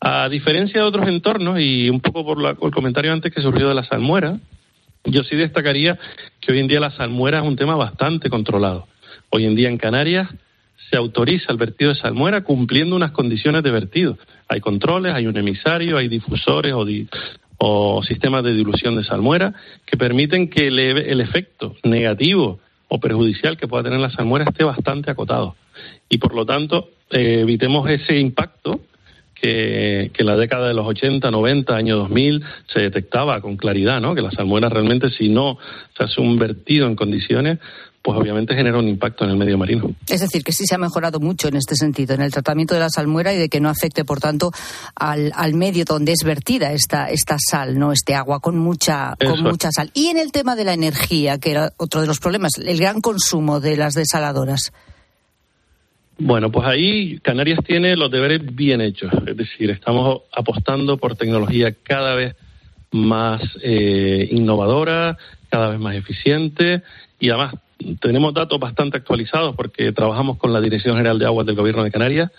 A 0.00 0.30
diferencia 0.30 0.80
de 0.80 0.86
otros 0.86 1.06
entornos, 1.08 1.60
y 1.60 1.90
un 1.90 2.00
poco 2.00 2.24
por, 2.24 2.38
el 2.42 2.72
comentario 2.72 3.12
antes 3.12 3.34
que 3.34 3.42
surgió 3.42 3.68
de 3.68 3.74
la 3.74 3.84
salmuera, 3.84 4.38
yo 5.04 5.22
sí 5.24 5.36
destacaría 5.36 5.98
que 6.40 6.52
hoy 6.52 6.58
en 6.58 6.68
día 6.68 6.80
la 6.80 6.90
salmuera 6.92 7.40
es 7.40 7.44
un 7.46 7.56
tema 7.56 7.76
bastante 7.76 8.30
controlado. 8.30 8.86
Hoy 9.28 9.44
en 9.44 9.54
día 9.54 9.68
en 9.68 9.76
Canarias 9.76 10.28
se 10.88 10.96
autoriza 10.96 11.52
el 11.52 11.58
vertido 11.58 11.92
de 11.92 12.00
salmuera 12.00 12.42
cumpliendo 12.42 12.96
unas 12.96 13.10
condiciones 13.10 13.62
de 13.62 13.70
vertido. 13.70 14.16
Hay 14.48 14.60
controles, 14.60 15.14
hay 15.14 15.26
un 15.26 15.36
emisario, 15.36 15.98
hay 15.98 16.08
difusores 16.08 16.74
o, 17.58 18.02
sistemas 18.02 18.42
de 18.42 18.54
dilución 18.54 18.96
de 18.96 19.04
salmuera 19.04 19.52
que 19.84 19.98
permiten 19.98 20.48
que 20.48 20.68
el, 20.68 21.20
efecto 21.20 21.76
negativo 21.84 22.58
o 22.88 22.98
perjudicial 22.98 23.58
que 23.58 23.68
pueda 23.68 23.84
tener 23.84 24.00
la 24.00 24.10
salmuera 24.10 24.46
esté 24.46 24.64
bastante 24.64 25.10
acotado. 25.10 25.56
Y 26.08 26.16
por 26.16 26.34
lo 26.34 26.46
tanto, 26.46 26.88
eh, 27.10 27.40
evitemos 27.42 27.88
ese 27.90 28.18
impacto 28.18 28.80
que, 29.40 30.10
en 30.16 30.26
la 30.26 30.36
década 30.36 30.68
de 30.68 30.74
los 30.74 30.86
80, 30.86 31.30
90, 31.30 31.74
año 31.74 31.96
2000 31.96 32.44
se 32.72 32.80
detectaba 32.80 33.40
con 33.40 33.56
claridad, 33.56 34.00
¿no? 34.00 34.14
Que 34.14 34.22
la 34.22 34.30
salmuera 34.30 34.68
realmente, 34.68 35.10
si 35.10 35.28
no 35.28 35.58
se 35.96 36.04
hace 36.04 36.20
un 36.20 36.38
vertido 36.38 36.86
en 36.86 36.96
condiciones, 36.96 37.58
pues 38.02 38.18
obviamente 38.18 38.54
genera 38.54 38.78
un 38.78 38.88
impacto 38.88 39.24
en 39.24 39.30
el 39.30 39.36
medio 39.36 39.58
marino. 39.58 39.94
Es 40.08 40.20
decir, 40.20 40.42
que 40.42 40.52
sí 40.52 40.64
se 40.66 40.74
ha 40.74 40.78
mejorado 40.78 41.20
mucho 41.20 41.48
en 41.48 41.56
este 41.56 41.74
sentido, 41.74 42.14
en 42.14 42.22
el 42.22 42.32
tratamiento 42.32 42.74
de 42.74 42.80
la 42.80 42.88
salmuera 42.88 43.34
y 43.34 43.38
de 43.38 43.48
que 43.50 43.60
no 43.60 43.68
afecte, 43.68 44.04
por 44.04 44.20
tanto, 44.20 44.52
al, 44.94 45.32
al 45.34 45.54
medio 45.54 45.84
donde 45.84 46.12
es 46.12 46.24
vertida 46.24 46.72
esta, 46.72 47.10
esta 47.10 47.36
sal, 47.38 47.78
no 47.78 47.92
este 47.92 48.14
agua 48.14 48.40
con 48.40 48.56
mucha, 48.56 49.16
con 49.18 49.42
mucha 49.42 49.70
sal. 49.70 49.90
Y 49.92 50.06
en 50.06 50.18
el 50.18 50.32
tema 50.32 50.56
de 50.56 50.64
la 50.64 50.72
energía, 50.72 51.38
que 51.38 51.50
era 51.50 51.72
otro 51.76 52.00
de 52.00 52.06
los 52.06 52.20
problemas, 52.20 52.52
el 52.58 52.78
gran 52.78 53.02
consumo 53.02 53.60
de 53.60 53.76
las 53.76 53.94
desaladoras. 53.94 54.72
Bueno, 56.22 56.52
pues 56.52 56.66
ahí 56.66 57.18
Canarias 57.20 57.60
tiene 57.64 57.96
los 57.96 58.10
deberes 58.10 58.54
bien 58.54 58.82
hechos, 58.82 59.10
es 59.26 59.36
decir, 59.38 59.70
estamos 59.70 60.20
apostando 60.30 60.98
por 60.98 61.16
tecnología 61.16 61.74
cada 61.82 62.14
vez 62.14 62.36
más 62.90 63.40
eh, 63.62 64.28
innovadora, 64.30 65.16
cada 65.48 65.70
vez 65.70 65.80
más 65.80 65.96
eficiente 65.96 66.82
y 67.18 67.30
además 67.30 67.54
tenemos 68.00 68.34
datos 68.34 68.60
bastante 68.60 68.98
actualizados 68.98 69.56
porque 69.56 69.92
trabajamos 69.92 70.36
con 70.36 70.52
la 70.52 70.60
Dirección 70.60 70.98
General 70.98 71.18
de 71.18 71.24
Aguas 71.24 71.46
del 71.46 71.56
Gobierno 71.56 71.84
de 71.84 71.90
Canarias 71.90 72.30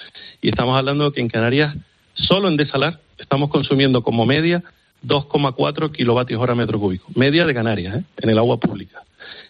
y 0.44 0.50
estamos 0.50 0.78
hablando 0.78 1.12
que 1.12 1.22
en 1.22 1.30
Canarias, 1.30 1.76
solo 2.14 2.50
en 2.50 2.58
desalar, 2.58 3.00
estamos 3.18 3.50
consumiendo 3.50 4.04
como 4.04 4.28
media 4.28 4.64
2,4 5.04 5.92
kilovatios 5.92 6.40
hora 6.40 6.54
metro 6.54 6.80
cúbico, 6.80 7.08
media 7.16 7.48
de 7.48 7.54
Canarias, 7.56 7.96
¿eh? 7.96 8.04
en 8.18 8.30
el 8.30 8.38
agua 8.38 8.60
pública. 8.60 9.02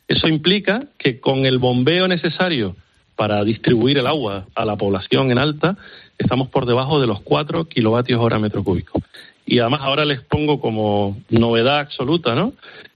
Eso 0.07 0.29
implica 0.29 0.85
que 0.97 1.19
con 1.19 1.45
el 1.45 1.57
bombeo 1.57 2.07
necesario 2.07 2.77
para 3.21 3.43
distribuir 3.43 3.99
el 3.99 4.07
agua 4.07 4.47
a 4.55 4.65
la 4.65 4.77
población 4.77 5.29
en 5.29 5.37
alta, 5.37 5.77
estamos 6.17 6.47
por 6.47 6.65
debajo 6.65 6.99
de 6.99 7.05
los 7.05 7.21
4 7.21 7.65
kilovatios 7.65 8.19
hora 8.19 8.39
metro 8.39 8.63
cúbico. 8.63 8.99
Y 9.45 9.59
además 9.59 9.81
ahora 9.83 10.05
les 10.05 10.21
pongo 10.21 10.59
como 10.59 11.21
novedad 11.29 11.81
absoluta, 11.81 12.33
¿no? 12.33 12.53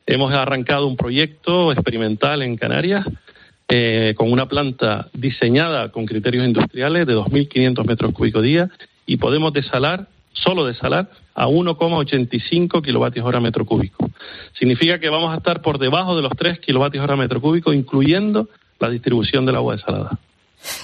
Hemos 0.08 0.34
arrancado 0.34 0.88
un 0.88 0.98
proyecto 0.98 1.72
experimental 1.72 2.42
en 2.42 2.58
Canarias 2.58 3.06
eh, 3.68 4.16
con 4.18 4.32
una 4.32 4.48
planta 4.48 5.10
diseñada 5.14 5.92
con 5.92 6.08
criterios 6.08 6.44
industriales 6.44 7.06
de 7.06 7.16
2.500 7.16 7.86
metros 7.86 8.12
cúbicos 8.12 8.42
día 8.42 8.72
y 9.06 9.18
podemos 9.18 9.54
desalar, 9.54 10.08
solo 10.34 10.66
desalar, 10.66 11.08
a 11.36 11.46
1,85 11.48 12.82
kilovatios 12.84 13.24
hora 13.24 13.40
metro 13.40 13.64
cúbico. 13.64 14.10
Significa 14.58 14.98
que 15.00 15.10
vamos 15.10 15.32
a 15.32 15.38
estar 15.38 15.62
por 15.62 15.78
debajo 15.78 16.16
de 16.16 16.24
los 16.24 16.32
3 16.36 16.58
kilovatios 16.62 17.04
hora 17.04 17.16
metro 17.16 17.40
cúbico, 17.40 17.72
incluyendo 17.74 18.50
la 18.80 18.90
distribución 18.90 19.46
del 19.46 19.56
agua 19.56 19.76
desalada. 19.76 20.20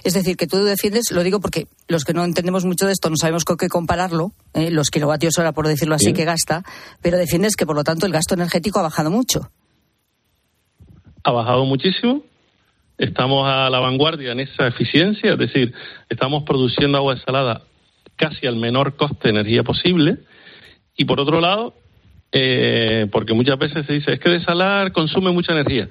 Es 0.04 0.13
decir, 0.13 0.38
que 0.38 0.47
tú 0.47 0.63
defiendes, 0.63 1.12
lo 1.12 1.23
digo 1.23 1.39
porque 1.39 1.67
los 1.88 2.04
que 2.04 2.13
no 2.13 2.23
entendemos 2.23 2.65
mucho 2.65 2.86
de 2.86 2.93
esto 2.93 3.10
no 3.10 3.15
sabemos 3.15 3.45
con 3.45 3.58
qué 3.58 3.67
compararlo, 3.67 4.32
eh, 4.54 4.69
los 4.69 4.89
kilovatios 4.89 5.38
hora, 5.39 5.54
por 5.54 5.67
decirlo 5.67 5.95
así, 5.95 6.13
que 6.13 6.25
gasta, 6.25 6.63
pero 7.01 7.17
defiendes 7.17 7.56
que, 7.56 7.65
por 7.65 7.75
lo 7.75 7.84
tanto, 7.84 8.06
el 8.06 8.12
gasto 8.12 8.36
energético 8.36 8.80
ha 8.80 8.84
bajado 8.84 9.10
mucho. 9.10 9.49
Ha 11.23 11.32
bajado 11.32 11.65
muchísimo. 11.65 12.23
Estamos 12.97 13.47
a 13.47 13.69
la 13.69 13.80
vanguardia 13.80 14.32
en 14.32 14.41
esa 14.41 14.67
eficiencia, 14.67 15.34
es 15.34 15.39
decir, 15.39 15.73
estamos 16.10 16.43
produciendo 16.43 16.99
agua 16.99 17.15
desalada 17.15 17.63
casi 18.15 18.45
al 18.45 18.58
menor 18.58 18.95
coste 18.95 19.19
de 19.23 19.30
energía 19.30 19.63
posible. 19.63 20.19
Y 20.95 21.06
por 21.06 21.19
otro 21.19 21.41
lado, 21.41 21.73
eh, 22.32 23.08
porque 23.12 23.34
muchas 23.34 23.58
veces 23.58 23.88
se 23.88 23.93
dice, 23.93 24.13
es 24.13 24.19
que 24.19 24.30
desalar 24.30 24.91
consume 24.91 25.32
mucha 25.32 25.54
energía. 25.54 25.89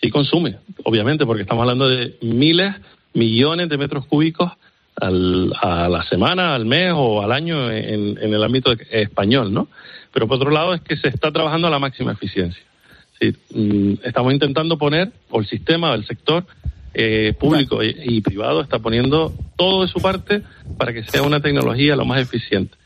Sí 0.00 0.10
consume, 0.10 0.56
obviamente, 0.84 1.26
porque 1.26 1.42
estamos 1.42 1.62
hablando 1.62 1.88
de 1.88 2.16
miles 2.22 2.74
millones 3.14 3.68
de 3.68 3.78
metros 3.78 4.06
cúbicos 4.06 4.52
a 5.00 5.88
la 5.88 6.04
semana, 6.08 6.54
al 6.54 6.64
mes 6.64 6.92
o 6.94 7.22
al 7.22 7.30
año 7.30 7.70
en, 7.70 8.18
el 8.18 8.42
ámbito 8.42 8.72
español, 8.90 9.52
¿no? 9.52 9.68
Pero 10.12 10.26
por 10.26 10.36
otro 10.36 10.50
lado 10.50 10.74
es 10.74 10.80
que 10.80 10.96
se 10.96 11.08
está 11.08 11.30
trabajando 11.30 11.68
a 11.68 11.70
la 11.70 11.78
máxima 11.78 12.12
eficiencia. 12.12 12.62
Mm, 13.50 13.94
estamos 14.04 14.32
intentando 14.32 14.76
poner, 14.76 15.10
o 15.30 15.40
el 15.40 15.46
sistema, 15.46 15.94
el 15.94 16.04
sector 16.06 16.44
eh, 16.94 17.32
público 17.38 17.80
y, 17.82 18.20
privado 18.22 18.60
está 18.60 18.78
poniendo 18.78 19.32
todo 19.56 19.82
de 19.82 19.88
su 19.88 20.00
parte 20.00 20.42
para 20.76 20.92
que 20.92 21.04
sea 21.04 21.22
una 21.22 21.40
tecnología 21.40 21.94
lo 21.94 22.04
más 22.04 22.20
eficiente. 22.20 22.76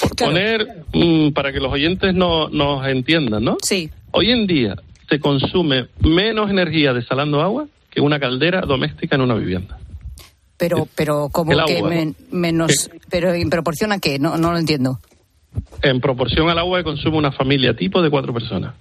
Por 0.00 0.16
poner, 0.16 0.84
mm, 0.92 1.30
para 1.32 1.52
que 1.52 1.60
los 1.60 1.72
oyentes 1.72 2.14
no, 2.14 2.48
nos 2.48 2.86
entiendan, 2.86 3.44
¿no? 3.44 3.58
Sí. 3.62 3.90
Hoy 4.12 4.30
en 4.30 4.46
día 4.46 4.76
se 5.08 5.20
consume 5.20 5.88
menos 6.00 6.50
energía 6.50 6.92
desalando 6.92 7.40
agua 7.40 7.66
que 7.90 8.00
una 8.00 8.20
caldera 8.20 8.62
doméstica 8.62 9.16
en 9.16 9.22
una 9.22 9.34
vivienda. 9.34 9.78
Pero, 10.56 10.88
pero 10.94 11.28
como 11.30 11.52
que 11.66 12.14
menos, 12.30 12.90
pero 13.08 13.32
en 13.32 13.48
proporción 13.48 13.92
a 13.92 14.00
qué, 14.00 14.18
no, 14.18 14.36
no 14.36 14.52
lo 14.52 14.58
entiendo. 14.58 14.98
En 15.82 16.00
proporción 16.00 16.50
al 16.50 16.58
agua 16.58 16.78
que 16.78 16.84
consume 16.84 17.16
una 17.16 17.32
familia 17.32 17.74
tipo 17.74 18.02
de 18.02 18.10
cuatro 18.10 18.34
personas. 18.34 18.74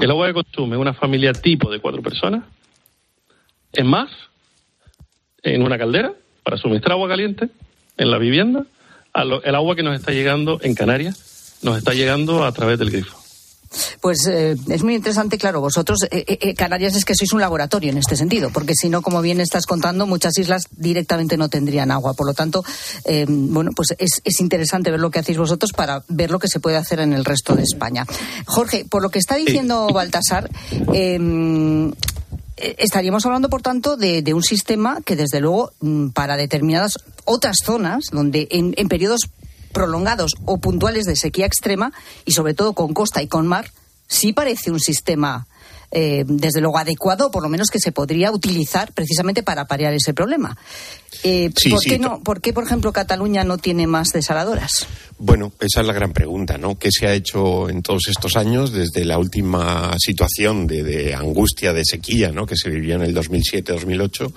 El 0.00 0.10
agua 0.10 0.26
que 0.28 0.34
consume 0.34 0.76
una 0.76 0.94
familia 0.94 1.32
tipo 1.32 1.70
de 1.70 1.78
cuatro 1.78 2.02
personas 2.02 2.42
es 3.72 3.84
más 3.84 4.10
en 5.42 5.62
una 5.62 5.78
caldera 5.78 6.12
para 6.42 6.56
suministrar 6.56 6.92
agua 6.92 7.08
caliente 7.08 7.48
en 7.96 8.10
la 8.10 8.18
vivienda, 8.18 8.64
el 9.14 9.54
agua 9.54 9.76
que 9.76 9.82
nos 9.82 9.94
está 9.94 10.12
llegando 10.12 10.58
en 10.62 10.74
Canarias 10.74 11.58
nos 11.62 11.76
está 11.76 11.92
llegando 11.92 12.44
a 12.44 12.52
través 12.52 12.78
del 12.78 12.90
grifo. 12.90 13.17
Pues 14.00 14.26
eh, 14.26 14.56
es 14.68 14.82
muy 14.82 14.94
interesante, 14.94 15.38
claro, 15.38 15.60
vosotros, 15.60 15.98
eh, 16.10 16.24
eh, 16.26 16.54
Canarias 16.54 16.96
es 16.96 17.04
que 17.04 17.14
sois 17.14 17.32
un 17.32 17.40
laboratorio 17.40 17.90
en 17.90 17.98
este 17.98 18.16
sentido, 18.16 18.50
porque 18.50 18.74
si 18.74 18.88
no, 18.88 19.02
como 19.02 19.20
bien 19.20 19.40
estás 19.40 19.66
contando, 19.66 20.06
muchas 20.06 20.36
islas 20.38 20.64
directamente 20.70 21.36
no 21.36 21.48
tendrían 21.48 21.90
agua. 21.90 22.14
Por 22.14 22.26
lo 22.26 22.34
tanto, 22.34 22.64
bueno, 23.28 23.70
pues 23.74 23.94
es, 23.98 24.20
es, 24.24 24.40
interesante 24.40 24.90
ver 24.90 25.00
lo 25.00 25.10
que 25.10 25.18
hacéis 25.18 25.38
vosotros 25.38 25.72
para 25.72 26.02
ver 26.08 26.30
lo 26.30 26.38
que 26.38 26.48
se 26.48 26.60
puede 26.60 26.76
hacer 26.76 27.00
en 27.00 27.12
el 27.12 27.24
resto 27.24 27.54
de 27.54 27.62
España. 27.62 28.06
Jorge, 28.46 28.84
por 28.88 29.02
lo 29.02 29.10
que 29.10 29.18
está 29.18 29.36
diciendo 29.36 29.88
Baltasar, 29.92 30.50
em, 30.92 31.92
estaríamos 32.56 33.24
hablando, 33.26 33.48
por 33.48 33.62
tanto, 33.62 33.96
de, 33.96 34.22
un 34.34 34.42
sistema 34.42 35.00
que, 35.04 35.16
desde 35.16 35.40
luego, 35.40 35.72
mm, 35.80 36.08
para 36.08 36.36
determinadas 36.36 36.98
otras 37.24 37.56
zonas, 37.64 38.04
donde 38.12 38.48
en, 38.50 38.74
en 38.76 38.88
periodos 38.88 39.20
prolongados 39.72 40.32
o 40.44 40.58
puntuales 40.58 41.04
de 41.04 41.16
sequía 41.16 41.46
extrema 41.46 41.92
y 42.24 42.32
sobre 42.32 42.54
todo 42.54 42.72
con 42.72 42.94
costa 42.94 43.22
y 43.22 43.28
con 43.28 43.46
mar, 43.46 43.70
sí 44.06 44.32
parece 44.32 44.70
un 44.70 44.80
sistema 44.80 45.46
eh, 45.90 46.24
desde 46.26 46.60
luego 46.60 46.78
adecuado, 46.78 47.30
por 47.30 47.42
lo 47.42 47.48
menos 47.48 47.68
que 47.68 47.80
se 47.80 47.92
podría 47.92 48.30
utilizar 48.30 48.92
precisamente 48.92 49.42
para 49.42 49.66
paliar 49.66 49.94
ese 49.94 50.12
problema. 50.12 50.56
Eh, 51.22 51.50
¿por, 51.70 51.80
qué 51.82 51.98
no, 51.98 52.22
¿Por 52.22 52.40
qué, 52.40 52.52
por 52.52 52.64
ejemplo, 52.64 52.92
Cataluña 52.92 53.44
no 53.44 53.58
tiene 53.58 53.86
más 53.86 54.08
desaladoras? 54.08 54.86
Bueno, 55.18 55.52
esa 55.60 55.80
es 55.80 55.86
la 55.86 55.92
gran 55.92 56.12
pregunta, 56.12 56.58
¿no? 56.58 56.78
¿Qué 56.78 56.90
se 56.92 57.06
ha 57.06 57.14
hecho 57.14 57.68
en 57.68 57.82
todos 57.82 58.08
estos 58.08 58.36
años 58.36 58.72
desde 58.72 59.04
la 59.04 59.18
última 59.18 59.94
situación 59.98 60.66
de, 60.66 60.82
de 60.82 61.14
angustia, 61.14 61.72
de 61.72 61.84
sequía, 61.84 62.30
¿no? 62.30 62.46
Que 62.46 62.56
se 62.56 62.68
vivió 62.70 62.94
en 62.96 63.02
el 63.02 63.16
2007-2008 63.16 64.32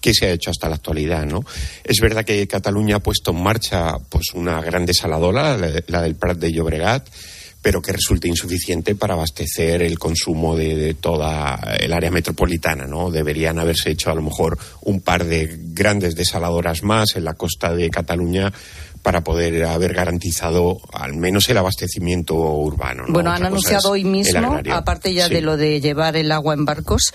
qué 0.00 0.12
se 0.12 0.26
ha 0.26 0.32
hecho 0.32 0.50
hasta 0.50 0.68
la 0.68 0.74
actualidad, 0.74 1.24
¿no? 1.24 1.44
Es 1.84 2.00
verdad 2.00 2.24
que 2.24 2.46
Cataluña 2.46 2.96
ha 2.96 3.00
puesto 3.00 3.30
en 3.30 3.42
marcha 3.42 3.98
pues 4.08 4.34
una 4.34 4.60
gran 4.60 4.84
desaladora, 4.84 5.56
la 5.86 6.02
del 6.02 6.16
Prat 6.16 6.38
de 6.38 6.52
Llobregat, 6.52 7.08
pero 7.62 7.80
que 7.80 7.92
resulta 7.92 8.26
insuficiente 8.26 8.94
para 8.94 9.14
abastecer 9.14 9.82
el 9.82 9.98
consumo 9.98 10.56
de, 10.56 10.76
de, 10.76 10.94
toda 10.94 11.58
el 11.78 11.92
área 11.92 12.10
metropolitana, 12.10 12.86
¿no? 12.86 13.10
Deberían 13.10 13.58
haberse 13.58 13.90
hecho 13.90 14.10
a 14.10 14.14
lo 14.14 14.22
mejor 14.22 14.58
un 14.82 15.00
par 15.00 15.24
de 15.24 15.58
grandes 15.58 16.16
desaladoras 16.16 16.82
más 16.82 17.14
en 17.14 17.24
la 17.24 17.34
costa 17.34 17.74
de 17.74 17.88
Cataluña 17.88 18.52
para 19.02 19.22
poder 19.22 19.64
haber 19.64 19.94
garantizado 19.94 20.78
al 20.92 21.14
menos 21.14 21.48
el 21.48 21.58
abastecimiento 21.58 22.34
urbano. 22.34 23.04
¿no? 23.06 23.12
Bueno, 23.12 23.30
Otra 23.30 23.46
han 23.46 23.52
anunciado 23.52 23.90
hoy 23.90 24.04
mismo, 24.04 24.60
aparte 24.70 25.12
ya 25.12 25.26
sí. 25.26 25.34
de 25.34 25.42
lo 25.42 25.56
de 25.56 25.80
llevar 25.80 26.16
el 26.16 26.30
agua 26.30 26.54
en 26.54 26.64
barcos, 26.64 27.12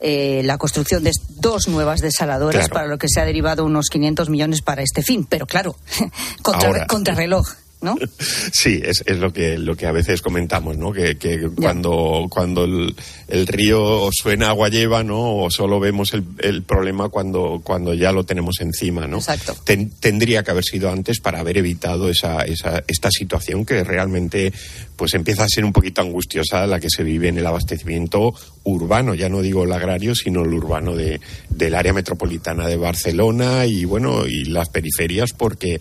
eh, 0.00 0.42
la 0.44 0.58
construcción 0.58 1.02
de 1.02 1.12
dos 1.36 1.68
nuevas 1.68 2.00
desaladoras, 2.00 2.68
claro. 2.68 2.74
para 2.74 2.86
lo 2.88 2.98
que 2.98 3.08
se 3.08 3.20
ha 3.20 3.24
derivado 3.24 3.64
unos 3.64 3.88
500 3.88 4.28
millones 4.28 4.62
para 4.62 4.82
este 4.82 5.02
fin. 5.02 5.26
Pero 5.28 5.46
claro, 5.46 5.76
contra, 6.42 6.68
Ahora, 6.68 6.86
contrarreloj. 6.86 7.46
¿No? 7.80 7.96
Sí, 8.52 8.80
es, 8.84 9.02
es, 9.06 9.18
lo 9.18 9.32
que 9.32 9.56
lo 9.56 9.76
que 9.76 9.86
a 9.86 9.92
veces 9.92 10.20
comentamos, 10.22 10.76
¿no? 10.76 10.92
Que, 10.92 11.16
que 11.16 11.48
cuando 11.48 12.26
cuando 12.28 12.64
el, 12.64 12.94
el, 13.28 13.46
río 13.46 14.10
suena 14.12 14.48
agua 14.48 14.68
lleva, 14.68 15.02
¿no? 15.02 15.36
O 15.36 15.50
solo 15.50 15.80
vemos 15.80 16.12
el, 16.12 16.24
el 16.40 16.62
problema 16.62 17.08
cuando 17.08 17.60
cuando 17.64 17.94
ya 17.94 18.12
lo 18.12 18.24
tenemos 18.24 18.60
encima, 18.60 19.06
¿no? 19.06 19.18
Exacto. 19.18 19.56
Ten, 19.64 19.90
tendría 20.00 20.42
que 20.42 20.50
haber 20.50 20.64
sido 20.64 20.90
antes 20.90 21.20
para 21.20 21.40
haber 21.40 21.58
evitado 21.58 22.10
esa, 22.10 22.42
esa 22.42 22.82
esta 22.86 23.10
situación 23.10 23.64
que 23.64 23.82
realmente 23.84 24.52
pues 24.96 25.14
empieza 25.14 25.44
a 25.44 25.48
ser 25.48 25.64
un 25.64 25.72
poquito 25.72 26.02
angustiosa 26.02 26.66
la 26.66 26.80
que 26.80 26.90
se 26.90 27.02
vive 27.02 27.28
en 27.28 27.38
el 27.38 27.46
abastecimiento 27.46 28.34
urbano, 28.64 29.14
ya 29.14 29.28
no 29.28 29.40
digo 29.40 29.64
el 29.64 29.72
agrario, 29.72 30.14
sino 30.14 30.44
el 30.44 30.52
urbano 30.52 30.94
de, 30.94 31.20
del 31.48 31.74
área 31.74 31.94
metropolitana 31.94 32.66
de 32.66 32.76
Barcelona 32.76 33.64
y 33.64 33.84
bueno 33.86 34.26
y 34.26 34.44
las 34.44 34.68
periferias 34.68 35.30
porque 35.32 35.80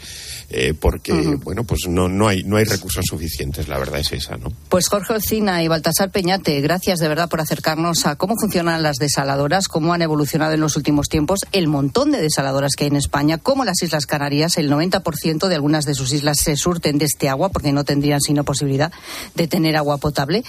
eh, 0.49 0.73
porque 0.79 1.11
uh 1.11 1.15
-huh. 1.15 1.43
bueno 1.43 1.63
pues 1.65 1.88
no, 1.93 2.07
no, 2.07 2.27
hay, 2.27 2.43
no 2.43 2.57
hay 2.57 2.65
recursos 2.65 3.05
suficientes, 3.07 3.67
la 3.67 3.77
verdad 3.77 3.99
es 3.99 4.11
esa, 4.11 4.37
¿no? 4.37 4.51
Pues 4.69 4.87
Jorge 4.87 5.13
Ocina 5.13 5.63
y 5.63 5.67
Baltasar 5.67 6.11
Peñate, 6.11 6.61
gracias 6.61 6.99
de 6.99 7.07
verdad 7.07 7.29
por 7.29 7.41
acercarnos 7.41 8.05
a 8.05 8.15
cómo 8.15 8.35
funcionan 8.39 8.83
las 8.83 8.97
desaladoras, 8.97 9.67
cómo 9.67 9.93
han 9.93 10.01
evolucionado 10.01 10.53
en 10.53 10.61
los 10.61 10.77
últimos 10.77 11.09
tiempos, 11.09 11.41
el 11.51 11.67
montón 11.67 12.11
de 12.11 12.21
desaladoras 12.21 12.73
que 12.75 12.85
hay 12.85 12.89
en 12.89 12.95
España, 12.95 13.37
cómo 13.37 13.65
las 13.65 13.81
Islas 13.81 14.05
Canarias, 14.05 14.57
el 14.57 14.71
90% 14.71 15.47
de 15.47 15.55
algunas 15.55 15.85
de 15.85 15.93
sus 15.93 16.13
islas 16.13 16.37
se 16.39 16.55
surten 16.55 16.97
de 16.97 17.05
este 17.05 17.29
agua 17.29 17.49
porque 17.49 17.71
no 17.71 17.83
tendrían 17.83 18.21
sino 18.21 18.43
posibilidad 18.43 18.91
de 19.35 19.47
tener 19.47 19.75
agua 19.75 19.97
potable. 19.97 20.43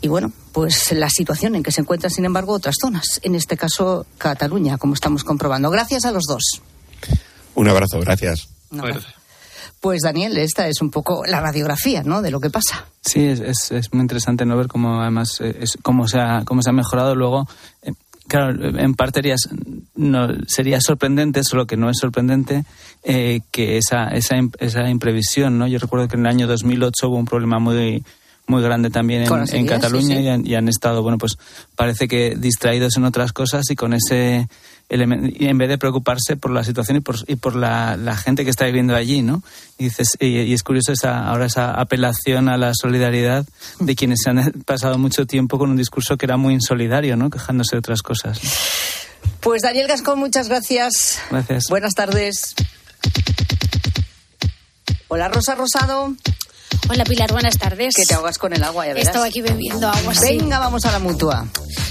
Y 0.00 0.08
bueno, 0.08 0.32
pues 0.52 0.92
la 0.92 1.10
situación 1.10 1.54
en 1.54 1.62
que 1.62 1.72
se 1.72 1.80
encuentran, 1.80 2.10
sin 2.10 2.24
embargo, 2.24 2.52
otras 2.52 2.76
zonas, 2.80 3.20
en 3.22 3.34
este 3.34 3.56
caso 3.56 4.06
Cataluña, 4.18 4.78
como 4.78 4.94
estamos 4.94 5.24
comprobando. 5.24 5.70
Gracias 5.70 6.04
a 6.04 6.12
los 6.12 6.24
dos. 6.24 6.62
Un 7.54 7.68
abrazo, 7.68 8.00
gracias. 8.00 8.48
Pues 9.80 10.02
Daniel, 10.02 10.36
esta 10.38 10.68
es 10.68 10.80
un 10.82 10.90
poco 10.90 11.24
la 11.26 11.40
radiografía, 11.40 12.02
¿no? 12.02 12.22
De 12.22 12.30
lo 12.30 12.40
que 12.40 12.50
pasa. 12.50 12.86
Sí, 13.00 13.24
es, 13.24 13.40
es, 13.40 13.72
es 13.72 13.92
muy 13.92 14.02
interesante 14.02 14.44
no 14.44 14.56
ver 14.56 14.68
cómo 14.68 15.00
además 15.00 15.40
es, 15.40 15.78
cómo 15.82 16.08
se 16.08 16.18
ha 16.18 16.44
cómo 16.44 16.62
se 16.62 16.70
ha 16.70 16.72
mejorado 16.72 17.14
luego. 17.14 17.48
Eh, 17.82 17.92
claro, 18.26 18.78
en 18.78 18.94
parte 18.94 19.22
no, 19.94 20.28
sería 20.46 20.80
sorprendente, 20.80 21.42
solo 21.44 21.66
que 21.66 21.76
no 21.76 21.90
es 21.90 21.98
sorprendente 21.98 22.64
eh, 23.04 23.40
que 23.50 23.78
esa, 23.78 24.08
esa 24.08 24.36
esa 24.58 24.88
imprevisión, 24.88 25.58
¿no? 25.58 25.66
Yo 25.66 25.78
recuerdo 25.78 26.08
que 26.08 26.16
en 26.16 26.26
el 26.26 26.32
año 26.32 26.46
2008 26.46 27.08
hubo 27.08 27.16
un 27.16 27.24
problema 27.24 27.58
muy 27.58 28.02
muy 28.48 28.62
grande 28.62 28.90
también 28.90 29.22
en, 29.22 29.54
en 29.54 29.66
Cataluña 29.66 30.06
sí, 30.06 30.14
sí. 30.16 30.22
Y, 30.22 30.28
han, 30.28 30.46
y, 30.46 30.54
han, 30.54 30.68
estado, 30.68 31.02
bueno, 31.02 31.18
pues 31.18 31.38
parece 31.76 32.08
que 32.08 32.34
distraídos 32.36 32.96
en 32.96 33.04
otras 33.04 33.32
cosas 33.32 33.70
y 33.70 33.76
con 33.76 33.92
ese 33.92 34.48
elemento, 34.88 35.28
y 35.38 35.46
en 35.46 35.58
vez 35.58 35.68
de 35.68 35.78
preocuparse 35.78 36.36
por 36.36 36.50
la 36.50 36.64
situación 36.64 36.96
y 36.96 37.00
por, 37.00 37.16
y 37.26 37.36
por 37.36 37.54
la, 37.54 37.96
la 37.96 38.16
gente 38.16 38.44
que 38.44 38.50
está 38.50 38.64
viviendo 38.64 38.96
allí, 38.96 39.22
¿no? 39.22 39.42
Y, 39.76 39.84
dices, 39.84 40.16
y, 40.18 40.40
y, 40.40 40.52
es 40.54 40.62
curioso 40.62 40.92
esa, 40.92 41.28
ahora 41.28 41.46
esa 41.46 41.72
apelación 41.72 42.48
a 42.48 42.56
la 42.56 42.72
solidaridad 42.74 43.46
de 43.80 43.94
quienes 43.94 44.26
han 44.26 44.52
pasado 44.64 44.98
mucho 44.98 45.26
tiempo 45.26 45.58
con 45.58 45.70
un 45.70 45.76
discurso 45.76 46.16
que 46.16 46.26
era 46.26 46.36
muy 46.36 46.54
insolidario, 46.54 47.16
¿no? 47.16 47.30
Quejándose 47.30 47.76
de 47.76 47.80
otras 47.80 48.02
cosas. 48.02 48.40
Pues 49.40 49.62
Daniel 49.62 49.88
Gascón, 49.88 50.18
muchas 50.18 50.48
gracias. 50.48 51.20
Gracias. 51.30 51.64
Buenas 51.68 51.94
tardes. 51.94 52.54
Hola 55.08 55.28
Rosa 55.28 55.54
Rosado. 55.54 56.14
Hola 56.90 57.04
Pilar, 57.04 57.32
buenas 57.32 57.58
tardes. 57.58 57.94
Que 57.94 58.04
te 58.04 58.14
ahogas 58.14 58.38
con 58.38 58.52
el 58.52 58.64
agua, 58.64 58.86
ya 58.86 58.94
verás. 58.94 59.08
Estaba 59.08 59.26
aquí 59.26 59.42
bebiendo 59.42 59.88
agua. 59.88 60.12
Venga, 60.22 60.56
sí. 60.56 60.60
vamos 60.60 60.84
a 60.84 60.92
la 60.92 60.98
mutua. 60.98 61.46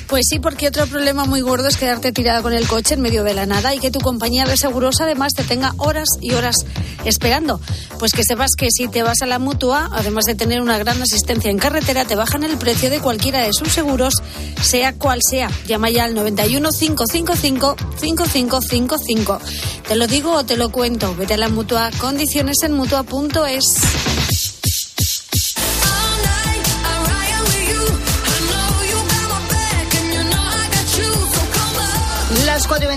Pues 0.07 0.25
sí, 0.29 0.39
porque 0.39 0.69
otro 0.69 0.87
problema 0.87 1.25
muy 1.25 1.41
gordo 1.41 1.67
es 1.67 1.75
quedarte 1.75 2.13
tirada 2.13 2.41
con 2.41 2.53
el 2.53 2.65
coche 2.65 2.93
en 2.93 3.01
medio 3.01 3.25
de 3.25 3.33
la 3.33 3.45
nada 3.45 3.75
y 3.75 3.79
que 3.79 3.91
tu 3.91 3.99
compañía 3.99 4.45
de 4.45 4.55
seguros 4.55 5.01
además 5.01 5.33
te 5.35 5.43
tenga 5.43 5.73
horas 5.77 6.07
y 6.21 6.33
horas 6.33 6.55
esperando. 7.03 7.59
Pues 7.99 8.13
que 8.13 8.23
sepas 8.23 8.51
que 8.57 8.69
si 8.71 8.87
te 8.87 9.03
vas 9.03 9.21
a 9.21 9.25
la 9.25 9.37
mutua, 9.37 9.89
además 9.91 10.23
de 10.25 10.35
tener 10.35 10.61
una 10.61 10.77
gran 10.77 11.01
asistencia 11.01 11.51
en 11.51 11.57
carretera, 11.57 12.05
te 12.05 12.15
bajan 12.15 12.43
el 12.43 12.57
precio 12.57 12.89
de 12.89 13.01
cualquiera 13.01 13.43
de 13.43 13.51
sus 13.51 13.73
seguros, 13.73 14.13
sea 14.61 14.93
cual 14.93 15.19
sea. 15.21 15.51
Llama 15.67 15.89
ya 15.89 16.05
al 16.05 16.15
91 16.15 16.69
555 16.69 17.75
5555. 17.99 19.39
Te 19.87 19.95
lo 19.97 20.07
digo 20.07 20.31
o 20.31 20.45
te 20.45 20.55
lo 20.55 20.71
cuento. 20.71 21.13
Vete 21.15 21.33
a 21.33 21.37
la 21.37 21.49
mutua. 21.49 21.91
Condiciones 21.99 22.57
en 22.63 22.73
mutua.es. 22.73 24.26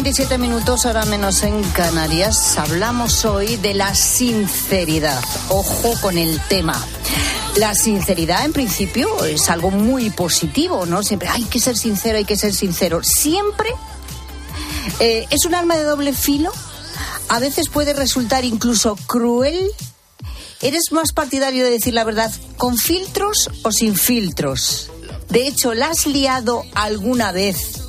Las 0.00 0.04
4 0.04 0.12
y 0.12 0.14
27 0.14 0.38
minutos, 0.38 0.86
ahora 0.86 1.04
menos 1.04 1.42
en 1.42 1.62
Canarias, 1.72 2.56
hablamos 2.56 3.26
hoy 3.26 3.56
de 3.56 3.74
la 3.74 3.94
sinceridad. 3.94 5.22
Ojo 5.50 5.92
con 6.00 6.16
el 6.16 6.40
tema. 6.48 6.82
La 7.56 7.74
sinceridad, 7.74 8.46
en 8.46 8.54
principio, 8.54 9.26
es 9.26 9.50
algo 9.50 9.70
muy 9.70 10.08
positivo, 10.08 10.86
¿no? 10.86 11.02
Siempre 11.02 11.28
hay 11.28 11.44
que 11.44 11.60
ser 11.60 11.76
sincero, 11.76 12.16
hay 12.16 12.24
que 12.24 12.38
ser 12.38 12.54
sincero. 12.54 13.02
Siempre 13.02 13.68
eh, 15.00 15.26
es 15.28 15.44
un 15.44 15.54
arma 15.54 15.76
de 15.76 15.84
doble 15.84 16.14
filo. 16.14 16.50
A 17.28 17.38
veces 17.38 17.68
puede 17.68 17.92
resultar 17.92 18.46
incluso 18.46 18.96
cruel. 19.06 19.70
¿Eres 20.62 20.92
más 20.92 21.12
partidario 21.12 21.62
de 21.62 21.72
decir 21.72 21.92
la 21.92 22.04
verdad 22.04 22.32
con 22.56 22.78
filtros 22.78 23.50
o 23.64 23.70
sin 23.70 23.94
filtros? 23.96 24.90
De 25.28 25.46
hecho, 25.46 25.74
¿la 25.74 25.88
has 25.88 26.06
liado 26.06 26.64
alguna 26.74 27.32
vez 27.32 27.82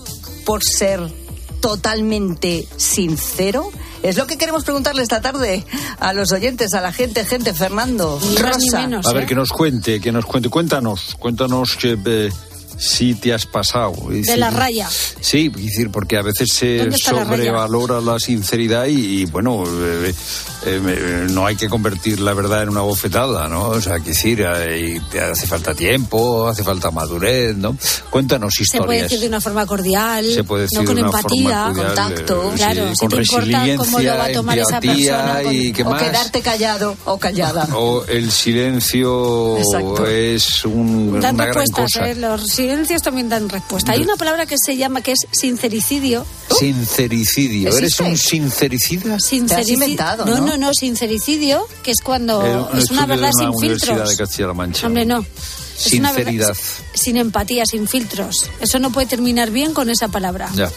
por 0.45 0.62
ser 0.62 1.21
totalmente 1.62 2.67
sincero? 2.76 3.71
Es 4.04 4.17
lo 4.17 4.28
que 4.28 4.38
queremos 4.38 4.63
preguntarle 4.63 5.04
esta 5.04 5.21
tarde 5.21 5.63
a 6.00 6.12
los 6.13 6.32
oyentes, 6.32 6.74
a 6.74 6.82
la 6.82 6.91
gente, 6.91 7.24
gente, 7.24 7.54
Fernando, 7.54 8.19
Rosa. 8.39 8.82
Menos, 8.82 9.06
a 9.06 9.13
ver, 9.13 9.24
¿eh? 9.24 9.28
que 9.28 9.36
nos 9.36 9.52
cuente, 9.52 10.02
que 10.02 10.12
nos 10.12 10.26
cuente, 10.26 10.50
cuéntanos, 10.50 11.15
cuéntanos 11.19 11.76
que... 11.78 11.97
Eh, 12.06 12.32
si 12.82 13.13
te 13.13 13.32
has 13.32 13.46
pasado. 13.46 13.94
de 14.10 14.17
decir, 14.17 14.38
la 14.39 14.50
raya. 14.50 14.89
Sí, 14.89 15.50
decir, 15.50 15.91
porque 15.91 16.17
a 16.17 16.24
veces 16.24 16.52
se 16.52 16.91
sobrevalora 16.91 18.02
la, 18.02 18.13
la, 18.13 18.20
sinceridad 18.20 18.88
y, 18.88 19.22
y 19.22 19.26
bueno, 19.26 19.63
eh, 19.67 20.13
eh, 20.65 21.28
no 21.30 21.46
hay 21.46 21.56
que 21.56 21.70
convertir 21.70 22.20
la 22.20 22.34
verdad 22.34 22.63
en 22.63 22.70
una 22.70 22.82
bofetada, 22.82 23.48
¿no? 23.48 23.70
O 23.70 23.82
sea, 23.82 24.00
que 24.00 24.10
decir, 24.10 24.44
eh, 24.44 25.00
hace 25.32 25.46
falta 25.46 25.76
tiempo, 25.76 26.48
hace 26.48 26.63
falta 26.63 26.89
madurez, 26.89 27.56
¿no? 27.56 27.78
Cuéntanos 28.10 28.60
historias. 28.60 28.82
Se 28.82 28.86
puede 28.86 29.02
decir 29.04 29.20
de 29.20 29.28
una 29.28 29.41
forma 29.41 29.65
cordial, 29.67 30.26
se 30.26 30.44
puede 30.44 30.63
decir 30.63 30.80
no 30.80 30.86
con 30.86 30.96
de 30.96 31.02
una 31.04 31.12
empatía, 31.12 31.44
forma 31.44 31.74
cordial, 31.74 31.86
contacto, 31.86 32.52
claro, 32.56 32.88
sí, 32.89 32.96
si 32.96 33.00
con 33.00 33.10
te 33.10 33.15
importa 33.17 33.78
cómo 33.78 34.00
lo 34.00 34.17
va 34.17 34.26
a 34.26 34.32
tomar 34.32 34.60
esa 34.60 34.82
persona. 34.82 35.39
Con, 35.44 35.54
y 35.54 35.72
¿qué 35.72 35.84
o 35.84 35.89
más? 35.89 36.02
quedarte 36.02 36.41
callado 36.41 36.98
o 37.06 37.17
callada. 37.20 37.67
O 37.76 38.06
el 38.08 38.32
silencio 38.32 39.58
Exacto. 39.58 40.08
es 40.08 40.65
un, 40.65 41.15
una 41.15 41.32
gran 41.32 41.67
cosa. 41.67 42.10
¿eh? 42.10 42.15
Los 42.15 42.48
también 43.04 43.30
dan 43.30 43.50
respuesta. 43.50 43.92
Hay 43.92 44.02
una 44.02 44.16
palabra 44.16 44.46
que 44.46 44.56
se 44.64 44.76
llama 44.78 45.02
que 45.02 45.12
es 45.14 45.20
sincericidio. 45.32 46.26
Sincericidio. 46.58 47.76
¿Eres 47.78 48.00
un 48.00 48.18
sincericida? 48.18 49.20
Sincericidio. 49.20 49.74
inventado, 49.84 50.26
no, 50.26 50.38
¿no? 50.38 50.46
no, 50.48 50.58
no, 50.58 50.74
sincericidio, 50.74 51.68
que 51.84 51.92
es 51.92 52.02
cuando 52.02 52.46
Eh, 52.46 52.74
un 52.74 52.80
es 52.80 52.92
una 52.92 53.06
verdad 53.06 53.30
de 53.38 53.46
una 53.46 53.52
sin 53.54 53.70
filtros. 53.70 54.10
de 54.10 54.16
Castilla-La 54.18 54.54
Mancha. 54.54 54.88
Hombre, 54.88 55.06
no. 55.06 55.26
Es 55.78 55.94
una 55.94 56.12
verdad 56.12 56.54
Sinceridad. 56.54 56.58
sin 56.94 57.18
empatía, 57.18 57.66
sin 57.66 57.88
filtros. 57.88 58.50
Eso 58.60 58.80
no 58.80 58.92
puede 58.92 59.08
terminar 59.08 59.50
bien 59.50 59.74
con 59.74 59.90
esa 59.90 60.08
palabra. 60.10 60.50
Ya. 60.56 60.70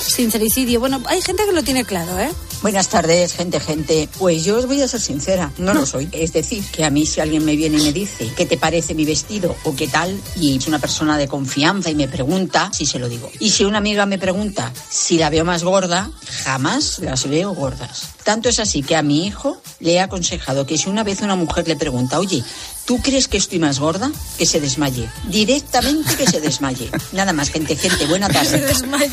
Sincericidio. 0.00 0.80
Bueno, 0.80 1.00
hay 1.06 1.20
gente 1.22 1.44
que 1.46 1.52
lo 1.52 1.62
tiene 1.62 1.84
claro, 1.84 2.18
¿eh? 2.18 2.30
Buenas 2.60 2.88
tardes, 2.88 3.34
gente, 3.34 3.60
gente. 3.60 4.08
Pues 4.18 4.44
yo 4.44 4.56
os 4.56 4.66
voy 4.66 4.82
a 4.82 4.88
ser 4.88 5.00
sincera, 5.00 5.52
no 5.58 5.74
lo 5.74 5.86
soy. 5.86 6.08
Es 6.10 6.32
decir, 6.32 6.64
que 6.72 6.84
a 6.84 6.90
mí 6.90 7.06
si 7.06 7.20
alguien 7.20 7.44
me 7.44 7.54
viene 7.54 7.78
y 7.78 7.82
me 7.82 7.92
dice 7.92 8.32
qué 8.36 8.46
te 8.46 8.58
parece 8.58 8.94
mi 8.94 9.04
vestido 9.04 9.54
o 9.62 9.76
qué 9.76 9.86
tal, 9.86 10.20
y 10.34 10.56
es 10.56 10.66
una 10.66 10.80
persona 10.80 11.16
de 11.16 11.28
confianza 11.28 11.88
y 11.88 11.94
me 11.94 12.08
pregunta, 12.08 12.68
sí 12.74 12.84
se 12.84 12.98
lo 12.98 13.08
digo. 13.08 13.30
Y 13.38 13.50
si 13.50 13.64
una 13.64 13.78
amiga 13.78 14.06
me 14.06 14.18
pregunta 14.18 14.72
si 14.90 15.18
la 15.18 15.30
veo 15.30 15.44
más 15.44 15.62
gorda, 15.62 16.10
jamás 16.42 16.98
las 16.98 17.28
veo 17.28 17.54
gordas. 17.54 18.08
Tanto 18.24 18.48
es 18.48 18.58
así 18.58 18.82
que 18.82 18.96
a 18.96 19.02
mi 19.02 19.24
hijo 19.24 19.62
le 19.78 19.92
he 19.92 20.00
aconsejado 20.00 20.66
que 20.66 20.78
si 20.78 20.90
una 20.90 21.04
vez 21.04 21.20
una 21.20 21.36
mujer 21.36 21.68
le 21.68 21.76
pregunta, 21.76 22.18
oye, 22.18 22.42
¿tú 22.88 23.00
crees 23.02 23.28
que 23.28 23.36
estoy 23.36 23.58
más 23.60 23.78
gorda? 23.78 24.10
Que 24.38 24.46
se 24.46 24.58
desmaye. 24.60 25.08
Directamente 25.28 26.16
que 26.16 26.26
se 26.26 26.40
desmaye. 26.40 26.90
Nada 27.12 27.32
más, 27.34 27.50
gente, 27.50 27.76
gente, 27.76 28.06
buena 28.06 28.28
tarde. 28.28 28.48
Se 28.48 28.60
desmaye. 28.66 29.10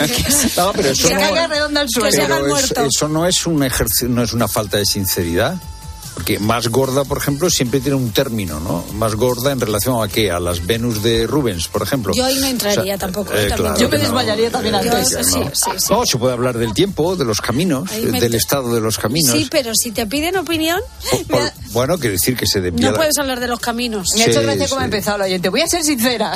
No, 0.55 0.71
pero 0.73 0.89
eso 0.89 1.07
se 1.09 1.13
no- 1.13 1.19
caiga 1.19 1.47
redonda 1.47 1.81
al 1.81 1.89
suelo. 1.89 2.09
Que 2.09 2.15
se 2.15 2.21
haga 2.23 2.37
el 2.37 2.43
Pero 2.45 2.57
es- 2.57 2.63
muerto. 2.63 2.85
eso 2.85 3.07
no 3.09 3.27
es 3.27 3.45
un 3.45 3.63
ejercicio, 3.63 4.07
no 4.07 4.23
es 4.23 4.31
una 4.33 4.47
falta 4.47 4.77
de 4.77 4.85
sinceridad. 4.85 5.57
Porque 6.15 6.39
más 6.39 6.69
gorda, 6.69 7.03
por 7.03 7.17
ejemplo, 7.19 7.49
siempre 7.49 7.81
tiene 7.81 7.97
un 7.97 8.09
término, 8.11 8.59
¿no? 8.59 8.83
Más 8.93 9.13
gorda 9.15 9.51
en 9.51 9.59
relación 9.59 10.01
a 10.03 10.07
qué? 10.07 10.31
A 10.31 10.39
las 10.39 10.65
Venus 10.65 11.03
de 11.03 11.27
Rubens, 11.27 11.67
por 11.67 11.83
ejemplo. 11.83 12.13
Yo 12.15 12.25
ahí 12.25 12.39
no 12.39 12.47
entraría 12.47 12.81
O 12.81 12.85
sea, 12.85 12.97
tampoco. 12.97 13.33
eh, 13.33 13.45
eh, 13.45 13.49
también. 13.49 13.57
claro 13.57 13.75
que 13.91 13.97
no. 13.97 14.51
también 14.51 14.75
antes. 14.75 15.09
Yo 15.11 15.23
sí, 15.23 15.39
no. 15.39 15.51
sí, 15.53 15.71
sí. 15.77 15.87
No, 15.93 16.05
se 16.05 16.17
puede 16.17 16.33
hablar 16.33 16.57
del 16.57 16.73
tiempo, 16.73 17.15
de 17.17 17.25
los 17.25 17.41
caminos, 17.41 17.89
me- 17.91 18.19
del 18.19 18.33
estado 18.33 18.73
de 18.73 18.81
los 18.81 18.97
caminos. 18.97 19.31
Sí, 19.33 19.47
pero 19.51 19.71
si 19.75 19.91
te 19.91 20.07
piden 20.07 20.37
opinión, 20.37 20.79
bueno, 21.73 21.97
quiere 21.97 22.13
decir 22.13 22.35
que 22.37 22.47
se 22.47 22.61
desvía 22.61 22.85
no 22.87 22.91
la- 22.93 22.97
puedes 22.97 23.17
hablar 23.17 23.39
de 23.39 23.47
los 23.47 23.59
caminos. 23.59 24.07
Me 24.15 24.23
ha 24.23 24.25
hecho 24.27 24.39
Sí, 24.39 24.45
gracia 24.45 24.67
cómo 24.69 24.81
ha 24.81 24.85
empezado 24.85 25.17
la 25.17 25.25
oyente. 25.25 25.49
Voy 25.49 25.61
a 25.61 25.67
ser 25.67 25.83
sincera. 25.83 26.33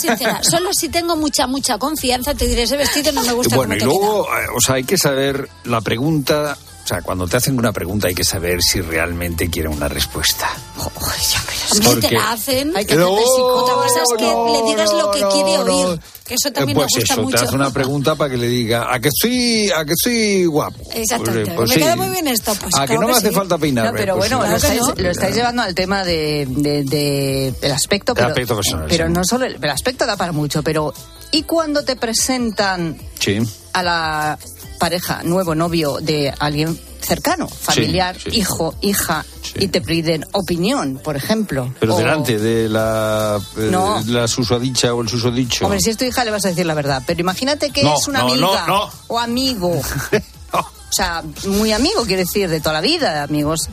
Sincera, 0.00 0.42
solo 0.50 0.70
si 0.72 0.88
tengo 0.88 1.16
mucha, 1.16 1.46
mucha 1.46 1.78
confianza 1.78 2.34
te 2.34 2.46
diré 2.46 2.62
ese 2.62 2.76
vestido 2.76 3.12
no 3.12 3.22
me 3.22 3.32
gusta 3.32 3.54
bueno, 3.56 3.74
cómo 3.74 3.76
y 3.76 3.78
te 3.78 3.84
luego, 3.84 4.26
eh, 4.26 4.46
o 4.56 4.60
sea, 4.60 4.74
hay 4.76 4.84
que 4.84 4.98
saber 4.98 5.48
la 5.64 5.80
pregunta. 5.80 6.56
O 6.84 6.86
sea, 6.86 7.00
cuando 7.00 7.28
te 7.28 7.36
hacen 7.36 7.56
una 7.58 7.72
pregunta 7.72 8.08
hay 8.08 8.14
que 8.14 8.24
saber 8.24 8.60
si 8.60 8.80
realmente 8.80 9.48
quiere 9.48 9.68
una 9.68 9.86
respuesta. 9.88 10.50
Hombre, 10.78 11.86
Porque- 11.86 12.08
te 12.08 12.14
la 12.14 12.32
hacen. 12.32 12.76
Hay 12.76 12.84
que 12.84 12.94
hacerte 12.94 13.20
psico- 13.22 13.54
Otra 13.62 13.74
cosa 13.74 14.00
es 14.02 14.08
que 14.18 14.24
no, 14.24 14.52
le 14.52 14.70
digas 14.70 14.92
lo 14.92 15.10
que 15.12 15.20
no, 15.20 15.28
quiere 15.30 15.58
no. 15.58 15.62
oír. 15.62 16.00
Que 16.26 16.34
eso 16.34 16.50
también 16.52 16.76
Eh, 16.76 16.80
pues 16.80 16.92
me 16.94 17.00
gusta 17.00 17.14
eso, 17.14 17.22
mucho. 17.22 17.36
te 17.38 17.44
hace 17.44 17.54
una 17.54 17.72
pregunta 17.72 18.14
para 18.16 18.30
que 18.30 18.36
le 18.36 18.48
diga, 18.48 18.92
¿a 18.92 18.98
que 19.00 19.08
estoy, 19.08 19.70
a 19.70 19.84
que 19.84 19.92
estoy 19.92 20.44
guapo? 20.46 20.78
Exactamente. 20.92 21.52
Pues, 21.52 21.56
pues 21.56 21.68
me 21.70 21.74
sí. 21.76 21.80
queda 21.82 21.96
muy 21.96 22.08
bien 22.08 22.26
esto. 22.28 22.52
Pues 22.60 22.74
¿A 22.76 22.86
que 22.86 22.94
no 22.98 23.06
me 23.06 23.12
hace 23.12 23.28
sí. 23.28 23.34
falta 23.34 23.58
peinarme? 23.58 23.90
No, 23.92 23.96
pero 23.96 24.16
Pues 24.16 24.30
bueno, 24.32 24.44
sí. 24.44 24.50
lo, 24.50 24.56
estáis, 24.56 24.80
no. 24.80 24.94
lo 25.02 25.10
estáis 25.10 25.34
llevando 25.36 25.62
al 25.62 25.74
tema 25.74 26.04
de, 26.04 26.46
de- 26.50 26.82
de- 26.84 27.54
del 27.60 27.72
aspecto, 27.72 28.12
pero, 28.14 28.28
aspecto 28.28 28.56
personal, 28.56 28.86
pero 28.88 29.06
sí. 29.06 29.12
no 29.12 29.22
solo 29.24 29.44
el, 29.46 29.56
el 29.62 29.70
aspecto 29.70 30.04
da 30.04 30.16
para 30.16 30.32
mucho, 30.32 30.62
pero 30.64 30.92
¿y 31.30 31.44
cuando 31.44 31.84
te 31.84 31.94
presentan 31.96 32.98
Sí. 33.20 33.38
a 33.72 33.82
la 33.82 34.38
pareja, 34.82 35.22
nuevo 35.22 35.54
novio 35.54 35.98
de 36.00 36.34
alguien 36.38 36.78
cercano, 37.00 37.48
familiar, 37.48 38.16
sí. 38.20 38.30
hijo, 38.32 38.74
hija, 38.80 39.24
y 39.56 39.68
te 39.68 39.80
piden 39.80 40.24
opinión, 40.32 41.00
por 41.02 41.16
ejemplo? 41.16 41.72
Pero 41.80 41.94
O- 41.94 41.98
delante 41.98 42.38
de 42.38 42.68
la, 42.68 43.40
eh, 43.56 43.68
No. 43.70 44.02
la 44.06 44.26
susodicha 44.28 44.92
o 44.94 45.02
el 45.02 45.08
susodicho. 45.08 45.64
Hombre, 45.66 45.80
si 45.80 45.90
es 45.90 45.96
tu 45.96 46.04
hija 46.04 46.24
le 46.24 46.30
vas 46.32 46.44
a 46.44 46.48
decir 46.48 46.66
la 46.66 46.74
verdad, 46.74 47.02
pero 47.06 47.20
imagínate 47.20 47.70
que 47.70 47.82
No, 47.84 47.96
es 47.98 48.08
una 48.08 48.20
no, 48.20 48.28
amiga 48.32 48.66
no, 48.66 48.86
no. 48.86 48.90
o 49.08 49.18
amigo. 49.18 49.80
O 50.54 50.94
sea, 50.94 51.22
muy 51.46 51.72
amigo, 51.72 52.04
quiere 52.04 52.24
decir, 52.24 52.50
de 52.50 52.60
toda 52.60 52.74
la 52.74 52.82
vida, 52.82 53.22
amigos 53.22 53.70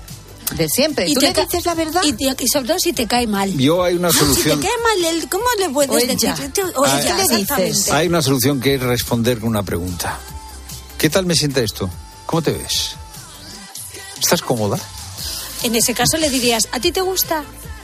de 0.56 0.70
siempre. 0.70 1.06
Y 1.10 1.14
¿Tú 1.14 1.20
te 1.20 1.34
le 1.34 1.42
dices 1.46 1.66
la 1.66 1.76
verdad? 1.76 2.02
Y, 2.06 2.14
te- 2.14 2.34
y 2.44 2.48
sobre 2.48 2.68
todo 2.70 2.80
si 2.80 2.94
te 2.94 3.08
cae 3.08 3.28
mal. 3.28 3.52
Yo 3.58 3.84
hay 3.84 3.96
una 3.96 4.08
Ah, 4.08 4.12
Si 4.14 4.20
te 4.20 4.26
solución. 4.26 4.62
cae 4.62 4.72
mal, 4.82 5.14
el- 5.16 5.28
¿cómo 5.30 5.44
le 5.60 5.68
O 5.68 5.74
puedes 5.74 6.04
ella. 6.10 6.34
decir? 6.34 6.64
O 6.78 6.86
Ah, 6.86 6.98
ella, 7.02 7.18
¿qué 7.18 7.34
le 7.34 7.38
dices? 7.40 7.92
Hay 7.92 8.08
una 8.08 8.22
solución 8.22 8.62
que 8.62 8.76
es 8.76 8.82
responder 8.82 9.40
con 9.40 9.50
una 9.50 9.64
pregunta. 9.64 10.18
¿Qué 11.00 11.10
tal 11.10 11.26
me 11.26 11.34
sienta 11.34 11.62
esto? 11.62 11.90
¿Cómo 12.26 12.42
te 12.42 12.52
ves? 12.52 12.92
¿Estás 14.22 14.42
cómoda? 14.42 14.78
En 15.64 15.74
ese 15.74 15.94
caso 15.94 16.18
le 16.18 16.30
dirías, 16.30 16.68
¿a 16.74 16.80
ti 16.82 16.92
te 16.92 17.00
gusta? 17.00 17.44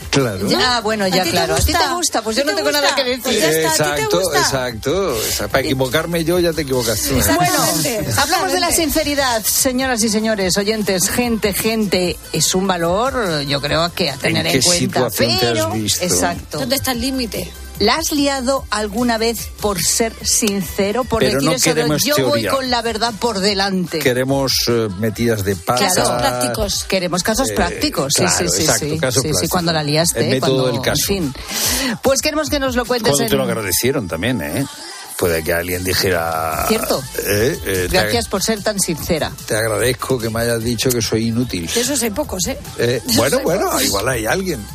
Claro. 0.10 0.48
Ya, 0.50 0.82
bueno, 0.82 1.08
ya 1.08 1.22
¿A 1.22 1.24
ti 1.24 1.30
te 1.30 1.32
claro. 1.32 1.56
¿A 1.56 1.60
ti 1.60 1.74
te 1.74 1.94
gusta? 1.94 2.22
Pues 2.22 2.38
¿A 2.38 2.42
yo 2.42 2.46
no 2.46 2.52
te 2.52 2.58
tengo 2.58 2.72
nada 2.72 2.94
que 2.94 3.04
decir. 3.06 3.24
Pues 3.24 3.40
ya 3.40 3.50
está, 3.50 3.70
¿a 3.94 3.96
ti 3.96 4.02
te 4.02 4.04
exacto, 4.04 4.20
gusta? 4.20 4.40
exacto. 4.40 5.18
Para 5.50 5.64
equivocarme 5.64 6.24
yo 6.26 6.40
ya 6.40 6.52
te 6.52 6.62
equivocas 6.64 7.02
tú. 7.02 7.18
¿eh? 7.18 7.24
Bueno, 7.36 8.14
hablamos 8.18 8.52
de 8.52 8.60
la 8.60 8.72
sinceridad, 8.72 9.44
señoras 9.44 10.04
y 10.04 10.10
señores, 10.10 10.58
oyentes, 10.58 11.10
gente, 11.10 11.54
gente, 11.54 12.18
es 12.34 12.54
un 12.54 12.68
valor, 12.68 13.44
yo 13.44 13.62
creo 13.62 13.94
que 13.94 14.10
a 14.10 14.18
tener 14.18 14.46
en, 14.46 14.52
qué 14.52 14.60
cuenta. 14.62 15.10
situación 15.10 15.40
te 15.40 15.48
has 15.48 15.54
pero, 15.54 15.72
visto? 15.72 16.04
exacto. 16.04 16.60
¿Dónde 16.60 16.76
está 16.76 16.92
el 16.92 17.00
límite? 17.02 17.52
¿La 17.80 17.96
has 17.96 18.12
liado 18.14 18.64
alguna 18.70 19.18
vez 19.18 19.50
por 19.60 19.82
ser 19.82 20.14
sincero, 20.26 21.04
por 21.04 21.20
Pero 21.20 21.34
decir 21.34 21.50
no 21.50 21.56
eso 21.56 21.74
de 21.74 21.82
yo 22.00 22.16
voy 22.28 22.42
teoría. 22.42 22.52
con 22.52 22.70
la 22.70 22.82
verdad 22.82 23.14
por 23.20 23.40
delante? 23.40 24.00
Queremos 24.00 24.54
eh, 24.70 24.88
metidas 25.00 25.44
de 25.44 25.56
pata. 25.58 25.90
Casos 25.90 26.10
prácticos. 26.10 26.84
Queremos 26.86 27.22
casos 27.24 27.50
Eh, 27.50 27.54
prácticos, 27.54 28.14
sí, 28.16 28.22
claro, 28.24 28.38
sí, 28.38 28.48
sí, 28.56 28.62
exacto, 28.62 28.86
sí, 28.86 28.98
casos 28.98 29.24
sí, 29.24 29.32
sí, 29.42 29.48
cuando 29.50 29.74
la 29.74 29.84
liaste, 29.84 30.22
El 30.22 30.30
método 30.30 30.64
cuando, 30.64 30.72
del 30.72 30.82
caso. 30.82 31.12
en 31.14 31.34
fin. 31.34 31.34
Pues 32.02 32.22
queremos 32.22 32.50
que 32.50 32.60
nos 32.60 32.76
lo 32.76 32.86
cuentes 32.86 33.12
Cuando 33.12 33.30
te 33.30 33.36
lo 33.36 33.44
en... 33.44 33.50
agradecieron 33.50 34.08
también, 34.08 34.42
¿eh? 34.42 34.66
Puede 35.18 35.44
que 35.44 35.54
alguien 35.54 35.84
dijera... 35.84 36.66
Cierto. 36.68 37.02
eh, 37.26 37.58
eh, 37.66 37.88
Gracias 37.90 38.28
por 38.28 38.44
ser 38.44 38.62
tan 38.64 38.80
sincera. 38.80 39.32
Te 39.48 39.56
agradezco 39.56 40.18
que 40.18 40.30
me 40.30 40.42
hayas 40.42 40.62
dicho 40.64 40.90
que 40.90 41.02
soy 41.02 41.28
inútil. 41.28 41.70
De 41.74 41.82
esos 41.82 42.02
hay 42.04 42.10
pocos, 42.10 42.46
¿eh? 42.48 42.58
Eh, 42.78 43.02
bueno, 43.16 43.40
bueno, 43.44 43.82
igual 43.82 44.08
hay 44.10 44.26
alguien. 44.26 44.66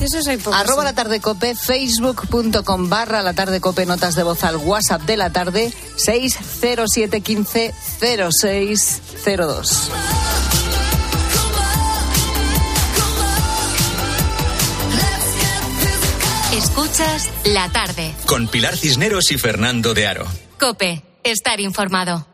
Esos 0.00 0.26
hay 0.26 0.36
pocos. 0.36 0.58
Arroba 0.58 0.82
sí. 0.82 0.86
la 0.86 0.92
tarde 0.94 1.20
cope, 1.20 1.54
facebook.com 1.54 2.88
barra 2.88 3.22
la 3.22 3.32
tarde 3.34 3.60
cope, 3.60 3.86
notas 3.86 4.14
de 4.14 4.22
voz 4.22 4.44
al 4.44 4.56
WhatsApp 4.56 5.02
de 5.02 5.16
la 5.16 5.30
tarde, 5.30 5.72
60715 5.96 7.74
0602. 8.00 9.90
Escuchas 16.56 17.30
la 17.44 17.68
tarde. 17.70 18.14
Con 18.26 18.46
Pilar 18.48 18.76
Cisneros 18.76 19.30
y 19.32 19.38
Fernando 19.38 19.92
de 19.94 20.06
Aro. 20.06 20.26
Cope, 20.58 21.02
estar 21.24 21.60
informado. 21.60 22.33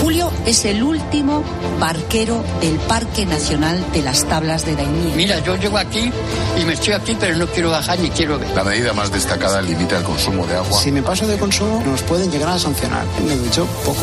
Julio 0.00 0.30
es 0.46 0.64
el 0.64 0.82
último 0.82 1.42
barquero 1.80 2.44
del 2.60 2.76
Parque 2.80 3.24
Nacional 3.26 3.82
de 3.92 4.02
las 4.02 4.24
Tablas 4.24 4.66
de 4.66 4.76
Daimiel. 4.76 5.16
Mira, 5.16 5.38
yo 5.40 5.56
llego 5.56 5.78
aquí 5.78 6.10
y 6.60 6.64
me 6.64 6.74
estoy 6.74 6.92
aquí, 6.92 7.16
pero 7.18 7.36
no 7.36 7.46
quiero 7.46 7.70
bajar 7.70 7.98
ni 7.98 8.10
quiero 8.10 8.38
ver. 8.38 8.50
La 8.50 8.64
medida 8.64 8.92
más 8.92 9.10
destacada 9.10 9.62
limita 9.62 9.98
el 9.98 10.04
consumo 10.04 10.46
de 10.46 10.56
agua. 10.56 10.78
Si 10.78 10.92
me 10.92 11.02
paso 11.02 11.26
de 11.26 11.38
consumo, 11.38 11.82
nos 11.86 12.02
pueden 12.02 12.30
llegar 12.30 12.50
a 12.50 12.58
sancionar. 12.58 13.04
Me 13.26 13.32
he 13.32 13.38
dicho 13.38 13.66
poco. 13.84 14.00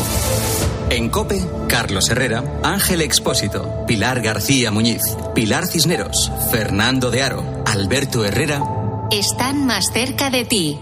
En 0.90 1.10
COPE, 1.10 1.44
Carlos 1.68 2.08
Herrera, 2.10 2.44
Ángel 2.62 3.02
Expósito, 3.02 3.84
Pilar 3.86 4.20
García 4.22 4.70
Muñiz, 4.70 5.02
Pilar 5.34 5.66
Cisneros, 5.66 6.30
Fernando 6.50 7.10
de 7.10 7.22
Aro, 7.22 7.44
Alberto 7.66 8.24
Herrera. 8.24 8.62
Están 9.10 9.66
más 9.66 9.86
cerca 9.92 10.30
de 10.30 10.44
ti. 10.44 10.78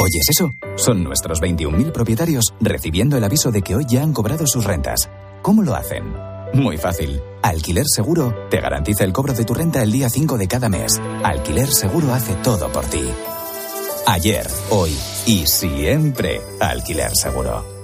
¿Oyes 0.00 0.28
eso? 0.30 0.54
Son 0.76 1.02
nuestros 1.02 1.42
21.000 1.42 1.90
propietarios 1.90 2.54
recibiendo 2.60 3.16
el 3.16 3.24
aviso 3.24 3.50
de 3.50 3.62
que 3.62 3.74
hoy 3.74 3.84
ya 3.88 4.00
han 4.02 4.12
cobrado 4.12 4.46
sus 4.46 4.64
rentas. 4.64 5.10
¿Cómo 5.42 5.64
lo 5.64 5.74
hacen? 5.74 6.14
Muy 6.54 6.78
fácil. 6.78 7.20
Alquiler 7.42 7.84
Seguro 7.86 8.32
te 8.48 8.60
garantiza 8.60 9.02
el 9.02 9.12
cobro 9.12 9.32
de 9.32 9.44
tu 9.44 9.54
renta 9.54 9.82
el 9.82 9.90
día 9.90 10.08
5 10.08 10.38
de 10.38 10.46
cada 10.46 10.68
mes. 10.68 11.00
Alquiler 11.24 11.68
Seguro 11.68 12.14
hace 12.14 12.34
todo 12.36 12.70
por 12.70 12.84
ti. 12.84 13.02
Ayer, 14.06 14.46
hoy 14.70 14.96
y 15.26 15.46
siempre. 15.46 16.40
Alquiler 16.60 17.10
Seguro. 17.16 17.77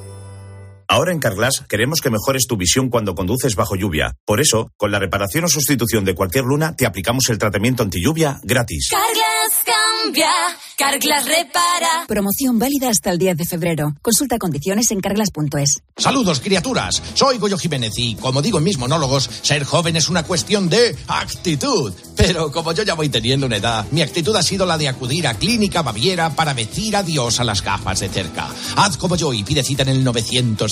Ahora 0.89 1.13
en 1.13 1.21
Carglass 1.21 1.65
queremos 1.69 2.01
que 2.01 2.11
mejores 2.11 2.47
tu 2.47 2.57
visión 2.57 2.89
cuando 2.89 3.15
conduces 3.15 3.55
bajo 3.57 3.77
lluvia. 3.77 4.15
Por 4.25 4.41
eso, 4.41 4.71
con 4.77 4.91
la 4.91 4.99
reparación 4.99 5.45
o 5.45 5.49
sustitución 5.49 6.05
de 6.05 6.15
cualquier 6.15 6.45
luna, 6.45 6.77
te 6.77 6.87
aplicamos 6.87 7.29
el 7.31 7.39
tratamiento 7.39 7.83
anti 7.83 8.03
lluvia 8.03 8.41
gratis. 8.43 8.91
Carglass 8.91 9.65
cambia, 9.65 10.31
Carglass 10.77 11.25
repara. 11.27 12.07
Promoción 12.07 12.59
válida 12.59 12.89
hasta 12.89 13.11
el 13.11 13.19
10 13.19 13.37
de 13.37 13.45
febrero. 13.45 13.95
Consulta 14.03 14.39
condiciones 14.39 14.91
en 14.91 15.01
carglass.es. 15.01 15.83
Saludos, 15.97 16.41
criaturas. 16.41 17.03
Soy 17.15 17.39
Goyo 17.39 17.59
Jiménez 17.59 17.93
y, 17.97 18.17
como 18.17 18.43
digo 18.43 18.59
en 18.59 18.65
mis 18.65 18.79
monólogos, 18.79 19.29
ser 19.43 19.65
joven 19.65 19.97
es 19.97 20.09
una 20.09 20.25
cuestión 20.25 20.69
de 20.69 20.97
actitud. 21.09 21.93
Pero 22.17 22.53
como 22.53 22.73
yo 22.73 22.83
ya 22.83 22.95
voy 22.95 23.09
teniendo 23.09 23.47
una 23.47 23.57
edad, 23.57 23.87
mi 23.91 24.03
actitud 24.03 24.35
ha 24.37 24.43
sido 24.43 24.67
la 24.67 24.79
de 24.79 24.89
acudir 24.89 25.27
a 25.27 25.35
Clínica 25.35 25.83
Baviera 25.83 26.31
para 26.31 26.55
decir 26.55 26.97
adiós 26.97 27.41
a 27.41 27.45
las 27.45 27.63
gafas 27.63 28.01
de 28.01 28.09
cerca. 28.09 28.49
Haz 28.77 28.97
como 28.97 29.17
yo 29.17 29.33
y 29.33 29.43
pide 29.43 29.63
cita 29.63 29.83
en 29.83 29.89
el 29.89 30.05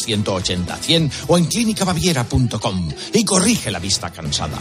900-180-100 0.06 1.10
o 1.28 1.38
en 1.38 1.44
clínicabaviera.com 1.46 2.88
y 3.12 3.24
corrige 3.24 3.70
la 3.70 3.78
vista 3.78 4.10
cansada. 4.10 4.58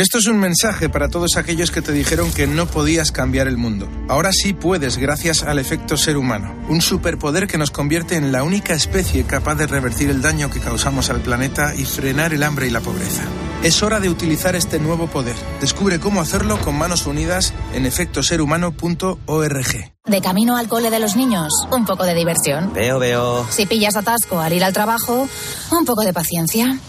Esto 0.00 0.16
es 0.16 0.26
un 0.28 0.38
mensaje 0.38 0.88
para 0.88 1.10
todos 1.10 1.36
aquellos 1.36 1.70
que 1.70 1.82
te 1.82 1.92
dijeron 1.92 2.32
que 2.32 2.46
no 2.46 2.64
podías 2.64 3.12
cambiar 3.12 3.46
el 3.48 3.58
mundo. 3.58 3.86
Ahora 4.08 4.30
sí 4.32 4.54
puedes 4.54 4.96
gracias 4.96 5.42
al 5.42 5.58
efecto 5.58 5.98
ser 5.98 6.16
humano, 6.16 6.54
un 6.70 6.80
superpoder 6.80 7.46
que 7.46 7.58
nos 7.58 7.70
convierte 7.70 8.16
en 8.16 8.32
la 8.32 8.42
única 8.42 8.72
especie 8.72 9.24
capaz 9.24 9.56
de 9.56 9.66
revertir 9.66 10.08
el 10.08 10.22
daño 10.22 10.48
que 10.48 10.58
causamos 10.58 11.10
al 11.10 11.20
planeta 11.20 11.74
y 11.74 11.84
frenar 11.84 12.32
el 12.32 12.44
hambre 12.44 12.66
y 12.66 12.70
la 12.70 12.80
pobreza. 12.80 13.24
Es 13.62 13.82
hora 13.82 14.00
de 14.00 14.08
utilizar 14.08 14.56
este 14.56 14.78
nuevo 14.78 15.06
poder. 15.06 15.36
Descubre 15.60 16.00
cómo 16.00 16.22
hacerlo 16.22 16.58
con 16.62 16.78
manos 16.78 17.06
unidas 17.06 17.52
en 17.74 17.84
efectoserhumano.org. 17.84 19.92
De 20.06 20.20
camino 20.22 20.56
al 20.56 20.68
cole 20.68 20.88
de 20.88 20.98
los 20.98 21.14
niños, 21.14 21.52
un 21.70 21.84
poco 21.84 22.04
de 22.04 22.14
diversión. 22.14 22.72
Veo, 22.72 22.98
veo. 22.98 23.46
Si 23.50 23.66
pillas 23.66 23.96
atasco 23.96 24.40
al 24.40 24.54
ir 24.54 24.64
al 24.64 24.72
trabajo, 24.72 25.28
un 25.70 25.84
poco 25.84 26.04
de 26.04 26.14
paciencia. 26.14 26.78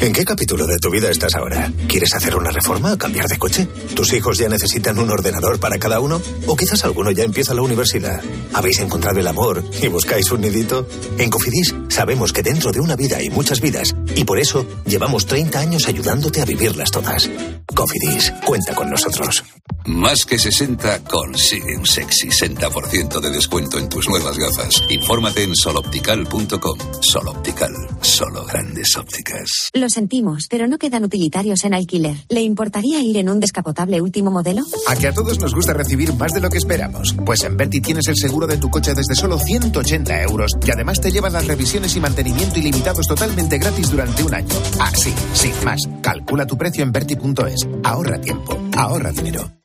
¿En 0.00 0.12
qué 0.12 0.24
capítulo 0.24 0.64
de 0.64 0.78
tu 0.78 0.90
vida 0.90 1.10
estás 1.10 1.34
ahora? 1.34 1.72
¿Quieres 1.88 2.14
hacer 2.14 2.36
una 2.36 2.52
reforma 2.52 2.92
o 2.92 2.98
cambiar 2.98 3.26
de 3.26 3.36
coche? 3.36 3.66
¿Tus 3.96 4.12
hijos 4.12 4.38
ya 4.38 4.48
necesitan 4.48 4.96
un 4.96 5.10
ordenador 5.10 5.58
para 5.58 5.76
cada 5.78 5.98
uno? 5.98 6.22
¿O 6.46 6.54
quizás 6.54 6.84
alguno 6.84 7.10
ya 7.10 7.24
empieza 7.24 7.52
la 7.52 7.62
universidad? 7.62 8.22
¿Habéis 8.54 8.78
encontrado 8.78 9.18
el 9.18 9.26
amor 9.26 9.64
y 9.82 9.88
buscáis 9.88 10.30
un 10.30 10.42
nidito? 10.42 10.86
En 11.18 11.30
Cofidis 11.30 11.74
sabemos 11.88 12.32
que 12.32 12.44
dentro 12.44 12.70
de 12.70 12.78
una 12.78 12.94
vida 12.94 13.16
hay 13.16 13.28
muchas 13.30 13.60
vidas 13.60 13.96
y 14.14 14.22
por 14.22 14.38
eso 14.38 14.64
llevamos 14.86 15.26
30 15.26 15.58
años 15.58 15.88
ayudándote 15.88 16.42
a 16.42 16.44
vivirlas 16.44 16.92
todas. 16.92 17.28
Cofidis, 17.74 18.32
cuenta 18.44 18.76
con 18.76 18.90
nosotros. 18.90 19.42
Más 19.88 20.26
que 20.26 20.38
60 20.38 21.04
consigue 21.04 21.74
un 21.78 21.86
sexy 21.86 22.28
60% 22.28 23.20
de 23.20 23.30
descuento 23.30 23.78
en 23.78 23.88
tus 23.88 24.06
nuevas 24.06 24.36
gafas. 24.36 24.82
Infórmate 24.90 25.44
en 25.44 25.56
soloptical.com. 25.56 26.78
Soloptical, 27.00 27.72
solo 28.02 28.44
grandes 28.44 28.94
ópticas. 28.98 29.70
Lo 29.72 29.88
sentimos, 29.88 30.46
pero 30.50 30.68
no 30.68 30.76
quedan 30.76 31.04
utilitarios 31.04 31.64
en 31.64 31.72
alquiler. 31.72 32.16
¿Le 32.28 32.42
importaría 32.42 33.00
ir 33.00 33.16
en 33.16 33.30
un 33.30 33.40
descapotable 33.40 34.02
último 34.02 34.30
modelo? 34.30 34.62
A 34.88 34.94
que 34.94 35.08
a 35.08 35.14
todos 35.14 35.40
nos 35.40 35.54
gusta 35.54 35.72
recibir 35.72 36.12
más 36.12 36.34
de 36.34 36.42
lo 36.42 36.50
que 36.50 36.58
esperamos. 36.58 37.16
Pues 37.24 37.42
en 37.44 37.56
Berti 37.56 37.80
tienes 37.80 38.08
el 38.08 38.16
seguro 38.16 38.46
de 38.46 38.58
tu 38.58 38.68
coche 38.68 38.92
desde 38.92 39.14
solo 39.14 39.38
180 39.38 40.22
euros 40.22 40.52
y 40.66 40.70
además 40.70 41.00
te 41.00 41.10
llevan 41.10 41.32
las 41.32 41.46
revisiones 41.46 41.96
y 41.96 42.00
mantenimiento 42.00 42.58
ilimitados 42.58 43.06
totalmente 43.06 43.56
gratis 43.56 43.90
durante 43.90 44.22
un 44.22 44.34
año. 44.34 44.54
Ah, 44.78 44.92
sí, 44.94 45.14
sin 45.32 45.64
más. 45.64 45.80
Calcula 46.02 46.46
tu 46.46 46.58
precio 46.58 46.84
en 46.84 46.92
Berti.es. 46.92 47.66
Ahorra 47.84 48.20
tiempo, 48.20 48.60
ahorra 48.76 49.12
dinero. 49.12 49.57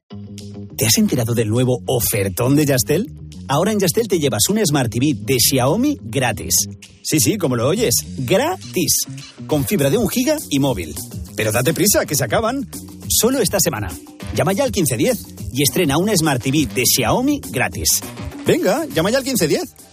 ¿Te 0.77 0.87
has 0.87 0.97
enterado 0.97 1.35
del 1.35 1.49
nuevo 1.49 1.81
ofertón 1.85 2.55
de 2.55 2.65
Yastel? 2.65 3.11
Ahora 3.47 3.71
en 3.71 3.79
Yastel 3.79 4.07
te 4.07 4.17
llevas 4.17 4.49
un 4.49 4.65
Smart 4.65 4.91
TV 4.91 5.13
de 5.15 5.37
Xiaomi 5.39 5.99
gratis. 6.01 6.55
Sí, 7.03 7.19
sí, 7.19 7.37
como 7.37 7.55
lo 7.55 7.67
oyes, 7.67 7.93
gratis. 8.17 9.05
Con 9.45 9.65
fibra 9.65 9.91
de 9.91 9.97
un 9.97 10.09
giga 10.09 10.37
y 10.49 10.59
móvil. 10.59 10.95
Pero 11.35 11.51
date 11.51 11.73
prisa, 11.73 12.05
que 12.05 12.15
se 12.15 12.23
acaban. 12.23 12.67
Solo 13.07 13.39
esta 13.39 13.59
semana. 13.59 13.89
Llama 14.35 14.53
ya 14.53 14.63
al 14.63 14.71
1510 14.71 15.51
y 15.53 15.61
estrena 15.61 15.97
un 15.97 16.09
Smart 16.17 16.41
TV 16.41 16.65
de 16.73 16.83
Xiaomi 16.85 17.39
gratis. 17.51 18.01
Venga, 18.45 18.85
llama 18.85 19.11
ya 19.11 19.19
al 19.19 19.23
1510. 19.23 19.92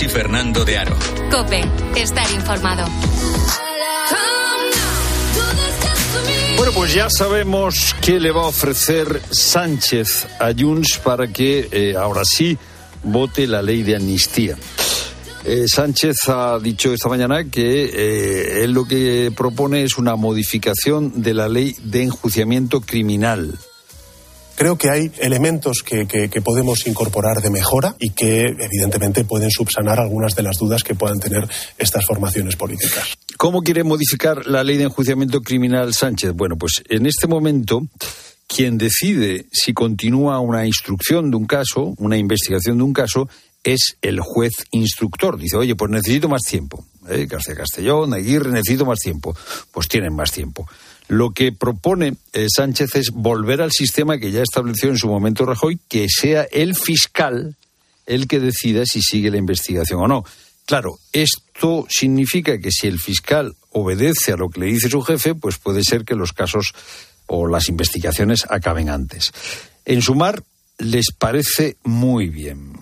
Y 0.00 0.08
Fernando 0.08 0.64
de 0.64 0.78
Aro. 0.78 0.96
Cope, 1.30 1.60
estar 1.96 2.28
informado. 2.32 2.88
Bueno, 6.56 6.72
pues 6.74 6.94
ya 6.94 7.10
sabemos 7.10 7.94
qué 8.00 8.18
le 8.18 8.30
va 8.30 8.44
a 8.44 8.46
ofrecer 8.46 9.20
Sánchez 9.30 10.26
a 10.40 10.52
Junts 10.58 10.98
para 11.04 11.28
que 11.28 11.68
eh, 11.70 11.94
ahora 11.94 12.22
sí 12.24 12.56
vote 13.04 13.46
la 13.46 13.60
ley 13.60 13.82
de 13.82 13.96
amnistía. 13.96 14.56
Eh, 15.44 15.64
Sánchez 15.68 16.16
ha 16.28 16.58
dicho 16.58 16.92
esta 16.92 17.10
mañana 17.10 17.44
que 17.44 17.84
eh, 17.84 18.64
él 18.64 18.72
lo 18.72 18.86
que 18.86 19.30
propone 19.36 19.82
es 19.82 19.98
una 19.98 20.16
modificación 20.16 21.22
de 21.22 21.34
la 21.34 21.48
ley 21.48 21.76
de 21.82 22.04
enjuiciamiento 22.04 22.80
criminal. 22.80 23.58
Creo 24.54 24.76
que 24.76 24.90
hay 24.90 25.10
elementos 25.18 25.82
que, 25.82 26.06
que, 26.06 26.42
podemos 26.42 26.86
incorporar 26.86 27.40
de 27.42 27.50
mejora 27.50 27.96
y 27.98 28.10
que 28.10 28.44
evidentemente 28.44 29.24
pueden 29.24 29.50
subsanar 29.50 29.98
algunas 29.98 30.34
de 30.34 30.42
las 30.42 30.56
dudas 30.56 30.84
que 30.84 30.94
puedan 30.94 31.18
tener 31.18 31.48
estas 31.78 32.04
formaciones 32.06 32.56
políticas. 32.56 33.16
¿Cómo 33.36 33.62
quiere 33.62 33.82
modificar 33.82 34.46
la 34.46 34.62
ley 34.62 34.76
de 34.76 34.84
enjuiciamiento 34.84 35.40
criminal 35.40 35.94
Sánchez? 35.94 36.32
Bueno, 36.34 36.56
pues 36.56 36.82
en 36.88 37.06
este 37.06 37.26
momento 37.26 37.82
quien 38.46 38.76
decide 38.76 39.46
si 39.50 39.72
continúa 39.72 40.38
una 40.40 40.66
instrucción 40.66 41.30
de 41.30 41.36
un 41.36 41.46
caso, 41.46 41.94
una 41.98 42.16
investigación 42.18 42.78
de 42.78 42.84
un 42.84 42.92
caso, 42.92 43.28
es 43.64 43.96
el 44.02 44.20
juez 44.20 44.52
instructor. 44.72 45.38
Dice, 45.38 45.56
oye, 45.56 45.74
pues 45.74 45.90
necesito 45.90 46.28
más 46.28 46.42
tiempo. 46.42 46.84
¿Eh? 47.08 47.26
García 47.28 47.54
Castellón, 47.54 48.12
Aguirre, 48.12 48.50
necesito 48.50 48.84
más 48.84 48.98
tiempo. 48.98 49.34
Pues 49.70 49.88
tienen 49.88 50.14
más 50.14 50.32
tiempo. 50.32 50.68
Lo 51.12 51.32
que 51.32 51.52
propone 51.52 52.14
eh, 52.32 52.46
Sánchez 52.48 52.94
es 52.94 53.10
volver 53.10 53.60
al 53.60 53.70
sistema 53.70 54.16
que 54.16 54.30
ya 54.30 54.40
estableció 54.40 54.88
en 54.88 54.96
su 54.96 55.08
momento 55.08 55.44
Rajoy, 55.44 55.78
que 55.86 56.06
sea 56.08 56.44
el 56.50 56.74
fiscal 56.74 57.54
el 58.06 58.26
que 58.26 58.40
decida 58.40 58.86
si 58.86 59.02
sigue 59.02 59.30
la 59.30 59.36
investigación 59.36 60.00
o 60.00 60.08
no. 60.08 60.24
Claro, 60.64 60.98
esto 61.12 61.86
significa 61.90 62.58
que 62.58 62.70
si 62.70 62.86
el 62.86 62.98
fiscal 62.98 63.54
obedece 63.72 64.32
a 64.32 64.38
lo 64.38 64.48
que 64.48 64.60
le 64.60 64.66
dice 64.68 64.88
su 64.88 65.02
jefe, 65.02 65.34
pues 65.34 65.58
puede 65.58 65.84
ser 65.84 66.06
que 66.06 66.14
los 66.14 66.32
casos 66.32 66.72
o 67.26 67.46
las 67.46 67.68
investigaciones 67.68 68.46
acaben 68.48 68.88
antes. 68.88 69.32
En 69.84 70.00
sumar, 70.00 70.42
les 70.78 71.12
parece 71.12 71.76
muy 71.82 72.30
bien. 72.30 72.72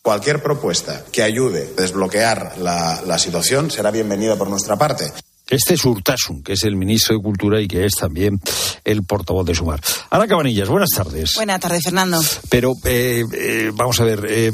Cualquier 0.00 0.42
propuesta 0.42 1.04
que 1.12 1.22
ayude 1.22 1.68
a 1.76 1.82
desbloquear 1.82 2.56
la, 2.56 3.02
la 3.02 3.18
situación 3.18 3.70
será 3.70 3.90
bienvenida 3.90 4.36
por 4.36 4.48
nuestra 4.48 4.78
parte. 4.78 5.12
Este 5.48 5.74
es 5.74 5.84
Urtasun, 5.84 6.42
que 6.42 6.54
es 6.54 6.64
el 6.64 6.74
ministro 6.74 7.16
de 7.16 7.22
Cultura 7.22 7.60
y 7.60 7.68
que 7.68 7.84
es 7.84 7.94
también 7.94 8.40
el 8.84 9.04
portavoz 9.04 9.46
de 9.46 9.54
Sumar. 9.54 9.80
Ana 10.10 10.26
Cabanillas, 10.26 10.68
buenas 10.68 10.90
tardes. 10.90 11.34
Buenas 11.36 11.60
tardes, 11.60 11.84
Fernando. 11.84 12.20
Pero 12.48 12.72
eh, 12.84 13.22
eh, 13.32 13.70
vamos 13.72 14.00
a 14.00 14.04
ver, 14.04 14.26
eh, 14.28 14.50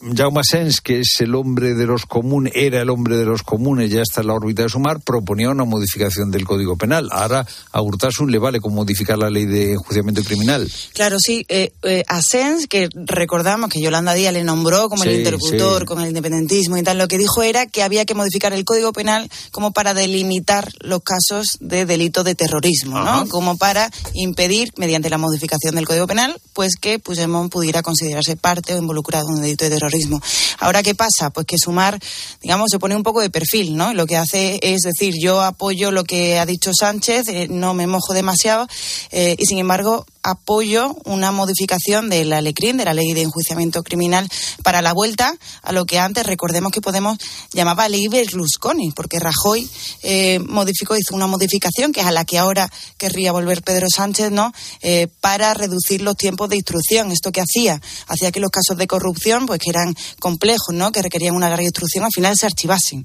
Jaume 0.00 0.42
Sens, 0.44 0.80
que 0.80 1.00
es 1.00 1.16
el 1.20 1.34
hombre 1.34 1.74
de 1.74 1.84
los 1.84 2.06
comunes, 2.06 2.52
era 2.54 2.80
el 2.80 2.90
hombre 2.90 3.16
de 3.16 3.24
los 3.24 3.42
comunes, 3.42 3.90
ya 3.90 4.02
está 4.02 4.20
en 4.20 4.28
la 4.28 4.34
órbita 4.34 4.62
de 4.62 4.68
Sumar, 4.68 5.00
proponía 5.00 5.50
una 5.50 5.64
modificación 5.64 6.30
del 6.30 6.44
Código 6.44 6.76
Penal. 6.76 7.08
Ahora 7.10 7.44
a 7.72 7.82
Urtasun 7.82 8.30
le 8.30 8.38
vale 8.38 8.60
con 8.60 8.74
modificar 8.74 9.18
la 9.18 9.28
ley 9.28 9.46
de 9.46 9.72
enjuiciamiento 9.72 10.22
criminal. 10.22 10.70
Claro, 10.94 11.16
sí. 11.18 11.44
Eh, 11.48 11.72
eh, 11.82 12.04
a 12.06 12.20
Sens, 12.22 12.68
que 12.68 12.88
recordamos 12.94 13.70
que 13.70 13.80
Yolanda 13.80 14.14
Díaz 14.14 14.32
le 14.32 14.44
nombró 14.44 14.88
como 14.88 15.02
el 15.02 15.16
interlocutor 15.16 15.84
con 15.84 16.00
el 16.00 16.08
independentismo 16.08 16.76
y 16.76 16.84
tal, 16.84 16.98
lo 16.98 17.08
que 17.08 17.18
dijo 17.18 17.42
era 17.42 17.66
que 17.66 17.82
había 17.82 18.04
que 18.04 18.14
modificar 18.14 18.52
el 18.52 18.64
Código 18.64 18.92
Penal 18.92 19.28
como 19.50 19.72
para 19.72 19.94
delimitar 19.94 20.70
los 20.80 21.02
casos 21.02 21.58
de 21.58 21.86
delito 21.86 22.22
de 22.22 22.36
terrorismo, 22.36 23.00
¿no? 23.00 23.28
Como 23.28 23.56
para 23.56 23.90
impedir, 24.14 24.72
mediante 24.76 25.10
la 25.10 25.18
modificación 25.18 25.74
del 25.74 25.86
Código 25.86 26.06
Penal, 26.06 26.40
pues 26.52 26.76
que 26.80 27.00
Puigdemont 27.00 27.50
pudiera 27.50 27.82
considerarse 27.82 28.36
parte 28.36 28.74
o 28.74 28.78
involucrado 28.78 29.26
en 29.28 29.34
un 29.34 29.42
delito 29.42 29.64
de 29.64 29.70
terrorismo 29.70 29.87
Ahora, 30.58 30.82
¿qué 30.82 30.94
pasa? 30.94 31.30
Pues 31.30 31.46
que 31.46 31.56
Sumar, 31.58 31.98
digamos, 32.42 32.68
se 32.70 32.78
pone 32.78 32.96
un 32.96 33.02
poco 33.02 33.20
de 33.20 33.30
perfil, 33.30 33.76
¿no? 33.76 33.94
Lo 33.94 34.06
que 34.06 34.16
hace 34.16 34.58
es 34.62 34.82
decir, 34.82 35.14
yo 35.20 35.40
apoyo 35.42 35.90
lo 35.90 36.04
que 36.04 36.38
ha 36.38 36.46
dicho 36.46 36.72
Sánchez, 36.78 37.28
eh, 37.28 37.48
no 37.50 37.74
me 37.74 37.86
mojo 37.86 38.14
demasiado, 38.14 38.66
eh, 39.10 39.36
y 39.38 39.46
sin 39.46 39.58
embargo, 39.58 40.06
apoyo 40.22 40.96
una 41.04 41.32
modificación 41.32 42.08
de 42.08 42.24
la 42.24 42.40
LECRIM, 42.40 42.76
de 42.76 42.84
la 42.84 42.94
Ley 42.94 43.12
de 43.12 43.22
Enjuiciamiento 43.22 43.82
Criminal, 43.82 44.28
para 44.62 44.82
la 44.82 44.92
vuelta 44.92 45.34
a 45.62 45.72
lo 45.72 45.86
que 45.86 45.98
antes, 45.98 46.26
recordemos 46.26 46.72
que 46.72 46.80
Podemos 46.80 47.18
llamaba 47.52 47.88
Ley 47.88 48.08
Berlusconi, 48.08 48.92
porque 48.92 49.18
Rajoy 49.18 49.68
eh, 50.02 50.38
modificó, 50.38 50.96
hizo 50.96 51.14
una 51.14 51.26
modificación 51.26 51.92
que 51.92 52.00
es 52.00 52.06
a 52.06 52.12
la 52.12 52.24
que 52.24 52.38
ahora 52.38 52.70
querría 52.96 53.30
volver 53.32 53.62
Pedro 53.62 53.88
Sánchez, 53.94 54.30
¿no? 54.30 54.52
Eh, 54.80 55.08
para 55.20 55.52
reducir 55.54 56.00
los 56.00 56.16
tiempos 56.16 56.48
de 56.48 56.56
instrucción. 56.56 57.12
¿Esto 57.12 57.30
que 57.30 57.42
hacía? 57.42 57.80
Hacía 58.06 58.32
que 58.32 58.40
los 58.40 58.50
casos 58.50 58.76
de 58.78 58.86
corrupción, 58.86 59.46
pues 59.46 59.60
que 59.60 59.70
eran 59.70 59.94
complejos, 60.18 60.74
¿no? 60.74 60.92
Que 60.92 61.02
requerían 61.02 61.34
una 61.34 61.48
larga 61.48 61.64
instrucción, 61.64 62.04
al 62.04 62.12
final 62.12 62.36
se 62.36 62.46
archivasen. 62.46 63.04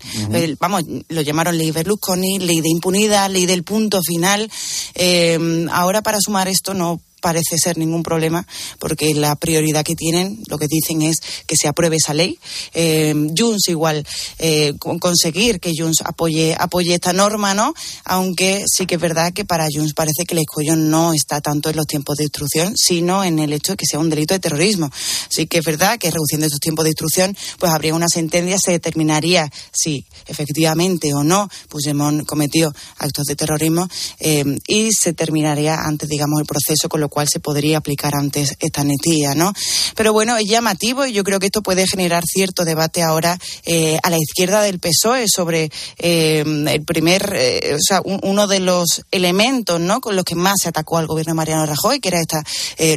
vamos, 0.60 0.84
lo 1.10 1.22
llamaron 1.22 1.58
Ley 1.58 1.72
Berlusconi, 1.72 2.40
Ley 2.40 2.62
de 2.62 2.70
Impunidad, 2.70 3.30
Ley 3.30 3.46
del 3.46 3.64
Punto 3.64 4.02
Final. 4.02 4.50
Eh, 4.96 5.68
ahora, 5.72 6.02
para 6.02 6.20
sumar 6.22 6.48
esto, 6.48 6.74
no 6.74 7.02
parece 7.24 7.58
ser 7.58 7.78
ningún 7.78 8.04
problema 8.04 8.46
porque 8.80 9.16
la 9.16 9.38
prioridad 9.38 9.86
que 9.86 9.96
tienen, 9.96 10.44
lo 10.48 10.58
que 10.58 10.68
dicen 10.68 11.02
es 11.02 11.22
que 11.48 11.56
se 11.56 11.70
apruebe 11.70 11.96
esa 11.96 12.14
ley. 12.14 12.38
Eh, 12.74 13.16
Junts 13.38 13.70
igual, 13.70 14.06
eh, 14.40 14.74
conseguir 14.78 15.62
que 15.62 15.72
Junts 15.74 16.02
apoye, 16.04 16.54
apoye 16.60 16.94
esta 16.94 17.14
norma, 17.14 17.54
¿no? 17.54 17.74
Aunque 18.04 18.66
sí 18.68 18.86
que 18.86 18.96
es 18.96 19.02
verdad 19.02 19.32
que 19.32 19.46
para 19.46 19.68
Junts 19.74 19.94
parece 19.94 20.26
que 20.28 20.34
el 20.34 20.42
escollo 20.42 20.76
no 20.76 21.14
está 21.14 21.40
tanto 21.40 21.70
en 21.70 21.78
los 21.78 21.88
tiempos 21.88 22.18
de 22.18 22.26
instrucción, 22.26 22.74
sino 22.76 23.24
en 23.24 23.40
el 23.40 23.54
hecho 23.54 23.72
de 23.72 23.78
que 23.78 23.86
sea 23.86 24.00
un 24.00 24.10
delito 24.10 24.34
de 24.34 24.42
terrorismo. 24.42 24.92
Sí 25.30 25.48
que 25.48 25.60
es 25.60 25.66
verdad 25.66 25.98
que 25.98 26.12
reduciendo 26.12 26.46
estos 26.46 26.60
tiempos 26.60 26.84
de 26.84 26.92
instrucción, 26.92 27.38
pues 27.58 27.72
habría 27.72 27.96
una 27.96 28.10
sentencia, 28.10 28.58
se 28.62 28.72
determinaría 28.72 29.50
si 29.72 30.06
efectivamente 30.28 31.14
o 31.14 31.24
no 31.24 31.48
Puigdemont 31.70 32.26
cometió 32.26 32.74
actos 32.98 33.28
de 33.28 33.38
terrorismo 33.38 33.88
eh, 34.20 34.44
y 34.68 34.90
se 34.92 35.14
terminaría 35.14 35.76
antes, 35.76 36.10
digamos, 36.10 36.42
el 36.42 36.46
proceso, 36.46 36.90
con 36.90 37.00
lo 37.00 37.13
cual 37.14 37.30
se 37.30 37.40
podría 37.40 37.78
aplicar 37.78 38.16
antes 38.16 38.56
esta 38.60 38.82
amnistía, 38.82 39.36
¿no? 39.36 39.54
Pero 39.96 40.14
bueno, 40.14 40.36
es 40.36 40.48
llamativo 40.48 41.06
y 41.06 41.14
yo 41.14 41.24
creo 41.24 41.40
que 41.40 41.46
esto 41.46 41.62
puede 41.62 41.86
generar 41.86 42.24
cierto 42.26 42.66
debate 42.66 43.04
ahora 43.04 43.38
eh, 43.66 44.00
a 44.02 44.10
la 44.10 44.18
izquierda 44.18 44.64
del 44.64 44.80
PSOE 44.80 45.26
sobre 45.28 45.70
eh, 46.00 46.44
el 46.44 46.84
primer, 46.84 47.32
eh, 47.36 47.76
o 47.76 47.80
sea, 47.80 48.02
uno 48.04 48.48
de 48.48 48.60
los 48.62 49.04
elementos, 49.12 49.80
¿no? 49.80 50.02
Con 50.02 50.16
los 50.16 50.26
que 50.26 50.34
más 50.34 50.56
se 50.64 50.70
atacó 50.70 50.98
al 50.98 51.06
gobierno 51.06 51.34
de 51.34 51.36
Mariano 51.36 51.68
Rajoy, 51.68 52.00
que 52.00 52.10
era 52.10 52.20
esta 52.20 52.44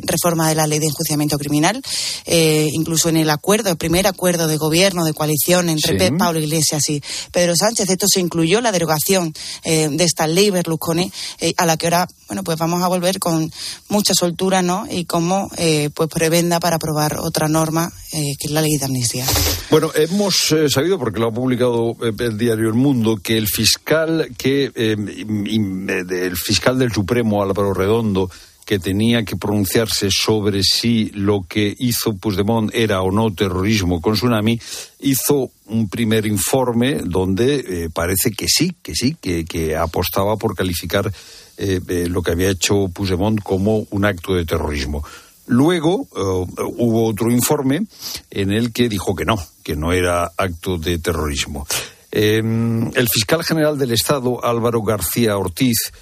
reforma 0.07 0.49
de 0.49 0.55
la 0.55 0.67
ley 0.67 0.79
de 0.79 0.87
enjuiciamiento 0.87 1.37
criminal, 1.37 1.83
incluso 2.27 3.11
en 3.11 3.19
el 3.19 3.29
acuerdo, 3.29 3.71
el 3.71 3.77
primer 3.77 4.07
acuerdo 4.07 4.47
de 4.47 4.57
gobierno, 4.57 5.05
de 5.05 5.13
coalición 5.13 5.69
entre 5.69 6.13
Pablo 6.13 6.41
Iglesias 6.41 6.89
y 6.89 7.03
Pedro 7.33 7.55
Sánchez, 7.55 7.91
esto 7.91 8.07
se 8.09 8.21
incluyó 8.21 8.63
la 8.63 8.73
derogación 8.73 9.35
de 9.63 10.05
esta 10.05 10.27
ley 10.27 10.51
Berlusconi, 10.51 11.13
a 11.59 11.67
la 11.67 11.77
que 11.77 11.87
ahora, 11.87 12.09
bueno, 12.29 12.43
pues 12.43 12.57
vamos 12.57 12.83
a 12.83 12.89
volver 12.89 13.19
con 13.19 13.53
mucho 13.89 14.06
mucha 14.07 14.15
soltura, 14.15 14.63
¿no? 14.63 14.87
Y 14.89 15.05
cómo 15.05 15.51
eh, 15.57 15.91
pues 15.93 16.09
prebenda 16.09 16.61
para 16.61 16.77
aprobar 16.77 17.17
otra 17.19 17.49
norma 17.49 17.91
eh, 18.13 18.37
que 18.39 18.47
es 18.47 18.53
la 18.53 18.63
ley 18.63 18.77
de 18.79 18.85
amnistía. 18.85 19.27
Bueno, 19.69 19.91
hemos 19.97 20.53
eh, 20.53 20.69
sabido 20.69 20.97
porque 20.97 21.19
lo 21.19 21.27
ha 21.27 21.33
publicado 21.33 21.97
el 22.01 22.39
diario 22.39 22.69
El 22.69 22.75
Mundo 22.75 23.17
que 23.17 23.37
el 23.37 23.49
fiscal 23.49 24.29
que 24.39 24.71
el 24.77 26.37
fiscal 26.37 26.79
del 26.79 26.93
Supremo 26.93 27.43
Álvaro 27.43 27.75
Redondo 27.75 28.31
que 28.67 28.79
tenía 28.79 29.25
que 29.25 29.37
pronunciarse 29.37 30.09
sobre 30.11 30.63
si 30.63 31.11
lo 31.15 31.47
que 31.49 31.75
hizo 31.79 32.17
Puigdemont 32.17 32.71
era 32.75 33.01
o 33.01 33.11
no 33.11 33.33
terrorismo 33.33 34.03
con 34.03 34.13
Tsunami, 34.15 34.61
hizo 35.01 35.51
un 35.67 35.89
primer 35.89 36.27
informe 36.27 37.01
donde 37.03 37.89
parece 37.95 38.33
que 38.33 38.47
sí, 38.49 38.75
que 38.83 38.95
sí, 38.95 39.17
que, 39.19 39.47
que 39.47 39.77
apostaba 39.77 40.37
por 40.37 40.55
calificar 40.55 41.11
eh, 41.59 41.81
eh, 41.89 42.07
lo 42.09 42.23
que 42.23 42.33
había 42.33 42.51
hecho 42.51 42.89
Puigdemont 42.89 43.41
como 43.43 43.87
un 43.91 44.05
acto 44.05 44.35
de 44.35 44.45
terrorismo. 44.45 45.03
Luego 45.47 46.03
eh, 46.15 46.63
hubo 46.77 47.07
otro 47.07 47.31
informe 47.31 47.87
en 48.31 48.51
el 48.51 48.73
que 48.73 48.91
dijo 48.91 49.17
que 49.17 49.25
no, 49.25 49.39
que 49.63 49.75
no 49.75 49.93
era 49.93 50.33
acto 50.37 50.77
de 50.77 50.99
terrorismo. 50.99 51.67
Em, 52.11 52.91
el 52.95 53.09
fiscal 53.09 53.43
general 53.43 53.79
del 53.79 53.93
Estado, 53.93 54.45
Álvaro 54.45 54.83
García 54.83 55.39
Ortiz, 55.39 55.93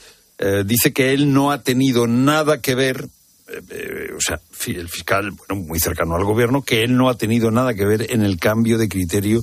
dice 0.64 0.92
que 0.92 1.12
él 1.12 1.32
no 1.32 1.52
ha 1.52 1.62
tenido 1.62 2.06
nada 2.06 2.60
que 2.60 2.74
ver 2.74 3.08
o 4.16 4.20
sea, 4.20 4.40
el 4.66 4.88
fiscal, 4.88 5.30
bueno, 5.30 5.62
muy 5.66 5.78
cercano 5.78 6.16
al 6.16 6.24
gobierno, 6.24 6.62
que 6.62 6.82
él 6.82 6.96
no 6.96 7.08
ha 7.08 7.16
tenido 7.16 7.50
nada 7.50 7.74
que 7.74 7.84
ver 7.84 8.10
en 8.10 8.22
el 8.22 8.38
cambio 8.38 8.78
de 8.78 8.88
criterio 8.88 9.42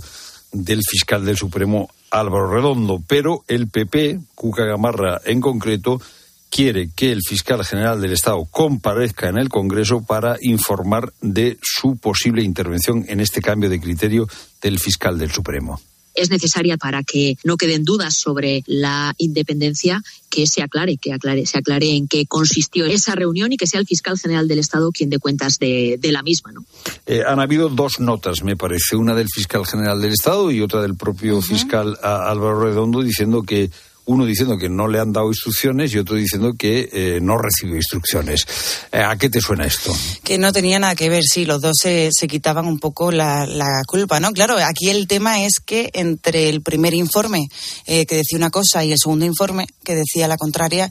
del 0.51 0.81
fiscal 0.83 1.25
del 1.25 1.37
Supremo 1.37 1.89
Álvaro 2.09 2.51
Redondo, 2.51 3.01
pero 3.07 3.43
el 3.47 3.69
PP, 3.69 4.19
Cuca 4.35 4.65
Gamarra 4.65 5.21
en 5.25 5.39
concreto, 5.39 6.01
quiere 6.49 6.89
que 6.93 7.11
el 7.11 7.21
fiscal 7.21 7.63
general 7.63 8.01
del 8.01 8.11
Estado 8.11 8.45
comparezca 8.51 9.29
en 9.29 9.37
el 9.37 9.49
Congreso 9.49 10.03
para 10.05 10.35
informar 10.41 11.13
de 11.21 11.57
su 11.61 11.97
posible 11.97 12.43
intervención 12.43 13.05
en 13.07 13.21
este 13.21 13.41
cambio 13.41 13.69
de 13.69 13.79
criterio 13.79 14.27
del 14.61 14.79
fiscal 14.79 15.17
del 15.17 15.31
Supremo 15.31 15.79
es 16.15 16.29
necesaria 16.29 16.77
para 16.77 17.03
que 17.03 17.35
no 17.43 17.57
queden 17.57 17.83
dudas 17.83 18.15
sobre 18.15 18.63
la 18.67 19.13
independencia, 19.17 20.01
que 20.29 20.47
se 20.47 20.61
aclare, 20.61 20.97
que 20.97 21.13
aclare, 21.13 21.45
se 21.45 21.57
aclare 21.57 21.95
en 21.95 22.07
qué 22.07 22.25
consistió 22.25 22.85
esa 22.85 23.15
reunión 23.15 23.51
y 23.51 23.57
que 23.57 23.67
sea 23.67 23.79
el 23.79 23.85
fiscal 23.85 24.17
general 24.17 24.47
del 24.47 24.59
Estado 24.59 24.91
quien 24.91 25.09
dé 25.09 25.19
cuentas 25.19 25.59
de, 25.59 25.99
la 26.03 26.23
misma. 26.23 26.51
¿no? 26.51 26.65
Eh, 27.05 27.23
han 27.25 27.39
habido 27.39 27.69
dos 27.69 27.99
notas, 27.99 28.43
me 28.43 28.55
parece, 28.55 28.95
una 28.95 29.15
del 29.15 29.27
fiscal 29.33 29.65
general 29.65 30.01
del 30.01 30.11
Estado 30.11 30.51
y 30.51 30.61
otra 30.61 30.81
del 30.81 30.95
propio 30.95 31.41
fiscal 31.41 31.97
Álvaro 32.01 32.61
Redondo 32.61 33.01
diciendo 33.01 33.43
que 33.43 33.69
uno 34.05 34.25
diciendo 34.25 34.57
que 34.57 34.69
no 34.69 34.87
le 34.87 34.99
han 34.99 35.13
dado 35.13 35.27
instrucciones 35.27 35.93
y 35.93 35.99
otro 35.99 36.15
diciendo 36.15 36.53
que 36.57 36.89
eh, 36.91 37.19
no 37.21 37.37
recibió 37.37 37.75
instrucciones. 37.75 38.45
Eh, 38.91 38.99
¿A 38.99 39.15
qué 39.15 39.29
te 39.29 39.41
suena 39.41 39.65
esto? 39.65 39.95
Que 40.23 40.37
no 40.37 40.51
tenía 40.51 40.79
nada 40.79 40.95
que 40.95 41.09
ver, 41.09 41.23
sí, 41.23 41.45
los 41.45 41.61
dos 41.61 41.77
se, 41.81 42.11
quitaban 42.27 42.65
un 42.65 42.79
poco 42.79 43.11
la, 43.11 43.47
culpa, 43.87 44.19
¿no? 44.19 44.31
Claro, 44.31 44.57
aquí 44.57 44.89
el 44.89 45.07
tema 45.07 45.43
es 45.43 45.55
que 45.63 45.89
entre 45.93 46.49
el 46.49 46.61
primer 46.61 46.93
informe 46.93 47.47
eh, 47.85 48.05
que 48.05 48.15
decía 48.15 48.37
una 48.37 48.49
cosa 48.49 48.83
y 48.83 48.91
el 48.91 48.97
segundo 48.97 49.25
informe 49.25 49.67
que 49.83 49.95
decía 49.95 50.27
la 50.27 50.37
contraria, 50.37 50.89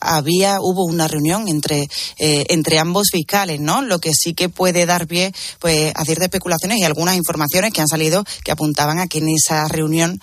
había, 0.00 0.56
hubo 0.60 0.84
una 0.84 1.08
reunión 1.08 1.48
entre, 1.48 1.88
entre 2.18 2.78
ambos 2.78 3.08
fiscales, 3.10 3.60
¿no? 3.60 3.82
Lo 3.82 4.00
que 4.00 4.12
sí 4.12 4.34
que 4.34 4.48
puede 4.48 4.86
dar 4.86 5.06
pie 5.06 5.32
pues, 5.58 5.92
a 5.94 6.04
ciertas 6.04 6.24
especulaciones 6.24 6.78
y 6.78 6.84
algunas 6.84 7.16
informaciones 7.16 7.72
que 7.72 7.80
han 7.80 7.88
salido 7.88 8.24
que 8.44 8.52
apuntaban 8.52 8.98
a 8.98 9.06
que 9.06 9.18
en 9.18 9.28
esa 9.28 9.66
reunión 9.68 10.20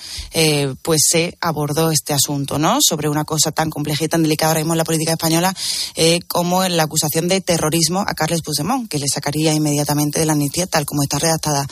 pues 0.82 1.02
se 1.10 1.38
abordó 1.42 1.89
este 1.92 2.14
asunto, 2.14 2.58
¿no? 2.60 2.80
Sobre 2.82 3.10
una 3.10 3.26
cosa 3.26 3.52
tan 3.52 3.70
compleja 3.70 4.06
y 4.06 4.08
tan 4.08 4.24
delicada 4.24 4.52
ahora 4.52 4.62
mismo 4.62 4.74
en 4.74 4.78
la 4.78 4.84
política 4.84 5.12
española 5.12 5.54
eh, 5.96 6.20
como 6.28 6.68
la 6.68 6.84
acusación 6.84 7.28
de 7.28 7.42
terrorismo 7.42 8.04
a 8.06 8.14
Carles 8.14 8.42
Puigdemont, 8.42 8.90
que 8.90 9.00
le 9.00 9.08
sacaría 9.08 9.54
inmediatamente 9.54 10.20
de 10.20 10.26
la 10.26 10.34
amnistía 10.34 10.68
tal 10.68 10.86
como 10.86 11.04
está 11.04 11.20
redactada, 11.20 11.66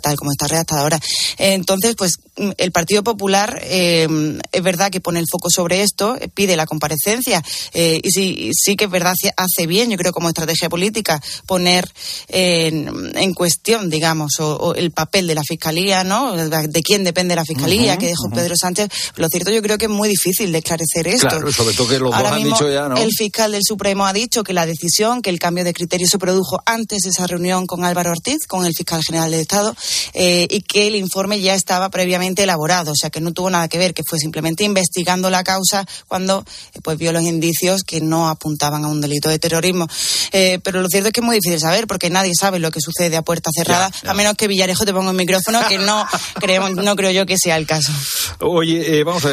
tal 0.00 0.16
como 0.16 0.32
está 0.32 0.48
redactada 0.48 0.82
ahora. 0.82 1.00
entonces, 1.38 1.94
pues 1.96 2.14
el 2.56 2.72
Partido 2.72 3.02
Popular 3.02 3.60
eh, 3.62 4.08
es 4.50 4.62
verdad 4.62 4.90
que 4.90 5.00
pone 5.00 5.20
el 5.20 5.26
foco 5.30 5.48
sobre 5.50 5.82
esto, 5.82 6.16
eh, 6.16 6.28
pide 6.28 6.56
la 6.56 6.66
comparecencia 6.66 7.42
y 7.74 8.10
sí, 8.10 8.50
sí 8.54 8.76
que 8.76 8.84
es 8.84 8.90
verdad 8.90 9.14
hace 9.36 9.66
bien, 9.66 9.90
yo 9.90 9.96
creo 9.96 10.12
como 10.12 10.28
estrategia 10.28 10.68
política 10.68 11.22
poner 11.46 11.88
en, 12.28 13.34
cuestión, 13.34 13.90
digamos, 13.90 14.38
o, 14.40 14.74
el 14.74 14.90
papel 14.90 15.26
de 15.26 15.34
la 15.34 15.42
fiscalía, 15.42 16.04
¿no? 16.04 16.36
De 16.36 16.82
quién 16.82 17.04
depende 17.04 17.34
la 17.36 17.44
fiscalía 17.44 17.96
que 17.96 18.06
dejó 18.06 18.30
Pedro 18.30 18.54
Sánchez. 18.56 18.88
Lo 19.16 19.28
cierto 19.42 19.52
yo 19.52 19.62
creo 19.62 19.78
que 19.78 19.86
es 19.86 19.90
muy 19.90 20.08
difícil 20.08 20.52
de 20.52 20.58
esclarecer 20.58 21.08
esto. 21.08 21.28
Claro, 21.28 21.52
sobre 21.52 21.74
todo 21.74 21.88
que 21.88 21.98
los 21.98 22.10
dos 22.10 22.32
han 22.32 22.42
dicho 22.42 22.70
ya, 22.70 22.88
¿no? 22.88 22.96
El 22.96 23.10
fiscal 23.12 23.52
del 23.52 23.62
Supremo 23.64 24.06
ha 24.06 24.12
dicho 24.12 24.42
que 24.44 24.52
la 24.52 24.66
decisión, 24.66 25.22
que 25.22 25.30
el 25.30 25.38
cambio 25.38 25.64
de 25.64 25.72
criterio 25.72 26.06
se 26.06 26.18
produjo 26.18 26.62
antes 26.64 27.02
de 27.02 27.10
esa 27.10 27.26
reunión 27.26 27.66
con 27.66 27.84
Álvaro 27.84 28.10
Ortiz, 28.10 28.46
con 28.46 28.66
el 28.66 28.74
fiscal 28.74 29.02
general 29.02 29.30
del 29.30 29.40
Estado, 29.40 29.74
eh, 30.14 30.46
y 30.50 30.60
que 30.60 30.86
el 30.86 30.96
informe 30.96 31.40
ya 31.40 31.54
estaba 31.54 31.90
previamente 31.90 32.42
elaborado, 32.42 32.92
o 32.92 32.96
sea 32.96 33.10
que 33.10 33.20
no 33.20 33.32
tuvo 33.32 33.50
nada 33.50 33.68
que 33.68 33.78
ver, 33.78 33.94
que 33.94 34.02
fue 34.06 34.18
simplemente 34.18 34.64
investigando 34.64 35.30
la 35.30 35.44
causa 35.44 35.86
cuando 36.08 36.44
eh, 36.74 36.80
pues 36.82 36.98
vio 36.98 37.12
los 37.12 37.22
indicios 37.22 37.82
que 37.82 38.00
no 38.00 38.28
apuntaban 38.28 38.84
a 38.84 38.88
un 38.88 39.00
delito 39.00 39.28
de 39.28 39.38
terrorismo. 39.38 39.88
Eh, 40.32 40.58
pero 40.62 40.80
lo 40.82 40.88
cierto 40.88 41.08
es 41.08 41.12
que 41.12 41.20
es 41.20 41.26
muy 41.26 41.36
difícil 41.36 41.60
saber 41.60 41.86
porque 41.86 42.10
nadie 42.10 42.32
sabe 42.38 42.58
lo 42.58 42.70
que 42.70 42.80
sucede 42.80 43.16
a 43.16 43.22
puerta 43.22 43.50
cerrada, 43.54 43.90
a 44.06 44.14
menos 44.14 44.36
que 44.36 44.46
Villarejo 44.46 44.84
te 44.84 44.92
ponga 44.92 45.10
un 45.10 45.16
micrófono, 45.16 45.60
que 45.68 45.78
no, 45.78 46.06
creemos, 46.40 46.72
no 46.72 46.96
creo 46.96 47.10
yo 47.10 47.26
que 47.26 47.36
sea 47.38 47.56
el 47.56 47.66
caso. 47.66 47.92
Oye, 48.40 49.02
vamos 49.04 49.24
a 49.24 49.28
ver, 49.28 49.31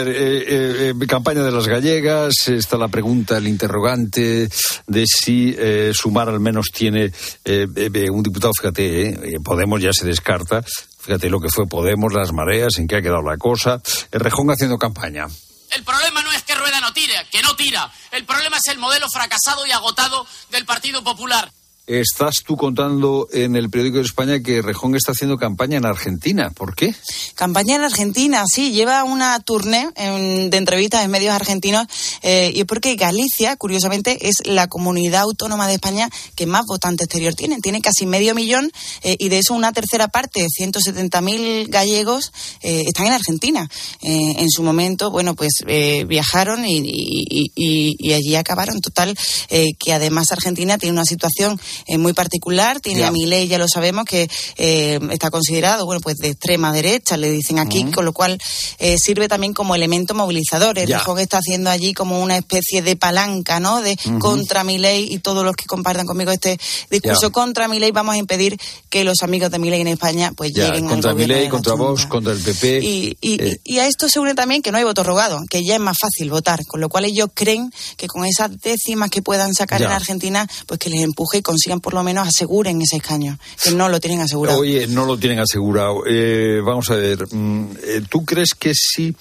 campaña 1.07 1.43
de 1.43 1.51
las 1.51 1.67
gallegas, 1.67 2.47
está 2.47 2.77
la 2.77 2.87
pregunta, 2.87 3.37
el 3.37 3.47
interrogante 3.47 4.49
de 4.87 5.05
si 5.05 5.55
sumar 5.93 6.29
al 6.29 6.39
menos 6.39 6.67
tiene 6.73 7.11
un 7.45 8.23
diputado, 8.23 8.53
fíjate, 8.53 9.39
Podemos 9.43 9.81
ya 9.81 9.91
se 9.93 10.05
descarta. 10.05 10.63
Fíjate 11.01 11.29
lo 11.29 11.39
que 11.39 11.49
fue 11.49 11.65
Podemos, 11.65 12.13
las 12.13 12.33
mareas, 12.33 12.77
en 12.77 12.87
qué 12.87 12.97
ha 12.97 13.01
quedado 13.01 13.21
la 13.21 13.37
cosa. 13.37 13.81
El 14.11 14.19
Rejón 14.19 14.51
haciendo 14.51 14.77
campaña. 14.77 15.27
El 15.71 15.83
problema 15.83 16.21
no 16.21 16.31
es 16.31 16.43
que 16.43 16.55
Rueda 16.55 16.81
no 16.81 16.91
tire, 16.93 17.13
que 17.31 17.41
no 17.41 17.55
tira. 17.55 17.91
El 18.11 18.25
problema 18.25 18.57
es 18.57 18.71
el 18.71 18.79
modelo 18.79 19.07
fracasado 19.09 19.65
y 19.65 19.71
agotado 19.71 20.27
del 20.51 20.65
Partido 20.65 21.03
Popular. 21.03 21.51
Estás 21.89 22.43
tú 22.45 22.55
contando 22.55 23.27
en 23.31 23.55
el 23.55 23.71
periódico 23.71 23.97
de 23.97 24.03
España 24.03 24.39
que 24.41 24.61
Rejón 24.61 24.93
está 24.93 25.11
haciendo 25.11 25.39
campaña 25.39 25.77
en 25.77 25.87
Argentina. 25.87 26.51
¿Por 26.51 26.75
qué? 26.75 26.93
Campaña 27.33 27.77
en 27.77 27.81
Argentina, 27.81 28.43
sí. 28.45 28.71
Lleva 28.71 29.03
una 29.03 29.39
tournée 29.39 29.89
de 29.95 30.55
entrevistas 30.55 31.03
en 31.03 31.09
medios 31.09 31.33
argentinos 31.33 31.87
eh, 32.21 32.51
y 32.53 32.59
es 32.59 32.65
porque 32.65 32.93
Galicia, 32.93 33.55
curiosamente, 33.55 34.27
es 34.27 34.35
la 34.45 34.67
comunidad 34.67 35.21
autónoma 35.21 35.67
de 35.67 35.73
España 35.73 36.11
que 36.35 36.45
más 36.45 36.67
votante 36.67 37.05
exterior 37.05 37.33
tiene. 37.33 37.59
Tiene 37.59 37.81
casi 37.81 38.05
medio 38.05 38.35
millón 38.35 38.69
eh, 39.01 39.15
y 39.17 39.29
de 39.29 39.39
eso 39.39 39.55
una 39.55 39.73
tercera 39.73 40.09
parte, 40.09 40.45
170.000 40.45 41.69
gallegos, 41.69 42.31
eh, 42.61 42.83
están 42.85 43.07
en 43.07 43.13
Argentina. 43.13 43.67
en 44.01 44.49
su 44.51 44.61
momento, 44.61 45.09
bueno, 45.09 45.33
pues 45.33 45.63
viajaron 46.05 46.65
y, 46.67 48.13
allí 48.13 48.35
acabaron. 48.35 48.79
Total, 48.79 49.17
que 49.49 49.91
además 49.91 50.27
Argentina 50.31 50.77
tiene 50.77 50.93
una 50.93 51.05
situación 51.05 51.59
eh, 51.87 51.97
muy 51.97 52.13
particular. 52.13 52.79
Tiene 52.79 53.03
a 53.03 53.11
mi 53.11 53.25
ley, 53.25 53.47
ya 53.47 53.57
lo 53.57 53.67
sabemos, 53.67 54.05
que 54.05 54.29
eh, 54.57 54.99
está 55.11 55.29
considerado, 55.29 55.85
bueno, 55.85 56.01
pues 56.01 56.17
de 56.17 56.29
extrema 56.29 56.71
derecha, 56.71 57.17
le 57.17 57.31
dicen 57.31 57.59
aquí, 57.59 57.85
con 57.91 58.05
lo 58.05 58.13
cual 58.13 58.37
eh, 58.79 58.97
sirve 58.97 59.27
también 59.27 59.53
como 59.53 59.75
elemento 59.75 60.13
movilizador. 60.13 60.77
El 60.79 60.87
Rejón 60.87 61.19
está 61.19 61.37
haciendo 61.37 61.69
allí 61.69 61.93
como 61.93 62.21
una 62.21 62.37
especie 62.37 62.81
de 62.81 62.95
palanca, 62.95 63.59
¿no? 63.59 63.81
De 63.81 63.97
contra 64.19 64.63
mi 64.63 64.77
ley 64.77 65.07
y 65.09 65.19
todos 65.19 65.43
los 65.43 65.55
que 65.55 65.65
compartan 65.65 66.05
conmigo 66.05 66.31
este 66.31 66.59
discurso 66.89 67.31
contra 67.31 67.67
mi 67.67 67.79
ley 67.79 67.91
vamos 67.91 68.15
a 68.15 68.17
impedir 68.17 68.57
que 68.89 69.03
los 69.03 69.21
amigos 69.21 69.51
de 69.51 69.59
mi 69.59 69.69
ley 69.69 69.81
en 69.81 69.87
España 69.87 70.31
pues 70.35 70.51
lleguen 70.53 70.87
contra 70.87 71.13
mi 71.13 71.25
ley, 71.25 71.49
contra 71.49 71.73
vos, 71.73 72.05
contra 72.05 72.33
el 72.33 72.39
PP. 72.39 72.79
Y, 72.81 73.17
y, 73.63 73.79
a 73.79 73.87
esto 73.87 74.09
se 74.09 74.19
une 74.19 74.35
también 74.35 74.61
que 74.61 74.71
no 74.71 74.77
hay 74.77 74.83
voto 74.83 75.03
rogado, 75.03 75.39
que 75.49 75.63
ya 75.63 75.75
es 75.75 75.79
más 75.79 75.97
fácil 75.97 76.29
votar, 76.29 76.65
con 76.65 76.81
lo 76.81 76.89
cual 76.89 77.05
ellos 77.05 77.29
creen 77.33 77.71
que 77.97 78.07
con 78.07 78.25
esas 78.25 78.59
décimas 78.59 79.09
que 79.09 79.21
puedan 79.21 79.53
sacar 79.53 79.81
en 79.81 79.91
Argentina, 79.91 80.47
pues 80.65 80.79
que 80.79 80.89
les 80.89 81.01
empuje 81.01 81.37
y 81.37 81.41
consiga 81.41 81.68
por 81.77 81.93
lo 81.93 82.03
menos 82.03 82.27
aseguren 82.27 82.81
ese 82.81 82.97
escaño, 82.97 83.37
que 83.63 83.71
no 83.71 83.89
lo 83.89 83.99
tienen 83.99 84.21
asegurado. 84.21 84.59
Oye, 84.59 84.87
no 84.87 85.05
lo 85.05 85.17
tienen 85.17 85.39
asegurado. 85.39 86.03
Eh, 86.07 86.61
vamos 86.65 86.89
a 86.89 86.95
ver, 86.95 87.27
mm, 87.31 87.65
eh, 87.83 88.01
¿tú 88.09 88.25
crees 88.25 88.49
que 88.57 88.73
sí? 88.73 89.15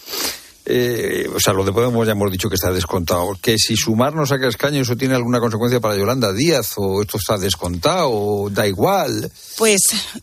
Eh, 0.71 1.27
o 1.35 1.41
sea, 1.41 1.55
lo 1.55 1.65
de 1.65 1.73
Podemos 1.73 2.07
ya 2.07 2.13
hemos 2.13 2.31
dicho 2.31 2.51
que 2.51 2.57
está 2.57 2.71
descontado. 2.71 3.35
Que 3.41 3.57
si 3.57 3.75
Sumar 3.75 4.15
no 4.15 4.27
saca 4.27 4.49
escaño, 4.49 4.83
¿eso 4.83 4.97
tiene 4.97 5.15
alguna 5.15 5.41
consecuencia 5.41 5.81
para 5.81 5.97
Yolanda 5.97 6.31
Díaz? 6.33 6.75
¿O 6.77 7.01
esto 7.01 7.17
está 7.17 7.39
descontado? 7.39 8.11
¿O 8.11 8.51
da 8.51 8.67
igual? 8.67 9.33
Pues 9.57 9.81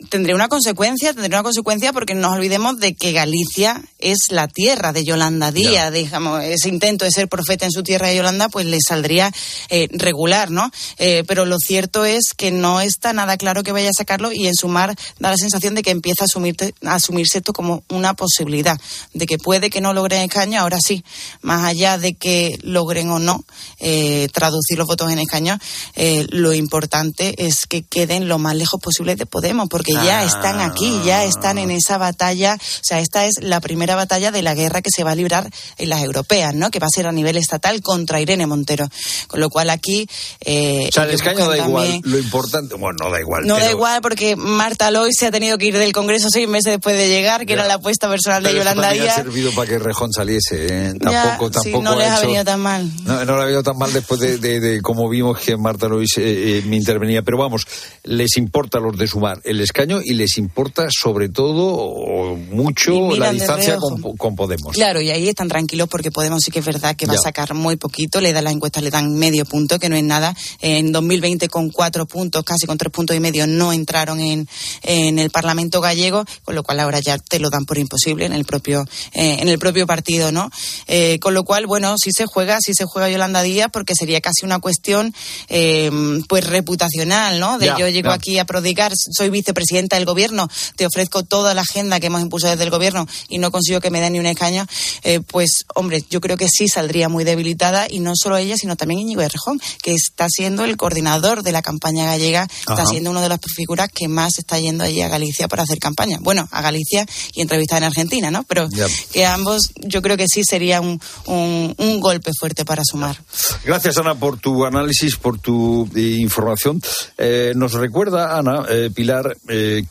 tendría 0.10 0.36
una 0.36 0.48
consecuencia, 0.48 1.14
tendría 1.14 1.40
una 1.40 1.44
consecuencia 1.44 1.94
porque 1.94 2.14
no 2.14 2.22
nos 2.22 2.34
olvidemos 2.34 2.78
de 2.78 2.94
que 2.94 3.12
Galicia 3.12 3.82
es 3.98 4.18
la 4.30 4.48
tierra 4.48 4.94
de 4.94 5.04
Yolanda 5.04 5.52
Díaz. 5.52 5.92
Digamos, 5.92 6.44
ese 6.44 6.70
intento 6.70 7.06
de 7.06 7.12
ser 7.12 7.28
profeta 7.28 7.66
en 7.66 7.72
su 7.72 7.82
tierra 7.82 8.10
de 8.10 8.18
Yolanda, 8.18 8.48
pues 8.50 8.68
le 8.68 8.78
saldría 8.88 9.32
eh, 9.70 9.88
regular, 9.94 10.52
¿no? 10.52 10.70
Eh, 11.00 11.24
pero 11.28 11.46
lo 11.46 11.58
cierto 11.58 12.06
es 12.06 12.34
que 12.38 12.52
no 12.52 12.82
está 12.82 13.14
nada 13.14 13.38
claro 13.38 13.64
que 13.64 13.72
vaya 13.72 13.90
a 13.90 13.98
sacarlo 13.98 14.32
y 14.32 14.46
en 14.46 14.54
Sumar 14.54 14.96
da 15.18 15.32
la 15.32 15.38
sensación 15.38 15.74
de 15.74 15.82
que 15.82 15.90
empieza 15.90 16.26
a, 16.26 16.90
a 16.90 16.94
asumirse 16.94 17.40
esto 17.40 17.52
como 17.52 17.84
una 17.90 18.14
posibilidad, 18.14 18.80
de 19.14 19.26
que 19.26 19.40
puede 19.40 19.72
que 19.72 19.82
no 19.82 19.92
logre 19.92 20.18
escaño, 20.36 20.60
ahora 20.60 20.80
sí, 20.82 21.04
más 21.42 21.64
allá 21.64 21.98
de 21.98 22.14
que 22.14 22.60
logren 22.62 23.10
o 23.10 23.20
no 23.20 23.46
eh, 23.80 24.28
traducir 24.34 24.78
los 24.78 24.86
votos 24.86 25.10
en 25.12 25.20
escaño, 25.20 25.58
eh, 25.96 26.28
lo 26.30 26.54
importante 26.54 27.46
es 27.46 27.66
que 27.68 27.84
queden 27.84 28.28
lo 28.28 28.38
más 28.38 28.56
lejos 28.56 28.82
posible 28.82 29.16
de 29.16 29.26
Podemos, 29.26 29.70
porque 29.70 29.94
ya 29.94 30.20
ah. 30.20 30.24
están 30.26 30.60
aquí, 30.60 31.02
ya 31.06 31.24
están 31.24 31.58
en 31.58 31.72
esa 31.72 31.98
batalla, 31.98 32.58
o 32.60 32.84
sea, 32.84 33.00
esta 33.00 33.26
es 33.26 33.36
la 33.42 33.62
primera 33.62 33.96
batalla 33.96 34.32
de 34.32 34.42
la 34.42 34.54
guerra 34.54 34.82
que 34.82 34.90
se 34.94 35.04
va 35.04 35.12
a 35.12 35.16
librar 35.16 35.50
en 35.78 35.90
las 35.90 36.04
europeas, 36.04 36.54
¿no? 36.54 36.70
Que 36.70 36.80
va 36.80 36.88
a 36.88 36.90
ser 36.94 37.08
a 37.08 37.12
nivel 37.12 37.38
estatal 37.38 37.82
contra 37.82 38.20
Irene 38.20 38.46
Montero, 38.46 38.88
con 39.28 39.40
lo 39.40 39.50
cual 39.50 39.70
aquí... 39.70 40.08
Eh, 40.42 40.88
o 40.90 40.92
sea, 40.92 41.04
el 41.04 41.12
escaño 41.12 41.48
da 41.48 41.58
igual, 41.58 42.02
lo 42.04 42.18
importante, 42.18 42.76
bueno, 42.76 42.98
no 43.04 43.10
da 43.10 43.22
igual. 43.22 43.48
No 43.48 43.58
da 43.58 43.72
igual 43.72 44.02
porque 44.02 44.36
Marta 44.36 44.92
Loy 44.92 45.14
se 45.14 45.28
ha 45.28 45.32
tenido 45.32 45.58
que 45.58 45.68
ir 45.68 45.78
del 45.78 45.94
Congreso 45.94 46.30
seis 46.30 46.48
meses 46.48 46.74
después 46.74 46.98
de 46.98 47.08
llegar, 47.08 47.46
que 47.46 47.54
era 47.54 47.66
la 47.66 47.76
apuesta 47.76 48.10
personal 48.10 48.44
de 48.44 48.54
Yolanda 48.54 48.92
Díaz. 48.92 49.20
ha 49.20 49.24
servido 49.24 49.52
para 49.54 49.70
que 49.70 49.80
Rejón 49.80 50.12
saliese. 50.26 50.90
¿eh? 50.90 50.94
Tampoco, 51.00 51.52
tampoco. 51.52 51.84
no 51.84 51.96
les 51.96 52.10
ha 52.10 52.22
venido 52.22 52.44
tan 52.44 52.60
mal. 52.60 52.92
No, 53.04 53.26
no 53.26 53.36
le 53.38 53.42
ha 53.42 53.46
venido 53.46 53.64
tan 53.64 53.78
mal 53.78 53.94
después 53.94 54.20
de, 54.20 54.38
de, 54.38 54.82
como 54.82 55.08
vimos 55.10 55.40
que 55.40 55.56
Marta 55.58 55.88
Luis 55.88 56.18
eh, 56.18 56.24
eh, 56.60 56.64
me 56.66 56.76
intervenía. 56.76 57.22
Pero 57.22 57.38
vamos, 57.38 57.66
les 58.04 58.38
importa 58.38 58.80
a 58.80 58.82
los 58.82 58.98
de 58.98 59.08
sumar 59.08 59.40
el 59.44 59.62
escaño 59.62 60.00
y 60.04 60.14
les 60.14 60.38
importa 60.38 60.88
sobre 60.90 61.30
todo 61.30 62.36
mucho 62.36 63.16
la 63.16 63.32
distancia 63.32 63.78
con, 63.78 64.36
Podemos. 64.36 64.74
Claro, 64.74 65.00
y 65.00 65.12
ahí 65.12 65.30
están 65.30 65.48
tranquilos 65.48 65.88
porque 65.88 66.12
Podemos 66.12 66.42
sí 66.44 66.52
que 66.52 66.60
es 66.60 66.66
verdad 66.66 66.96
que 66.96 67.06
va 67.06 67.14
a 67.14 67.18
sacar 67.18 67.54
muy 67.54 67.78
poquito. 67.78 68.20
Le 68.20 68.34
da 68.34 68.42
las 68.42 68.54
encuestas, 68.54 68.84
le 68.84 68.90
dan 68.90 69.16
medio 69.16 69.46
punto, 69.46 69.80
que 69.80 69.88
no 69.88 69.96
es 69.96 70.04
nada. 70.04 70.36
En 70.62 70.92
2020 70.92 71.48
con 71.48 71.70
cuatro 71.70 72.06
puntos, 72.06 72.44
casi 72.44 72.66
con 72.66 72.78
tres 72.78 72.92
puntos 72.92 73.16
y 73.16 73.20
medio, 73.20 73.48
no 73.48 73.72
entraron 73.72 74.20
en, 74.20 74.48
en 74.82 75.20
el 75.20 75.30
Parlamento 75.30 75.80
gallego, 75.80 76.26
con 76.44 76.56
lo 76.56 76.64
cual 76.64 76.80
ahora 76.80 77.00
ya 77.00 77.18
te 77.18 77.40
lo 77.40 77.50
dan 77.50 77.66
por 77.66 77.78
imposible 77.78 78.26
en 78.26 78.34
el 78.34 78.46
propio, 78.46 78.86
eh, 79.14 79.38
en 79.40 79.48
el 79.48 79.60
propio 79.60 79.86
partido, 79.86 80.05
¿no? 80.32 80.50
Eh, 80.88 81.20
con 81.20 81.34
lo 81.34 81.44
cual, 81.44 81.66
bueno, 81.68 81.96
si 81.98 82.12
se 82.12 82.26
juega, 82.26 82.60
si 82.62 82.74
se 82.74 82.86
juega 82.86 83.10
Yolanda 83.10 83.42
Díaz, 83.42 83.70
porque 83.72 83.96
sería 83.96 84.22
casi 84.22 84.46
una 84.46 84.60
cuestión 84.60 85.14
eh, 85.50 85.92
pues 86.30 86.46
reputacional, 86.46 87.40
¿no? 87.40 87.58
De 87.58 87.74
yo 87.78 87.90
llego 87.90 88.12
aquí 88.12 88.40
a 88.40 88.46
prodigar, 88.46 88.94
soy 88.96 89.30
vicepresidenta 89.30 89.96
del 89.96 90.06
gobierno, 90.06 90.48
te 90.76 90.86
ofrezco 90.86 91.24
toda 91.24 91.54
la 91.54 91.62
agenda 91.62 92.00
que 92.00 92.08
hemos 92.08 92.22
impulsado 92.22 92.52
desde 92.52 92.64
el 92.64 92.70
gobierno 92.70 93.08
y 93.28 93.40
no 93.40 93.52
consigo 93.52 93.82
que 93.82 93.90
me 93.90 94.00
den 94.00 94.14
ni 94.14 94.20
un 94.20 94.26
escaño, 94.28 94.66
eh, 95.04 95.20
pues 95.20 95.66
hombre, 95.74 96.04
yo 96.10 96.22
creo 96.22 96.38
que 96.38 96.48
sí 96.48 96.68
saldría 96.68 97.10
muy 97.10 97.24
debilitada 97.24 97.88
y 97.90 98.00
no 98.00 98.14
solo 98.16 98.38
ella, 98.38 98.56
sino 98.58 98.76
también 98.76 99.02
Íñigo 99.02 99.22
de 99.22 99.30
Rejón, 99.30 99.60
que 99.82 99.94
está 99.94 100.28
siendo 100.30 100.64
el 100.64 100.78
coordinador 100.78 101.44
de 101.44 101.52
la 101.52 101.62
campaña 101.62 102.06
gallega, 102.06 102.48
está 102.60 102.86
siendo 102.86 103.10
una 103.10 103.22
de 103.22 103.30
las 103.30 103.40
figuras 103.56 103.90
que 103.94 104.08
más 104.08 104.38
está 104.38 104.60
yendo 104.60 104.84
allí 104.84 105.02
a 105.02 105.08
Galicia 105.08 105.48
para 105.48 105.64
hacer 105.64 105.80
campaña. 105.80 106.20
Bueno, 106.22 106.48
a 106.52 106.62
Galicia 106.62 107.06
y 107.34 107.42
entrevistar 107.42 107.80
en 107.80 107.86
Argentina, 107.86 108.32
¿no? 108.32 108.44
Pero 108.44 108.70
que 109.12 109.26
ambos, 109.26 109.72
yo 109.76 109.95
creo 110.02 110.18
que 110.18 110.28
sí 110.28 110.44
sería 110.44 110.82
un, 110.82 111.00
un, 111.26 112.00
golpe 112.00 112.32
fuerte 112.38 112.66
para 112.66 112.84
sumar. 112.84 113.18
Gracias, 113.64 113.98
Ana, 113.98 114.16
por 114.16 114.38
tu 114.38 114.66
análisis, 114.66 115.16
por 115.16 115.40
tu 115.40 115.90
eh, 115.96 116.18
información. 116.20 116.82
Eh, 117.18 117.54
nos 117.56 117.74
recuerda, 117.74 118.38
Ana, 118.38 118.66
eh, 118.70 118.90
Pilar, 118.94 119.36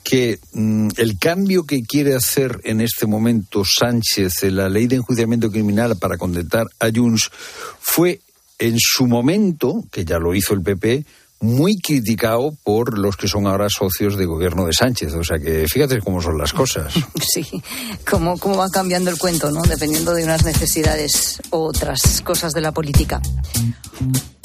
que 0.03 0.39
mm, 0.53 0.89
el 0.97 1.19
cambio 1.19 1.65
que 1.65 1.83
quiere 1.83 2.15
hacer 2.15 2.61
en 2.65 2.81
este 2.81 3.07
momento 3.07 3.65
Sánchez 3.65 4.43
en 4.43 4.57
la 4.57 4.69
ley 4.69 4.87
de 4.87 4.97
enjuiciamiento 4.97 5.51
criminal 5.51 5.97
para 5.97 6.17
condenar 6.17 6.67
a 6.79 6.91
Junts 6.95 7.31
fue 7.81 8.21
en 8.59 8.77
su 8.79 9.07
momento, 9.07 9.85
que 9.91 10.05
ya 10.05 10.19
lo 10.19 10.35
hizo 10.35 10.55
el 10.55 10.63
PP, 10.63 11.05
muy 11.45 11.77
criticado 11.77 12.57
por 12.65 12.99
los 12.99 13.17
que 13.17 13.29
son 13.29 13.47
ahora 13.47 13.69
socios 13.69 14.17
de 14.17 14.25
gobierno 14.25 14.65
de 14.65 14.73
Sánchez. 14.73 15.13
O 15.15 15.23
sea 15.23 15.39
que 15.39 15.67
fíjate 15.69 16.01
cómo 16.01 16.21
son 16.21 16.39
las 16.39 16.53
cosas. 16.53 16.95
Sí, 17.35 17.63
cómo, 18.09 18.39
cómo 18.39 18.59
va 18.59 18.69
cambiando 18.69 19.11
el 19.11 19.19
cuento, 19.19 19.51
¿no? 19.51 19.63
Dependiendo 19.63 20.15
de 20.15 20.23
unas 20.23 20.45
necesidades 20.45 21.41
u 21.51 21.57
otras 21.57 22.21
cosas 22.23 22.53
de 22.53 22.61
la 22.61 22.71
política. 22.71 23.21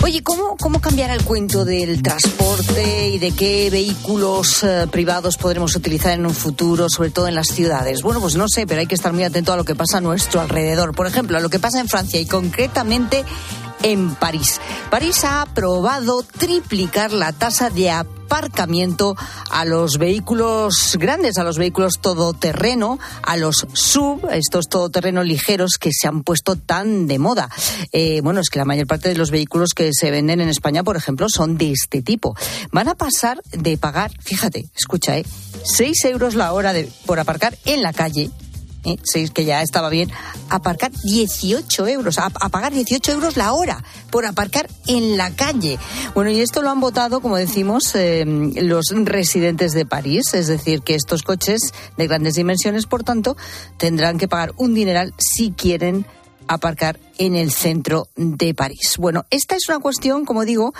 Oye, 0.01 0.23
¿cómo, 0.23 0.55
¿cómo 0.57 0.81
cambiará 0.81 1.13
el 1.13 1.23
cuento 1.23 1.65
del 1.65 2.01
transporte 2.01 3.09
y 3.09 3.19
de 3.19 3.31
qué 3.31 3.69
vehículos 3.69 4.63
eh, 4.63 4.87
privados 4.89 5.37
podremos 5.37 5.75
utilizar 5.75 6.13
en 6.13 6.25
un 6.25 6.33
futuro, 6.33 6.89
sobre 6.89 7.11
todo 7.11 7.27
en 7.27 7.35
las 7.35 7.47
ciudades? 7.47 8.01
Bueno, 8.01 8.21
pues 8.21 8.35
no 8.35 8.47
sé, 8.47 8.65
pero 8.65 8.79
hay 8.79 8.87
que 8.87 8.95
estar 8.95 9.13
muy 9.13 9.23
atento 9.23 9.53
a 9.53 9.57
lo 9.57 9.65
que 9.65 9.75
pasa 9.75 9.97
a 9.97 10.01
nuestro 10.01 10.41
alrededor. 10.41 10.95
Por 10.95 11.05
ejemplo, 11.05 11.37
a 11.37 11.41
lo 11.41 11.49
que 11.49 11.59
pasa 11.59 11.79
en 11.79 11.89
Francia 11.89 12.19
y 12.19 12.25
concretamente 12.25 13.25
en 13.83 14.15
París. 14.15 14.59
París 14.89 15.23
ha 15.23 15.41
aprobado 15.41 16.23
triplicar 16.23 17.11
la 17.11 17.31
tasa 17.33 17.69
de 17.69 17.91
aparcamiento 17.91 19.15
a 19.49 19.65
los 19.65 19.97
vehículos 19.97 20.97
grandes, 20.99 21.37
a 21.37 21.43
los 21.43 21.57
vehículos 21.57 21.99
todoterreno, 21.99 22.99
a 23.23 23.37
los 23.37 23.65
sub, 23.73 24.27
estos 24.31 24.67
todoterrenos 24.67 25.25
ligeros 25.25 25.77
que 25.79 25.89
se 25.91 26.07
han 26.07 26.23
puesto 26.23 26.55
tan 26.55 27.07
de 27.07 27.17
moda. 27.17 27.49
Eh, 27.91 28.21
bueno, 28.21 28.39
es 28.39 28.49
que 28.49 28.59
la 28.59 28.65
mayor 28.65 28.87
parte 28.87 29.09
de 29.09 29.15
los 29.15 29.31
vehículos 29.31 29.73
que 29.73 29.91
se 29.93 30.11
venden 30.11 30.41
en 30.41 30.49
España, 30.49 30.83
por 30.83 30.95
ejemplo, 30.95 31.27
son 31.29 31.57
de 31.57 31.71
este 31.71 32.01
tipo. 32.01 32.35
Van 32.71 32.87
a 32.87 32.95
pasar 32.95 33.41
de 33.51 33.77
pagar, 33.77 34.11
fíjate, 34.21 34.69
escucha, 34.77 35.17
¿eh? 35.17 35.25
6 35.63 36.05
euros 36.05 36.35
la 36.35 36.53
hora 36.53 36.73
por 37.05 37.19
aparcar 37.19 37.57
en 37.65 37.81
la 37.81 37.93
calle 37.93 38.29
¿eh? 38.83 38.97
que 39.33 39.45
ya 39.45 39.61
estaba 39.61 39.89
bien, 39.89 40.09
aparcar 40.49 40.91
18 41.03 41.87
euros, 41.87 42.17
a, 42.17 42.29
pagar 42.29 42.73
18 42.73 43.11
euros 43.11 43.37
la 43.37 43.53
hora 43.53 43.83
por 44.11 44.25
aparcar 44.25 44.67
en 44.87 45.17
la 45.17 45.31
calle. 45.31 45.77
Bueno, 46.13 46.31
y 46.31 46.41
esto 46.41 46.61
lo 46.61 46.69
han 46.69 46.79
votado, 46.79 47.21
como 47.21 47.37
decimos, 47.37 47.93
eh, 47.95 48.25
los 48.25 48.85
residentes 48.89 49.73
de 49.73 49.85
París, 49.85 50.33
es 50.33 50.47
decir, 50.47 50.81
que 50.81 50.95
estos 50.95 51.23
coches 51.23 51.73
de 51.97 52.07
grandes 52.07 52.35
dimensiones, 52.35 52.85
por 52.85 53.03
tanto, 53.03 53.37
tendrán 53.77 54.17
que 54.17 54.27
pagar 54.27 54.53
un 54.57 54.73
dineral 54.73 55.13
si 55.17 55.51
quieren 55.51 56.05
aparcar 56.47 56.99
en 57.19 57.35
el 57.35 57.51
centro 57.51 58.07
de 58.15 58.53
París. 58.55 58.95
Bueno, 58.97 59.25
esta 59.29 59.55
es 59.55 59.69
una 59.69 59.79
cuestión, 59.79 60.25
como 60.25 60.45
digo, 60.45 60.73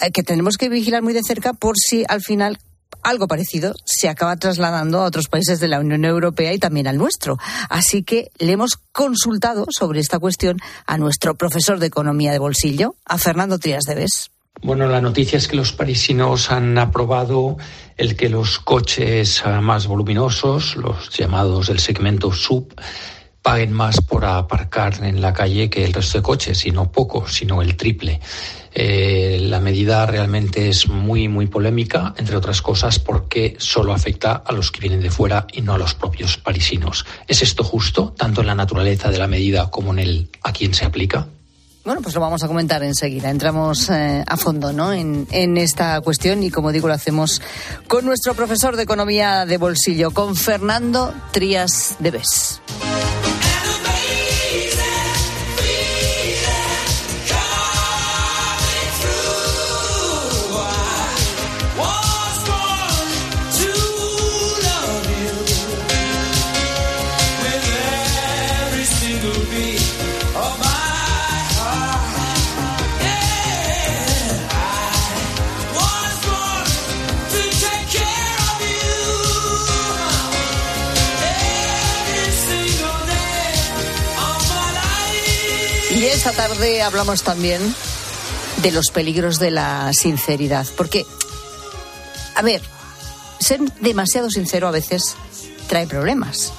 eh, 0.00 0.10
que 0.10 0.22
tenemos 0.22 0.56
que 0.56 0.68
vigilar 0.68 1.02
muy 1.02 1.12
de 1.12 1.22
cerca 1.22 1.52
por 1.52 1.76
si 1.78 2.04
al 2.08 2.20
final 2.20 2.58
algo 3.02 3.28
parecido 3.28 3.74
se 3.84 4.08
acaba 4.08 4.36
trasladando 4.36 5.00
a 5.00 5.04
otros 5.04 5.28
países 5.28 5.60
de 5.60 5.68
la 5.68 5.80
Unión 5.80 6.04
Europea 6.04 6.52
y 6.52 6.58
también 6.58 6.86
al 6.86 6.98
nuestro. 6.98 7.38
Así 7.68 8.02
que 8.02 8.30
le 8.38 8.52
hemos 8.52 8.76
consultado 8.92 9.66
sobre 9.70 10.00
esta 10.00 10.18
cuestión 10.18 10.58
a 10.86 10.98
nuestro 10.98 11.34
profesor 11.34 11.78
de 11.78 11.86
Economía 11.86 12.32
de 12.32 12.38
Bolsillo, 12.38 12.94
a 13.04 13.18
Fernando 13.18 13.58
Trias 13.58 13.84
de 13.84 13.94
Bes. 13.94 14.30
Bueno, 14.62 14.86
la 14.86 15.00
noticia 15.00 15.38
es 15.38 15.48
que 15.48 15.56
los 15.56 15.72
parisinos 15.72 16.50
han 16.50 16.78
aprobado 16.78 17.56
el 17.96 18.16
que 18.16 18.28
los 18.28 18.60
coches 18.60 19.42
ah, 19.44 19.60
más 19.60 19.86
voluminosos, 19.86 20.76
los 20.76 21.10
llamados 21.10 21.66
del 21.66 21.80
segmento 21.80 22.32
sub, 22.32 22.72
paguen 23.42 23.72
más 23.72 24.00
por 24.00 24.24
aparcar 24.24 25.02
en 25.02 25.20
la 25.20 25.32
calle 25.32 25.68
que 25.68 25.84
el 25.84 25.92
resto 25.92 26.18
de 26.18 26.22
coches, 26.22 26.64
y 26.64 26.70
no 26.70 26.92
poco, 26.92 27.26
sino 27.26 27.60
el 27.60 27.76
triple. 27.76 28.20
Eh, 28.74 29.38
la 29.42 29.60
medida 29.60 30.06
realmente 30.06 30.68
es 30.68 30.88
muy, 30.88 31.28
muy 31.28 31.46
polémica, 31.46 32.14
entre 32.16 32.36
otras 32.36 32.62
cosas, 32.62 32.98
porque 32.98 33.56
solo 33.58 33.92
afecta 33.92 34.42
a 34.44 34.52
los 34.52 34.70
que 34.70 34.80
vienen 34.80 35.00
de 35.00 35.10
fuera 35.10 35.46
y 35.52 35.62
no 35.62 35.74
a 35.74 35.78
los 35.78 35.94
propios 35.94 36.38
parisinos. 36.38 37.04
¿Es 37.28 37.42
esto 37.42 37.64
justo, 37.64 38.14
tanto 38.16 38.40
en 38.40 38.46
la 38.46 38.54
naturaleza 38.54 39.10
de 39.10 39.18
la 39.18 39.26
medida 39.26 39.70
como 39.70 39.92
en 39.92 39.98
el 39.98 40.30
a 40.42 40.52
quién 40.52 40.74
se 40.74 40.84
aplica? 40.84 41.26
Bueno, 41.84 42.00
pues 42.00 42.14
lo 42.14 42.20
vamos 42.20 42.44
a 42.44 42.48
comentar 42.48 42.82
enseguida. 42.84 43.28
Entramos 43.28 43.90
eh, 43.90 44.24
a 44.24 44.36
fondo 44.36 44.72
¿no? 44.72 44.92
En, 44.92 45.26
en, 45.32 45.56
esta 45.56 46.00
cuestión 46.00 46.42
y, 46.44 46.50
como 46.50 46.70
digo, 46.70 46.86
lo 46.86 46.94
hacemos 46.94 47.42
con 47.88 48.04
nuestro 48.04 48.34
profesor 48.34 48.76
de 48.76 48.84
Economía 48.84 49.46
de 49.46 49.58
Bolsillo, 49.58 50.12
con 50.12 50.36
Fernando 50.36 51.12
Trías 51.32 51.96
de 51.98 52.12
Bes. 52.12 52.60
Esta 86.24 86.46
tarde 86.46 86.82
hablamos 86.82 87.24
también 87.24 87.60
de 88.62 88.70
los 88.70 88.92
peligros 88.92 89.40
de 89.40 89.50
la 89.50 89.92
sinceridad. 89.92 90.68
Porque, 90.76 91.04
a 92.36 92.42
ver, 92.42 92.62
ser 93.40 93.58
demasiado 93.80 94.30
sincero 94.30 94.68
a 94.68 94.70
veces 94.70 95.16
trae 95.66 95.88
problemas. 95.88 96.52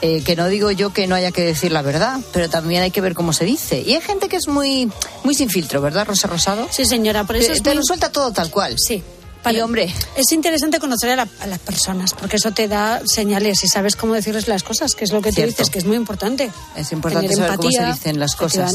Eh, 0.00 0.22
que 0.22 0.36
no 0.36 0.46
digo 0.46 0.70
yo 0.70 0.92
que 0.92 1.08
no 1.08 1.16
haya 1.16 1.32
que 1.32 1.42
decir 1.42 1.72
la 1.72 1.82
verdad, 1.82 2.20
pero 2.32 2.48
también 2.48 2.84
hay 2.84 2.92
que 2.92 3.00
ver 3.00 3.14
cómo 3.14 3.32
se 3.32 3.44
dice. 3.44 3.82
Y 3.84 3.94
hay 3.94 4.00
gente 4.00 4.28
que 4.28 4.36
es 4.36 4.46
muy, 4.46 4.92
muy 5.24 5.34
sin 5.34 5.50
filtro, 5.50 5.80
¿verdad, 5.80 6.06
Rosa 6.06 6.28
Rosado? 6.28 6.68
Sí, 6.70 6.86
señora, 6.86 7.24
por 7.24 7.34
eso 7.34 7.52
te, 7.60 7.74
lo 7.74 7.82
suelta 7.82 8.12
todo 8.12 8.30
tal 8.30 8.48
cual. 8.52 8.76
Sí. 8.78 9.02
Y 9.48 9.60
hombre. 9.60 9.92
Es 10.16 10.32
interesante 10.32 10.78
conocer 10.78 11.18
a, 11.18 11.26
las 11.46 11.58
personas, 11.60 12.12
porque 12.14 12.36
eso 12.36 12.52
te 12.52 12.68
da 12.68 13.00
señales 13.06 13.64
y 13.64 13.68
sabes 13.68 13.96
cómo 13.96 14.14
decirles 14.14 14.48
las 14.48 14.62
cosas, 14.62 14.94
que 14.94 15.04
es 15.04 15.12
lo 15.12 15.22
que 15.22 15.32
tú 15.32 15.42
dices, 15.42 15.70
que 15.70 15.78
es 15.78 15.86
muy 15.86 15.96
importante. 15.96 16.50
Es 16.76 16.92
importante 16.92 17.34
saber 17.34 17.56
cómo 17.56 17.70
se 17.70 17.84
dicen 17.84 18.20
las 18.20 18.36
cosas. 18.36 18.74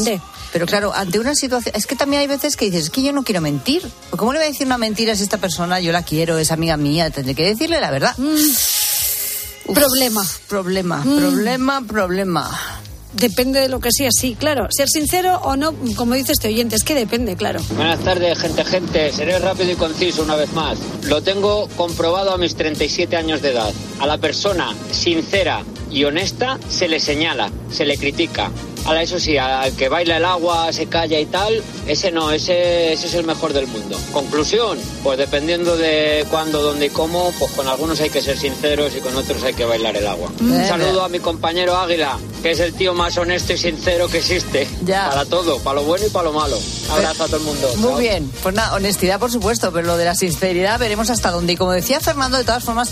Pero 0.51 0.66
claro, 0.66 0.93
ante 0.93 1.20
una 1.20 1.36
situación. 1.36 1.76
Es 1.76 1.86
que 1.86 1.95
también 1.95 2.22
hay 2.22 2.28
veces 2.28 2.55
que 2.57 2.66
dices, 2.66 2.86
es 2.86 2.89
que 2.89 3.03
yo 3.03 3.11
no 3.13 3.24
quiero 3.24 3.41
mentir. 3.41 3.88
¿Cómo 4.11 4.34
le 4.34 4.39
voy 4.39 4.47
a 4.47 4.51
decir 4.51 4.66
una 4.66 4.78
mentira 4.78 5.16
si 5.16 5.24
esta 5.24 5.38
persona 5.38 5.80
yo 5.80 5.91
la 5.91 6.03
quiero, 6.03 6.38
es 6.38 6.51
amiga 6.51 6.78
mía? 6.78 7.09
Tendré 7.09 7.36
que 7.36 7.45
decirle 7.45 7.80
la 7.80 7.91
verdad. 7.91 8.18
Mm. 8.18 9.74
problema. 9.74 10.26
Problema, 10.47 10.97
mm. 10.97 11.18
problema, 11.18 11.82
problema 11.86 12.82
depende 13.16 13.59
de 13.59 13.70
lo 13.70 13.80
que 13.80 13.89
sea, 13.91 14.09
sí, 14.11 14.36
claro. 14.36 14.68
Ser 14.70 14.89
sincero 14.89 15.39
o 15.43 15.55
no, 15.55 15.74
como 15.95 16.16
dice 16.16 16.32
este 16.32 16.47
oyente, 16.47 16.76
es 16.76 16.84
que 16.84 16.95
depende, 16.95 17.36
claro. 17.36 17.59
Buenas 17.76 17.99
tardes, 17.99 18.39
gente, 18.39 18.63
gente. 18.66 19.11
Seré 19.11 19.39
rápido 19.39 19.72
y 19.72 19.76
conciso 19.76 20.24
una 20.24 20.36
vez 20.36 20.51
más. 20.53 20.78
Lo 21.07 21.22
tengo 21.22 21.68
comprobado 21.76 22.32
a 22.32 22.38
mis 22.38 22.55
37 22.55 23.16
años 23.16 23.41
de 23.41 23.51
edad. 23.51 23.74
A 23.99 24.07
la 24.07 24.18
persona 24.18 24.76
sincera 24.91 25.63
y 25.95 26.03
honesta 26.03 26.59
se 26.69 26.89
le 26.89 26.99
señala, 26.99 27.49
se 27.71 27.85
le 27.85 27.97
critica. 27.97 28.51
Ahora, 28.83 29.01
eso 29.01 29.19
sí, 29.19 29.35
al 29.37 29.75
que 29.75 29.89
baila 29.89 30.17
el 30.17 30.25
agua, 30.25 30.71
se 30.71 30.85
calla 30.85 31.19
y 31.19 31.25
tal, 31.25 31.63
ese 31.87 32.11
no, 32.11 32.29
ese, 32.29 32.93
ese 32.93 33.07
es 33.07 33.13
el 33.15 33.25
mejor 33.25 33.51
del 33.53 33.65
mundo. 33.65 33.97
Conclusión, 34.11 34.77
pues 35.03 35.17
dependiendo 35.17 35.75
de 35.75 36.23
cuándo, 36.29 36.61
dónde 36.61 36.87
y 36.87 36.89
cómo, 36.89 37.33
pues 37.39 37.51
con 37.53 37.67
algunos 37.67 37.99
hay 38.01 38.11
que 38.11 38.21
ser 38.21 38.37
sinceros 38.37 38.95
y 38.95 38.99
con 38.99 39.15
otros 39.15 39.41
hay 39.41 39.55
que 39.55 39.65
bailar 39.65 39.95
el 39.95 40.05
agua. 40.05 40.29
Un 40.39 40.67
saludo 40.67 41.03
a 41.03 41.09
mi 41.09 41.19
compañero 41.19 41.75
Águila, 41.77 42.19
que 42.43 42.51
es 42.51 42.59
el 42.59 42.73
tío 42.73 42.93
más 42.93 43.17
honesto 43.17 43.53
y 43.53 43.57
sincero 43.57 44.07
que 44.07 44.19
existe. 44.19 44.67
Ya. 44.83 45.09
Para 45.09 45.25
todo, 45.25 45.57
para 45.59 45.77
lo 45.77 45.85
bueno 45.85 46.05
y 46.05 46.09
para 46.09 46.25
lo 46.25 46.33
malo. 46.33 46.59
Abrazo 46.91 47.23
a 47.23 47.25
todo 47.25 47.37
el 47.37 47.43
mundo. 47.43 47.73
Muy 47.77 48.03
bien, 48.03 48.31
pues 48.43 48.53
nada, 48.53 48.75
honestidad 48.75 49.19
por 49.19 49.31
supuesto, 49.31 49.71
pero 49.71 49.87
lo 49.87 49.97
de 49.97 50.05
la 50.05 50.13
sinceridad 50.13 50.77
veremos 50.77 51.09
hasta 51.09 51.31
dónde. 51.31 51.53
Y 51.53 51.55
como 51.55 51.71
decía 51.71 52.01
Fernando, 52.01 52.37
de 52.37 52.43
todas 52.43 52.63
formas, 52.63 52.91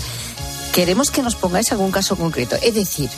queremos 0.74 1.12
que 1.12 1.22
nos 1.22 1.36
pongáis 1.36 1.70
algún 1.70 1.92
caso 1.92 2.16
concreto. 2.16 2.56
Es 2.60 2.74
decir, 2.74 3.08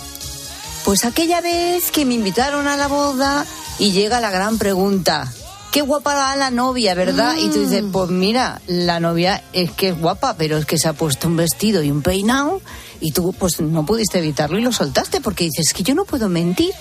pues 0.85 1.07
aquella 1.07 1.41
vez 1.41 1.91
que 1.91 2.05
me 2.05 2.13
invitaron 2.13 2.69
a 2.69 2.77
la 2.77 2.87
boda 2.87 3.47
y 3.79 3.93
llega 3.93 4.21
la 4.21 4.31
gran 4.31 4.59
pregunta. 4.59 5.33
Qué 5.73 5.81
guapa 5.81 6.15
va 6.15 6.37
la 6.37 6.51
novia, 6.51 6.95
¿verdad? 6.95 7.35
Y 7.39 7.49
tú 7.49 7.61
dices, 7.61 7.83
mm. 7.83 7.93
pues 7.93 8.11
mira, 8.11 8.61
la 8.67 9.01
novia 9.01 9.43
es 9.55 9.71
que 9.71 9.89
es 9.89 9.99
guapa, 9.99 10.37
pero 10.37 10.59
es 10.59 10.67
que 10.67 10.79
se 10.79 10.89
ha 10.89 10.93
puesto 10.93 11.29
un 11.29 11.37
vestido 11.37 11.83
y 11.83 11.91
un 11.91 12.03
peinado 12.03 12.61
y 13.01 13.13
tú 13.13 13.33
pues 13.33 13.59
no 13.61 13.87
pudiste 13.87 14.19
evitarlo 14.19 14.59
y 14.59 14.63
lo 14.63 14.73
soltaste 14.73 15.23
porque 15.23 15.45
dices, 15.45 15.69
es 15.69 15.75
que 15.75 15.83
yo 15.83 15.95
no 15.95 16.05
puedo 16.05 16.29
mentir. 16.29 16.73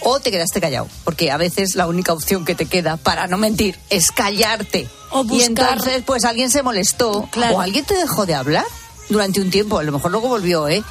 O 0.00 0.18
te 0.18 0.32
quedaste 0.32 0.60
callado, 0.60 0.88
porque 1.04 1.30
a 1.30 1.36
veces 1.36 1.76
la 1.76 1.86
única 1.86 2.12
opción 2.12 2.44
que 2.44 2.56
te 2.56 2.66
queda 2.66 2.96
para 2.96 3.28
no 3.28 3.38
mentir 3.38 3.78
es 3.90 4.10
callarte. 4.10 4.88
O 5.10 5.22
buscar... 5.22 5.38
Y 5.38 5.42
entonces 5.44 6.02
pues 6.04 6.24
alguien 6.24 6.50
se 6.50 6.64
molestó 6.64 7.28
o 7.52 7.60
alguien 7.60 7.84
te 7.84 7.94
dejó 7.94 8.26
de 8.26 8.34
hablar 8.34 8.64
durante 9.08 9.40
un 9.40 9.50
tiempo, 9.50 9.78
a 9.78 9.82
lo 9.82 9.92
mejor 9.92 10.10
luego 10.10 10.28
volvió, 10.28 10.68
¿eh? 10.68 10.82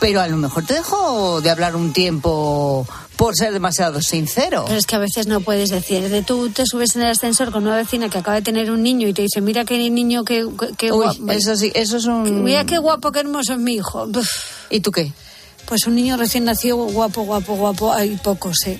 pero 0.00 0.20
a 0.20 0.26
lo 0.26 0.38
mejor 0.38 0.64
te 0.64 0.74
dejo 0.74 1.40
de 1.42 1.50
hablar 1.50 1.76
un 1.76 1.92
tiempo 1.92 2.86
por 3.16 3.36
ser 3.36 3.52
demasiado 3.52 4.00
sincero. 4.00 4.64
Pero 4.66 4.78
es 4.78 4.86
que 4.86 4.96
a 4.96 4.98
veces 4.98 5.26
no 5.26 5.42
puedes 5.42 5.68
decir, 5.68 6.08
de 6.08 6.22
tú 6.22 6.48
te 6.48 6.64
subes 6.64 6.96
en 6.96 7.02
el 7.02 7.10
ascensor 7.10 7.52
con 7.52 7.64
una 7.64 7.76
vecina 7.76 8.08
que 8.08 8.16
acaba 8.16 8.36
de 8.36 8.42
tener 8.42 8.70
un 8.70 8.82
niño 8.82 9.06
y 9.06 9.12
te 9.12 9.22
dice, 9.22 9.42
mira 9.42 9.66
qué 9.66 9.76
niño, 9.90 10.24
qué, 10.24 10.42
guapo. 10.42 11.30
Eso 11.30 11.54
sí, 11.54 11.70
eso 11.74 11.98
es 11.98 12.06
un... 12.06 12.42
Mira 12.42 12.64
qué 12.64 12.78
guapo, 12.78 13.12
qué 13.12 13.20
hermoso 13.20 13.52
es 13.52 13.58
mi 13.58 13.74
hijo. 13.74 14.08
¿Y 14.70 14.80
tú 14.80 14.90
qué? 14.90 15.12
Pues 15.70 15.86
un 15.86 15.94
niño 15.94 16.16
recién 16.16 16.44
nacido, 16.44 16.76
guapo, 16.76 17.22
guapo, 17.22 17.54
guapo, 17.54 17.92
hay 17.92 18.16
pocos, 18.16 18.56
¿eh? 18.66 18.78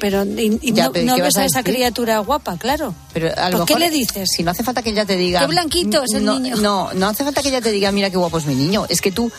Pero 0.00 0.24
y, 0.24 0.72
no, 0.72 0.90
ves 0.90 1.36
a, 1.36 1.44
esa 1.44 1.62
criatura 1.62 2.18
guapa, 2.20 2.56
claro. 2.56 2.94
Pero 3.12 3.30
a 3.36 3.50
lo 3.50 3.66
qué 3.66 3.78
le 3.78 3.90
dices? 3.90 4.30
Si 4.34 4.42
no 4.42 4.50
hace 4.50 4.64
falta 4.64 4.82
que 4.82 4.90
ella 4.90 5.04
te 5.04 5.16
diga... 5.18 5.40
Qué 5.40 5.46
blanquito 5.46 6.02
es 6.02 6.14
el 6.14 6.24
niño. 6.24 6.56
No, 6.56 6.92
no 6.94 7.06
hace 7.06 7.22
falta 7.22 7.42
que 7.42 7.50
ella 7.50 7.60
te 7.60 7.70
diga, 7.70 7.92
mira 7.92 8.08
qué 8.08 8.16
guapo 8.16 8.38
es 8.38 8.46
mi 8.46 8.54
niño. 8.54 8.86
Es 8.88 9.00
que 9.00 9.12
tú 9.12 9.30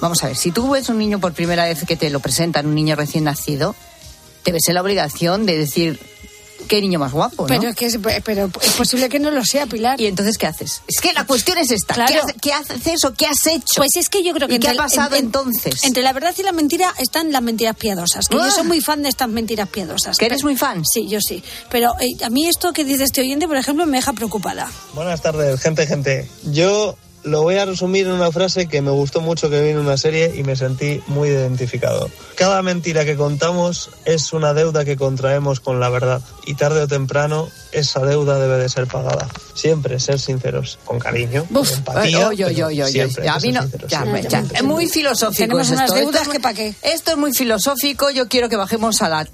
Vamos 0.00 0.22
a 0.22 0.28
ver, 0.28 0.36
si 0.36 0.52
tú 0.52 0.70
ves 0.70 0.88
un 0.88 0.98
niño 0.98 1.18
por 1.18 1.32
primera 1.32 1.64
vez 1.64 1.84
que 1.84 1.96
te 1.96 2.08
lo 2.10 2.20
presentan, 2.20 2.66
un 2.66 2.74
niño 2.74 2.94
recién 2.94 3.24
nacido, 3.24 3.74
te 4.42 4.52
ves 4.52 4.68
en 4.68 4.74
la 4.74 4.82
obligación 4.82 5.44
de 5.44 5.58
decir, 5.58 6.00
qué 6.68 6.80
niño 6.80 6.98
más 6.98 7.12
guapo, 7.12 7.42
¿no? 7.42 7.48
Pero 7.48 7.70
es, 7.70 7.76
que 7.76 8.20
pero 8.24 8.50
es 8.62 8.72
posible 8.74 9.08
que 9.08 9.18
no 9.18 9.30
lo 9.30 9.44
sea, 9.44 9.66
Pilar. 9.66 10.00
¿Y 10.00 10.06
entonces 10.06 10.38
qué 10.38 10.46
haces? 10.46 10.82
Es 10.86 11.00
que 11.00 11.12
la 11.12 11.24
cuestión 11.24 11.58
es 11.58 11.70
esta. 11.70 12.06
¿Qué, 12.40 12.52
haces 12.52 13.04
o 13.04 13.14
qué 13.14 13.26
has 13.26 13.46
hecho? 13.46 13.74
Pues 13.76 13.96
es 13.96 14.08
que 14.08 14.22
yo 14.22 14.32
creo 14.34 14.46
que... 14.46 14.60
¿Qué 14.60 14.68
ha 14.68 14.74
pasado 14.74 15.16
entonces? 15.16 15.82
Entre 15.84 16.02
la 16.02 16.12
verdad 16.12 16.34
y 16.38 16.42
la 16.42 16.52
mentira 16.52 16.94
están 16.98 17.32
las 17.32 17.42
mentiras 17.42 17.76
piadosas. 17.76 18.28
Que 18.28 18.36
yo 18.36 18.50
soy 18.50 18.62
ah. 18.64 18.68
muy 18.68 18.80
fan 18.80 19.02
de 19.02 19.08
estas 19.08 19.28
mentiras 19.28 19.68
piadosas. 19.68 20.16
¿Que 20.18 20.26
eres 20.26 20.44
muy 20.44 20.56
fan? 20.56 20.84
Sí, 20.84 21.08
yo 21.08 21.20
sí. 21.20 21.42
Pero 21.70 21.94
eh, 22.00 22.24
a 22.24 22.30
mí 22.30 22.46
esto 22.46 22.72
que 22.72 22.84
dice 22.84 23.04
este 23.04 23.22
oyente, 23.22 23.48
por 23.48 23.56
ejemplo, 23.56 23.86
me 23.86 23.98
deja 23.98 24.12
preocupada. 24.12 24.70
Buenas 24.94 25.22
tardes, 25.22 25.60
gente, 25.60 25.86
gente. 25.86 26.28
Yo 26.44 26.96
lo 27.28 27.42
voy 27.42 27.56
a 27.56 27.64
resumir 27.64 28.06
en 28.06 28.12
una 28.12 28.32
frase 28.32 28.66
que 28.66 28.82
me 28.82 28.90
gustó 28.90 29.20
mucho 29.20 29.50
que 29.50 29.62
vi 29.62 29.70
en 29.70 29.78
una 29.78 29.96
serie 29.96 30.34
y 30.36 30.42
me 30.42 30.56
sentí 30.56 31.02
muy 31.06 31.28
identificado. 31.28 32.10
Cada 32.36 32.62
mentira 32.62 33.04
que 33.04 33.16
contamos 33.16 33.90
es 34.04 34.32
una 34.32 34.54
deuda 34.54 34.84
que 34.84 34.96
contraemos 34.96 35.60
con 35.60 35.80
la 35.80 35.88
verdad 35.88 36.22
y 36.46 36.54
tarde 36.54 36.82
o 36.82 36.88
temprano 36.88 37.48
esa 37.72 38.00
deuda 38.00 38.38
debe 38.38 38.56
de 38.58 38.68
ser 38.68 38.86
pagada. 38.86 39.28
Siempre 39.54 40.00
ser 40.00 40.18
sinceros, 40.18 40.78
con 40.84 40.98
cariño, 40.98 41.46
con 41.52 41.66
empatía. 41.66 42.30
siempre 42.86 43.28
a 43.28 43.38
mí 43.38 43.52
no, 43.52 43.62
Es 44.54 44.62
muy 44.62 44.88
filosófico. 44.88 45.42
Tenemos 45.42 45.70
unas 45.70 45.94
deudas 45.94 46.28
que 46.28 46.40
para 46.40 46.54
qué. 46.54 46.74
Esto 46.82 47.12
es 47.12 47.16
muy 47.16 47.32
filosófico. 47.32 48.10
Yo 48.10 48.28
quiero 48.28 48.48
que 48.48 48.56
bajemos 48.56 49.02
a 49.02 49.08
la 49.08 49.28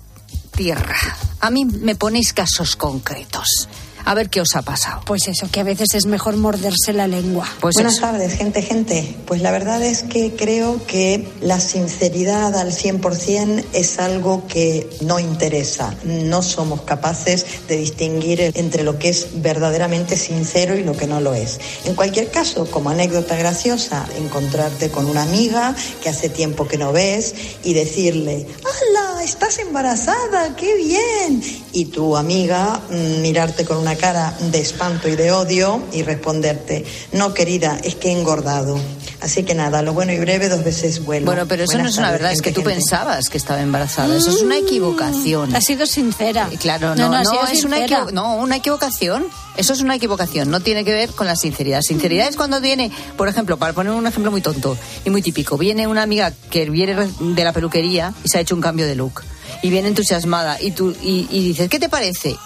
tierra. 0.56 0.96
A 1.40 1.50
mí 1.50 1.64
me 1.64 1.94
ponéis 1.94 2.32
casos 2.32 2.76
concretos 2.76 3.68
a 4.04 4.14
ver 4.14 4.30
qué 4.30 4.40
os 4.40 4.54
ha 4.54 4.62
pasado. 4.62 5.00
Pues 5.06 5.28
eso, 5.28 5.48
que 5.50 5.60
a 5.60 5.64
veces 5.64 5.94
es 5.94 6.06
mejor 6.06 6.36
morderse 6.36 6.92
la 6.92 7.06
lengua. 7.06 7.48
Pues 7.60 7.74
Buenas 7.74 8.00
tardes, 8.00 8.34
gente, 8.34 8.62
gente. 8.62 9.16
Pues 9.26 9.40
la 9.40 9.50
verdad 9.50 9.82
es 9.82 10.02
que 10.02 10.34
creo 10.36 10.84
que 10.86 11.28
la 11.40 11.60
sinceridad 11.60 12.56
al 12.56 12.72
100% 12.72 13.64
es 13.72 13.98
algo 13.98 14.46
que 14.46 14.88
no 15.00 15.18
interesa. 15.18 15.94
No 16.04 16.42
somos 16.42 16.82
capaces 16.82 17.46
de 17.68 17.76
distinguir 17.76 18.52
entre 18.54 18.82
lo 18.82 18.98
que 18.98 19.08
es 19.08 19.42
verdaderamente 19.42 20.16
sincero 20.16 20.76
y 20.76 20.84
lo 20.84 20.96
que 20.96 21.06
no 21.06 21.20
lo 21.20 21.34
es. 21.34 21.60
En 21.84 21.94
cualquier 21.94 22.30
caso, 22.30 22.66
como 22.70 22.90
anécdota 22.90 23.36
graciosa, 23.36 24.06
encontrarte 24.18 24.90
con 24.90 25.06
una 25.06 25.22
amiga 25.22 25.74
que 26.02 26.08
hace 26.08 26.28
tiempo 26.28 26.66
que 26.66 26.78
no 26.78 26.92
ves 26.92 27.34
y 27.62 27.74
decirle, 27.74 28.46
¡Hala! 28.64 29.24
¿Estás 29.24 29.58
embarazada? 29.58 30.54
¡Qué 30.56 30.74
bien! 30.76 31.42
Y 31.72 31.86
tu 31.86 32.16
amiga 32.16 32.80
mm, 32.90 33.22
mirarte 33.22 33.64
con 33.64 33.78
una 33.78 33.93
cara 33.96 34.34
de 34.40 34.60
espanto 34.60 35.08
y 35.08 35.16
de 35.16 35.32
odio 35.32 35.82
y 35.92 36.02
responderte, 36.02 36.84
no 37.12 37.34
querida, 37.34 37.78
es 37.82 37.94
que 37.94 38.08
he 38.08 38.12
engordado. 38.12 38.78
Así 39.20 39.42
que 39.42 39.54
nada, 39.54 39.80
lo 39.80 39.94
bueno 39.94 40.12
y 40.12 40.18
breve 40.18 40.50
dos 40.50 40.62
veces 40.62 41.02
bueno. 41.02 41.24
Bueno, 41.24 41.46
pero 41.46 41.64
eso 41.64 41.78
no 41.78 41.88
es 41.88 41.96
una 41.96 42.10
verdad, 42.10 42.32
es 42.32 42.42
que 42.42 42.52
tú 42.52 42.62
pensabas 42.62 43.30
que 43.30 43.38
estaba 43.38 43.62
embarazada. 43.62 44.14
Eso 44.14 44.30
es 44.30 44.42
una 44.42 44.56
mm. 44.56 44.64
equivocación. 44.64 45.56
Ha 45.56 45.62
sido 45.62 45.86
sincera. 45.86 46.48
Claro, 46.60 46.94
no, 46.94 47.08
no, 47.08 47.48
es 47.50 47.64
una, 47.64 47.86
no, 48.12 48.36
una 48.36 48.56
equivocación. 48.56 49.24
Eso 49.56 49.72
es 49.72 49.80
una 49.80 49.94
equivocación, 49.94 50.50
no 50.50 50.60
tiene 50.60 50.84
que 50.84 50.92
ver 50.92 51.10
con 51.10 51.26
la 51.26 51.36
sinceridad. 51.36 51.80
Sinceridad 51.80 52.28
es 52.28 52.36
cuando 52.36 52.60
viene, 52.60 52.90
por 53.16 53.28
ejemplo, 53.28 53.56
para 53.56 53.72
poner 53.72 53.92
un 53.92 54.06
ejemplo 54.06 54.30
muy 54.30 54.42
tonto 54.42 54.76
y 55.04 55.10
muy 55.10 55.22
típico, 55.22 55.56
viene 55.56 55.86
una 55.86 56.02
amiga 56.02 56.32
que 56.50 56.68
viene 56.68 57.08
de 57.20 57.44
la 57.44 57.52
peluquería 57.52 58.12
y 58.24 58.28
se 58.28 58.38
ha 58.38 58.40
hecho 58.40 58.54
un 58.54 58.60
cambio 58.60 58.84
de 58.84 58.96
look 58.96 59.22
y 59.62 59.70
viene 59.70 59.88
entusiasmada 59.88 60.60
y 60.60 60.72
tú 60.72 60.94
y, 61.02 61.28
y 61.30 61.48
dices, 61.48 61.68
¿qué 61.68 61.78
te 61.78 61.88
parece? 61.88 62.36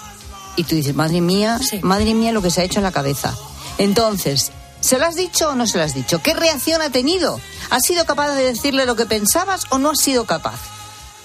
Y 0.59 0.65
tú 0.65 0.75
dices, 0.75 0.95
madre 0.95 1.21
mía, 1.21 1.61
madre 1.83 2.15
mía 2.15 2.33
lo 2.33 2.43
que 2.43 2.51
se 2.51 2.61
ha 2.61 2.65
hecho 2.65 2.81
en 2.81 2.83
la 2.83 2.91
cabeza. 2.91 3.33
Entonces, 3.79 4.51
¿se 4.81 4.99
lo 4.99 5.07
has 5.07 5.15
dicho 5.15 5.51
o 5.51 5.55
no 5.55 5.69
se 5.69 5.79
lo 5.79 5.85
has 5.85 5.95
dicho? 5.95 6.21
¿Qué 6.21 6.35
reacción 6.35 6.83
ha 6.83 6.91
tenido? 6.91 7.41
¿Has 7.71 7.85
sido 7.85 8.05
capaz 8.07 8.35
de 8.35 8.43
decirle 8.43 8.85
lo 8.85 8.97
que 8.97 9.07
pensabas 9.07 9.67
o 9.71 9.79
no 9.79 9.91
has 9.91 10.01
sido 10.01 10.25
capaz? 10.25 10.59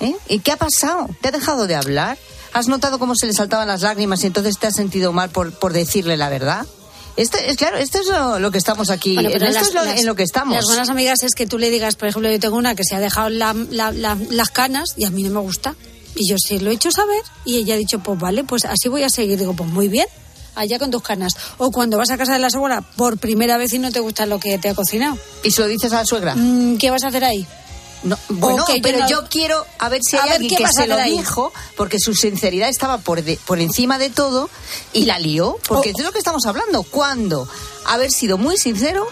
¿Eh? 0.02 0.16
¿Y 0.30 0.40
qué 0.40 0.52
ha 0.52 0.58
pasado? 0.58 1.10
¿Te 1.20 1.30
ha 1.30 1.32
dejado 1.32 1.66
de 1.66 1.74
hablar? 1.74 2.20
¿Has 2.54 2.68
notado 2.68 3.00
cómo 3.00 3.16
se 3.16 3.26
le 3.26 3.34
saltaban 3.34 3.68
las 3.68 3.82
lágrimas 3.82 4.24
y 4.24 4.28
entonces 4.28 4.60
te 4.60 4.68
has 4.68 4.76
sentido 4.76 5.14
mal 5.14 5.32
por, 5.32 5.52
por 5.52 5.74
decirle 5.74 6.16
la 6.16 6.30
verdad? 6.30 6.68
Esto 7.16 7.40
es 7.40 7.58
claro, 7.58 7.78
esto 7.78 8.00
es 8.00 8.08
lo, 8.40 8.52
que 8.52 8.58
estamos 8.60 8.92
aquí. 8.92 9.18
esto 9.18 9.46
es 9.46 9.74
lo, 9.74 9.84
en 9.84 10.06
lo 10.06 10.16
que 10.16 10.24
estamos. 10.24 10.56
Las 10.56 10.66
buenas 10.66 10.90
amigas 10.90 11.24
es 11.24 11.34
que 11.34 11.48
tú 11.48 11.58
le 11.58 11.72
digas, 11.72 11.96
por 11.96 12.08
ejemplo, 12.08 12.30
yo 12.32 12.40
tengo 12.40 12.56
una 12.56 12.76
que 12.76 12.84
se 12.84 12.96
ha 12.96 13.00
dejado 13.00 13.30
las 13.30 14.50
canas 14.52 14.94
y 14.96 15.06
a 15.06 15.10
mí 15.10 15.24
no 15.24 15.32
me 15.32 15.40
gusta. 15.40 15.76
Y 16.16 16.30
yo 16.30 16.36
sí 16.38 16.60
lo 16.60 16.72
he 16.72 16.74
hecho 16.74 16.92
saber 16.92 17.22
y 17.46 17.58
ella 17.58 17.76
ha 17.76 17.78
dicho, 17.78 18.00
pues 18.00 18.20
vale, 18.20 18.44
pues 18.44 18.66
así 18.66 18.90
voy 18.90 19.04
a 19.04 19.10
seguir. 19.10 19.40
Digo, 19.40 19.54
pues 19.54 19.70
muy 19.70 19.88
bien, 19.88 20.08
allá 20.56 20.80
con 20.80 20.92
tus 20.92 21.02
canas. 21.02 21.34
O 21.58 21.72
cuando 21.72 21.98
vas 21.98 22.12
a 22.12 22.18
casa 22.18 22.34
de 22.34 22.40
la 22.40 22.50
suegra 22.50 22.82
por 22.82 23.18
primera 23.18 23.58
vez 23.58 23.74
y 23.74 23.80
no 23.80 23.92
te 23.92 24.00
gusta 24.00 24.26
lo 24.26 24.40
que 24.40 24.58
te 24.58 24.70
ha 24.70 24.76
cocinado. 24.76 25.18
¿Y 25.44 25.52
se 25.52 25.62
lo 25.62 25.68
dices 25.68 25.92
a 25.94 25.98
la 25.98 26.06
suegra? 26.06 26.36
Mm, 26.36 26.78
¿Qué 26.78 26.92
vas 26.92 27.04
a 27.04 27.08
hacer 27.08 27.24
ahí? 27.24 27.48
No, 28.04 28.18
bueno, 28.28 28.66
pero 28.82 29.08
yo 29.08 29.30
quiero 29.30 29.66
a 29.80 29.88
ver 29.88 30.02
si 30.04 30.18
hay 30.18 30.30
alguien 30.30 30.58
que 30.58 30.68
se 30.68 30.88
lo 30.88 31.02
dijo, 31.04 31.54
porque 31.78 32.00
su 32.00 32.14
sinceridad 32.14 32.68
estaba 32.68 32.98
por, 32.98 33.24
por 33.46 33.60
encima 33.60 33.98
de 33.98 34.10
todo 34.10 34.50
y 34.92 35.06
la 35.06 35.20
lió, 35.20 35.58
porque 35.70 35.92
es 35.92 35.96
de 35.96 36.04
lo 36.04 36.12
que 36.12 36.18
estamos 36.18 36.46
hablando. 36.46 36.84
Cuando 36.84 37.48
haber 37.86 38.12
sido 38.12 38.38
muy 38.38 38.58
sincero 38.58 39.08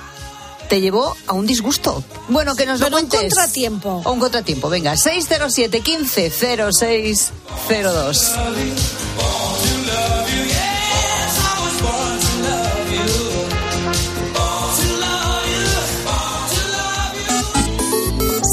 te 0.71 0.79
llevó 0.79 1.17
a 1.27 1.33
un 1.33 1.45
disgusto. 1.45 2.01
Bueno, 2.29 2.55
que 2.55 2.65
nos 2.65 2.79
lo 2.79 2.89
cuentes. 2.89 3.23
un 3.23 3.27
contratiempo. 3.27 4.01
O 4.05 4.11
un 4.13 4.21
contratiempo, 4.21 4.69
venga. 4.69 4.95
607 4.95 5.81
15 5.81 6.31
0602. 6.31 8.31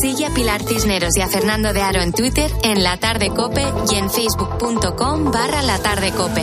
Sigue 0.03 0.27
a 0.27 0.35
Pilar 0.35 0.61
Cisneros 0.65 1.17
y 1.17 1.21
a 1.21 1.29
Fernando 1.29 1.73
de 1.73 1.83
Aro 1.83 2.01
en 2.01 2.13
Twitter, 2.13 2.51
en 2.65 2.83
La 2.83 2.97
Tarde 2.97 3.31
Cope 3.31 3.65
y 3.93 3.95
en 3.95 4.11
facebook.com 4.11 5.31
barra 5.31 5.63
La 5.63 5.79
Tarde 5.79 6.11
Cope. 6.11 6.43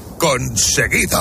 conseguido. 0.21 1.17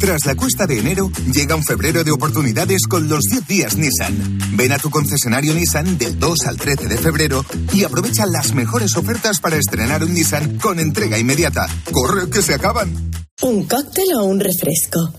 Tras 0.00 0.26
la 0.26 0.34
cuesta 0.34 0.66
de 0.66 0.80
enero, 0.80 1.08
llega 1.32 1.54
un 1.54 1.62
febrero 1.62 2.02
de 2.02 2.10
oportunidades 2.10 2.88
con 2.88 3.08
los 3.08 3.20
10 3.20 3.46
días 3.46 3.76
Nissan. 3.76 4.56
Ven 4.56 4.72
a 4.72 4.78
tu 4.78 4.90
concesionario 4.90 5.54
Nissan 5.54 5.96
del 5.96 6.18
2 6.18 6.38
al 6.48 6.56
13 6.56 6.88
de 6.88 6.98
febrero 6.98 7.44
y 7.72 7.84
aprovecha 7.84 8.26
las 8.26 8.52
mejores 8.52 8.96
ofertas 8.96 9.38
para 9.38 9.58
estrenar 9.58 10.02
un 10.02 10.12
Nissan 10.12 10.58
con 10.58 10.80
entrega 10.80 11.20
inmediata. 11.20 11.68
¡Corre, 11.92 12.28
que 12.30 12.42
se 12.42 12.54
acaban! 12.54 13.12
¿Un 13.42 13.64
cóctel 13.68 14.12
o 14.16 14.24
un 14.24 14.40
refresco? 14.40 15.12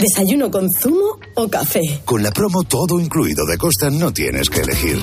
¿Desayuno 0.00 0.50
con 0.50 0.68
zumo 0.68 1.20
o 1.36 1.48
café? 1.48 2.02
Con 2.04 2.24
la 2.24 2.32
promo 2.32 2.64
todo 2.64 2.98
incluido 2.98 3.46
de 3.46 3.56
Costa 3.56 3.88
no 3.88 4.12
tienes 4.12 4.50
que 4.50 4.62
elegir. 4.62 4.98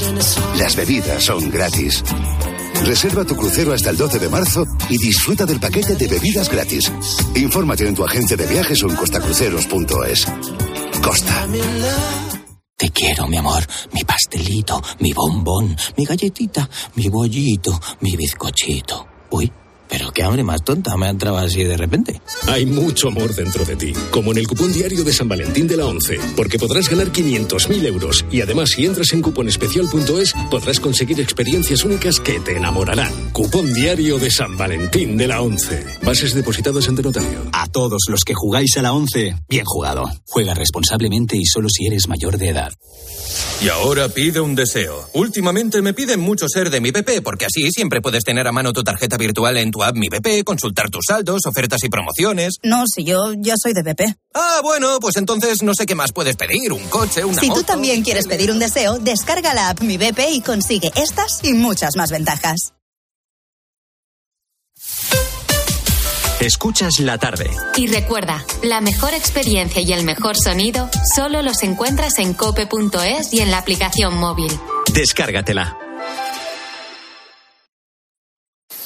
Las 0.57 0.75
bebidas 0.75 1.23
son 1.23 1.49
gratis. 1.49 2.03
Reserva 2.83 3.23
tu 3.25 3.35
crucero 3.35 3.73
hasta 3.73 3.89
el 3.91 3.97
12 3.97 4.19
de 4.19 4.29
marzo 4.29 4.65
y 4.89 4.97
disfruta 4.97 5.45
del 5.45 5.59
paquete 5.59 5.95
de 5.95 6.07
bebidas 6.07 6.49
gratis. 6.49 6.91
Infórmate 7.35 7.87
en 7.87 7.95
tu 7.95 8.03
agencia 8.03 8.35
de 8.35 8.47
viajes 8.47 8.83
o 8.83 8.89
en 8.89 8.95
costacruceros.es. 8.95 10.25
Costa. 11.01 11.47
Te 12.77 12.89
quiero, 12.89 13.27
mi 13.27 13.37
amor, 13.37 13.63
mi 13.93 14.03
pastelito, 14.03 14.81
mi 14.99 15.13
bombón, 15.13 15.75
mi 15.97 16.05
galletita, 16.05 16.67
mi 16.95 17.09
bollito, 17.09 17.79
mi 17.99 18.15
bizcochito. 18.15 19.05
Uy. 19.29 19.60
Pero 19.91 20.13
qué 20.13 20.23
hambre 20.23 20.41
más 20.43 20.63
tonta 20.63 20.95
me 20.95 21.07
ha 21.07 21.09
entrado 21.09 21.37
así 21.37 21.65
de 21.65 21.75
repente. 21.75 22.21
Hay 22.47 22.65
mucho 22.65 23.09
amor 23.09 23.35
dentro 23.35 23.65
de 23.65 23.75
ti, 23.75 23.91
como 24.09 24.31
en 24.31 24.37
el 24.37 24.47
cupón 24.47 24.71
diario 24.71 25.03
de 25.03 25.11
San 25.11 25.27
Valentín 25.27 25.67
de 25.67 25.75
la 25.75 25.85
11, 25.85 26.17
porque 26.37 26.57
podrás 26.57 26.87
ganar 26.89 27.11
500.000 27.11 27.85
euros 27.85 28.25
y 28.31 28.39
además 28.39 28.69
si 28.69 28.85
entras 28.85 29.11
en 29.11 29.21
cuponespecial.es 29.21 30.33
podrás 30.49 30.79
conseguir 30.79 31.19
experiencias 31.19 31.83
únicas 31.83 32.21
que 32.21 32.39
te 32.39 32.55
enamorarán. 32.55 33.11
Cupón 33.33 33.73
diario 33.73 34.17
de 34.17 34.31
San 34.31 34.55
Valentín 34.55 35.17
de 35.17 35.27
la 35.27 35.41
11. 35.41 35.85
Bases 36.03 36.33
depositadas 36.33 36.87
ante 36.87 37.03
notario. 37.03 37.49
A 37.51 37.67
todos 37.67 38.03
los 38.07 38.23
que 38.23 38.33
jugáis 38.33 38.77
a 38.77 38.81
la 38.81 38.93
11, 38.93 39.35
bien 39.49 39.65
jugado. 39.65 40.09
Juega 40.25 40.53
responsablemente 40.53 41.35
y 41.35 41.45
solo 41.45 41.67
si 41.69 41.87
eres 41.87 42.07
mayor 42.07 42.37
de 42.37 42.49
edad. 42.49 42.71
Y 43.61 43.69
ahora 43.69 44.09
pide 44.09 44.39
un 44.39 44.55
deseo. 44.55 45.09
Últimamente 45.13 45.81
me 45.81 45.93
piden 45.93 46.19
mucho 46.19 46.47
ser 46.47 46.69
de 46.69 46.81
mi 46.81 46.91
PP, 46.91 47.21
porque 47.21 47.45
así 47.45 47.69
siempre 47.71 48.01
puedes 48.01 48.23
tener 48.23 48.47
a 48.47 48.51
mano 48.51 48.73
tu 48.73 48.83
tarjeta 48.83 49.17
virtual 49.17 49.57
en 49.57 49.71
tu 49.71 49.80
app 49.83 49.95
Mi 49.95 50.07
BP, 50.09 50.43
consultar 50.43 50.89
tus 50.89 51.05
saldos, 51.07 51.45
ofertas 51.45 51.83
y 51.83 51.89
promociones. 51.89 52.55
No, 52.63 52.83
si 52.87 53.03
yo 53.03 53.33
ya 53.37 53.55
soy 53.61 53.73
de 53.73 53.83
BP. 53.83 54.15
Ah, 54.33 54.61
bueno, 54.63 54.99
pues 54.99 55.17
entonces 55.17 55.61
no 55.63 55.73
sé 55.73 55.85
qué 55.85 55.95
más 55.95 56.11
puedes 56.11 56.35
pedir, 56.35 56.71
un 56.71 56.87
coche, 56.89 57.25
una 57.25 57.41
Si 57.41 57.49
tú 57.49 57.63
también 57.63 58.03
quieres 58.03 58.27
pedir 58.27 58.51
un 58.51 58.59
deseo, 58.59 58.99
descarga 58.99 59.53
la 59.53 59.69
app 59.69 59.81
Mi 59.81 59.97
BP 59.97 60.19
y 60.31 60.41
consigue 60.41 60.91
estas 60.95 61.43
y 61.43 61.53
muchas 61.53 61.95
más 61.95 62.11
ventajas. 62.11 62.73
Escuchas 66.41 66.99
la 66.99 67.19
tarde. 67.19 67.51
Y 67.77 67.85
recuerda, 67.85 68.43
la 68.63 68.81
mejor 68.81 69.13
experiencia 69.13 69.79
y 69.79 69.93
el 69.93 70.03
mejor 70.03 70.35
sonido 70.35 70.89
solo 71.15 71.43
los 71.43 71.61
encuentras 71.61 72.17
en 72.17 72.33
cope.es 72.33 73.31
y 73.31 73.41
en 73.41 73.51
la 73.51 73.59
aplicación 73.59 74.17
móvil. 74.17 74.51
Descárgatela. 74.91 75.77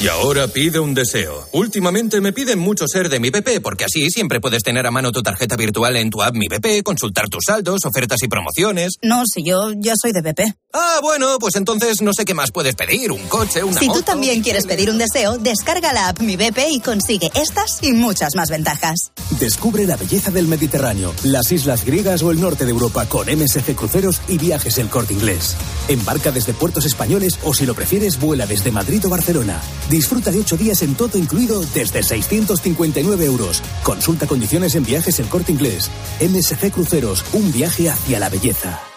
Y 0.00 0.08
ahora 0.08 0.48
pide 0.48 0.80
un 0.80 0.92
deseo. 0.92 1.48
Últimamente 1.52 2.20
me 2.20 2.32
piden 2.32 2.58
mucho 2.58 2.86
ser 2.86 3.08
de 3.08 3.20
mi 3.20 3.30
BP, 3.30 3.60
porque 3.62 3.84
así 3.84 4.10
siempre 4.10 4.40
puedes 4.40 4.62
tener 4.62 4.86
a 4.86 4.90
mano 4.90 5.12
tu 5.12 5.22
tarjeta 5.22 5.56
virtual 5.56 5.96
en 5.96 6.10
tu 6.10 6.22
app 6.22 6.34
Mi 6.34 6.46
BP, 6.48 6.82
consultar 6.82 7.28
tus 7.28 7.44
saldos, 7.46 7.84
ofertas 7.86 8.22
y 8.22 8.28
promociones. 8.28 8.94
No, 9.02 9.22
si 9.24 9.42
yo 9.44 9.72
ya 9.76 9.94
soy 9.96 10.12
de 10.12 10.20
BP. 10.20 10.40
Ah, 10.74 10.98
bueno, 11.00 11.38
pues 11.38 11.54
entonces 11.54 12.02
no 12.02 12.12
sé 12.12 12.24
qué 12.24 12.34
más 12.34 12.50
puedes 12.50 12.74
pedir. 12.74 13.12
Un 13.12 13.22
coche, 13.28 13.62
una 13.62 13.78
Si 13.80 13.86
moto. 13.86 14.00
tú 14.00 14.04
también 14.04 14.42
quieres 14.42 14.66
pedir 14.66 14.90
un 14.90 14.98
deseo, 14.98 15.38
descarga 15.38 15.92
la 15.92 16.08
app 16.08 16.20
Mi 16.20 16.36
BP 16.36 16.58
y 16.70 16.80
consigue 16.80 17.30
estas 17.34 17.78
y 17.82 17.92
muchas 17.92 18.34
más 18.34 18.50
ventajas. 18.50 19.12
Descubre 19.38 19.86
la 19.86 19.96
belleza 19.96 20.30
del 20.32 20.48
Mediterráneo, 20.48 21.14
las 21.22 21.50
islas 21.52 21.84
griegas 21.84 22.22
o 22.22 22.30
el 22.32 22.40
norte 22.40 22.64
de 22.64 22.72
Europa 22.72 23.06
con 23.08 23.28
MSC 23.28 23.74
Cruceros 23.76 24.20
y 24.28 24.36
Viajes 24.38 24.76
El 24.78 24.88
Corte 24.90 25.14
Inglés. 25.14 25.54
Embarca 25.88 26.32
desde 26.32 26.52
puertos 26.52 26.84
españoles 26.84 27.38
o 27.44 27.54
si 27.54 27.64
lo 27.64 27.74
prefieres, 27.74 28.18
vuela 28.18 28.46
desde 28.46 28.72
Madrid 28.72 29.00
o 29.06 29.08
Barcelona. 29.08 29.62
Disfruta 29.90 30.30
de 30.30 30.40
ocho 30.40 30.56
días 30.56 30.82
en 30.82 30.94
todo 30.94 31.18
incluido 31.18 31.60
desde 31.74 32.02
659 32.02 33.24
euros. 33.24 33.62
Consulta 33.82 34.26
condiciones 34.26 34.74
en 34.74 34.84
Viajes 34.84 35.18
El 35.20 35.26
Corte 35.26 35.52
Inglés. 35.52 35.90
MSC 36.20 36.70
Cruceros, 36.70 37.24
un 37.32 37.52
viaje 37.52 37.90
hacia 37.90 38.18
la 38.18 38.28
belleza. 38.28 38.93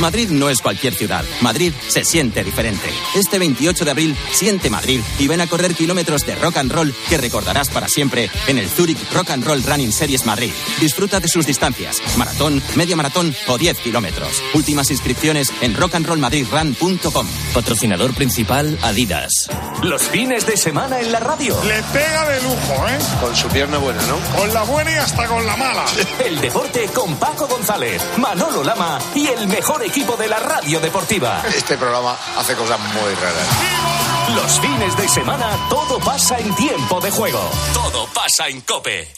Madrid 0.00 0.28
no 0.30 0.50
es 0.50 0.60
cualquier 0.60 0.94
ciudad. 0.94 1.24
Madrid 1.40 1.72
se 1.88 2.04
siente 2.04 2.44
diferente. 2.44 2.90
Este 3.14 3.38
28 3.38 3.84
de 3.84 3.90
abril, 3.90 4.16
siente 4.32 4.70
Madrid 4.70 5.00
y 5.18 5.26
ven 5.26 5.40
a 5.40 5.46
correr 5.46 5.74
kilómetros 5.74 6.26
de 6.26 6.34
rock 6.34 6.58
and 6.58 6.70
roll 6.70 6.94
que 7.08 7.16
recordarás 7.18 7.70
para 7.70 7.88
siempre 7.88 8.30
en 8.46 8.58
el 8.58 8.68
Zurich 8.68 8.98
Rock 9.12 9.30
and 9.30 9.44
Roll 9.44 9.62
Running 9.62 9.92
Series 9.92 10.26
Madrid. 10.26 10.52
Disfruta 10.80 11.20
de 11.20 11.28
sus 11.28 11.46
distancias, 11.46 12.00
maratón, 12.16 12.62
media 12.74 12.96
maratón 12.96 13.34
o 13.46 13.56
10 13.56 13.78
kilómetros. 13.78 14.42
Últimas 14.54 14.90
inscripciones 14.90 15.48
en 15.62 15.74
rockandrollmadridrun.com. 15.74 17.26
Patrocinador 17.54 18.14
principal 18.14 18.78
Adidas. 18.82 19.48
Los 19.82 20.02
fines 20.02 20.46
de 20.46 20.56
semana 20.56 21.00
en 21.00 21.12
la 21.12 21.20
radio. 21.20 21.56
Le 21.64 21.82
pega 21.84 22.28
de 22.28 22.42
lujo, 22.42 22.88
¿eh? 22.88 22.98
Con 23.20 23.34
su 23.34 23.48
pierna 23.48 23.78
buena, 23.78 24.02
¿no? 24.06 24.18
Con 24.38 24.52
la 24.52 24.62
buena 24.62 24.92
y 24.92 24.94
hasta 24.94 25.26
con 25.26 25.44
la 25.46 25.56
mala. 25.56 25.84
El 26.24 26.40
deporte 26.40 26.86
con 26.94 27.16
Paco 27.16 27.46
González, 27.46 28.02
Manolo 28.18 28.62
Lama 28.62 28.98
y 29.14 29.26
el 29.28 29.46
mejor 29.48 29.85
equipo 29.86 30.16
de 30.16 30.28
la 30.28 30.38
radio 30.38 30.80
deportiva. 30.80 31.42
Este 31.46 31.76
programa 31.76 32.16
hace 32.36 32.54
cosas 32.54 32.78
muy 32.80 33.14
raras. 33.14 34.34
Los 34.34 34.60
fines 34.60 34.96
de 34.96 35.08
semana 35.08 35.48
todo 35.70 35.98
pasa 36.00 36.38
en 36.38 36.54
tiempo 36.56 37.00
de 37.00 37.10
juego. 37.10 37.40
Todo 37.72 38.08
pasa 38.12 38.48
en 38.48 38.60
Cope. 38.62 39.08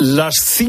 Las 0.00 0.34
cinco 0.44 0.68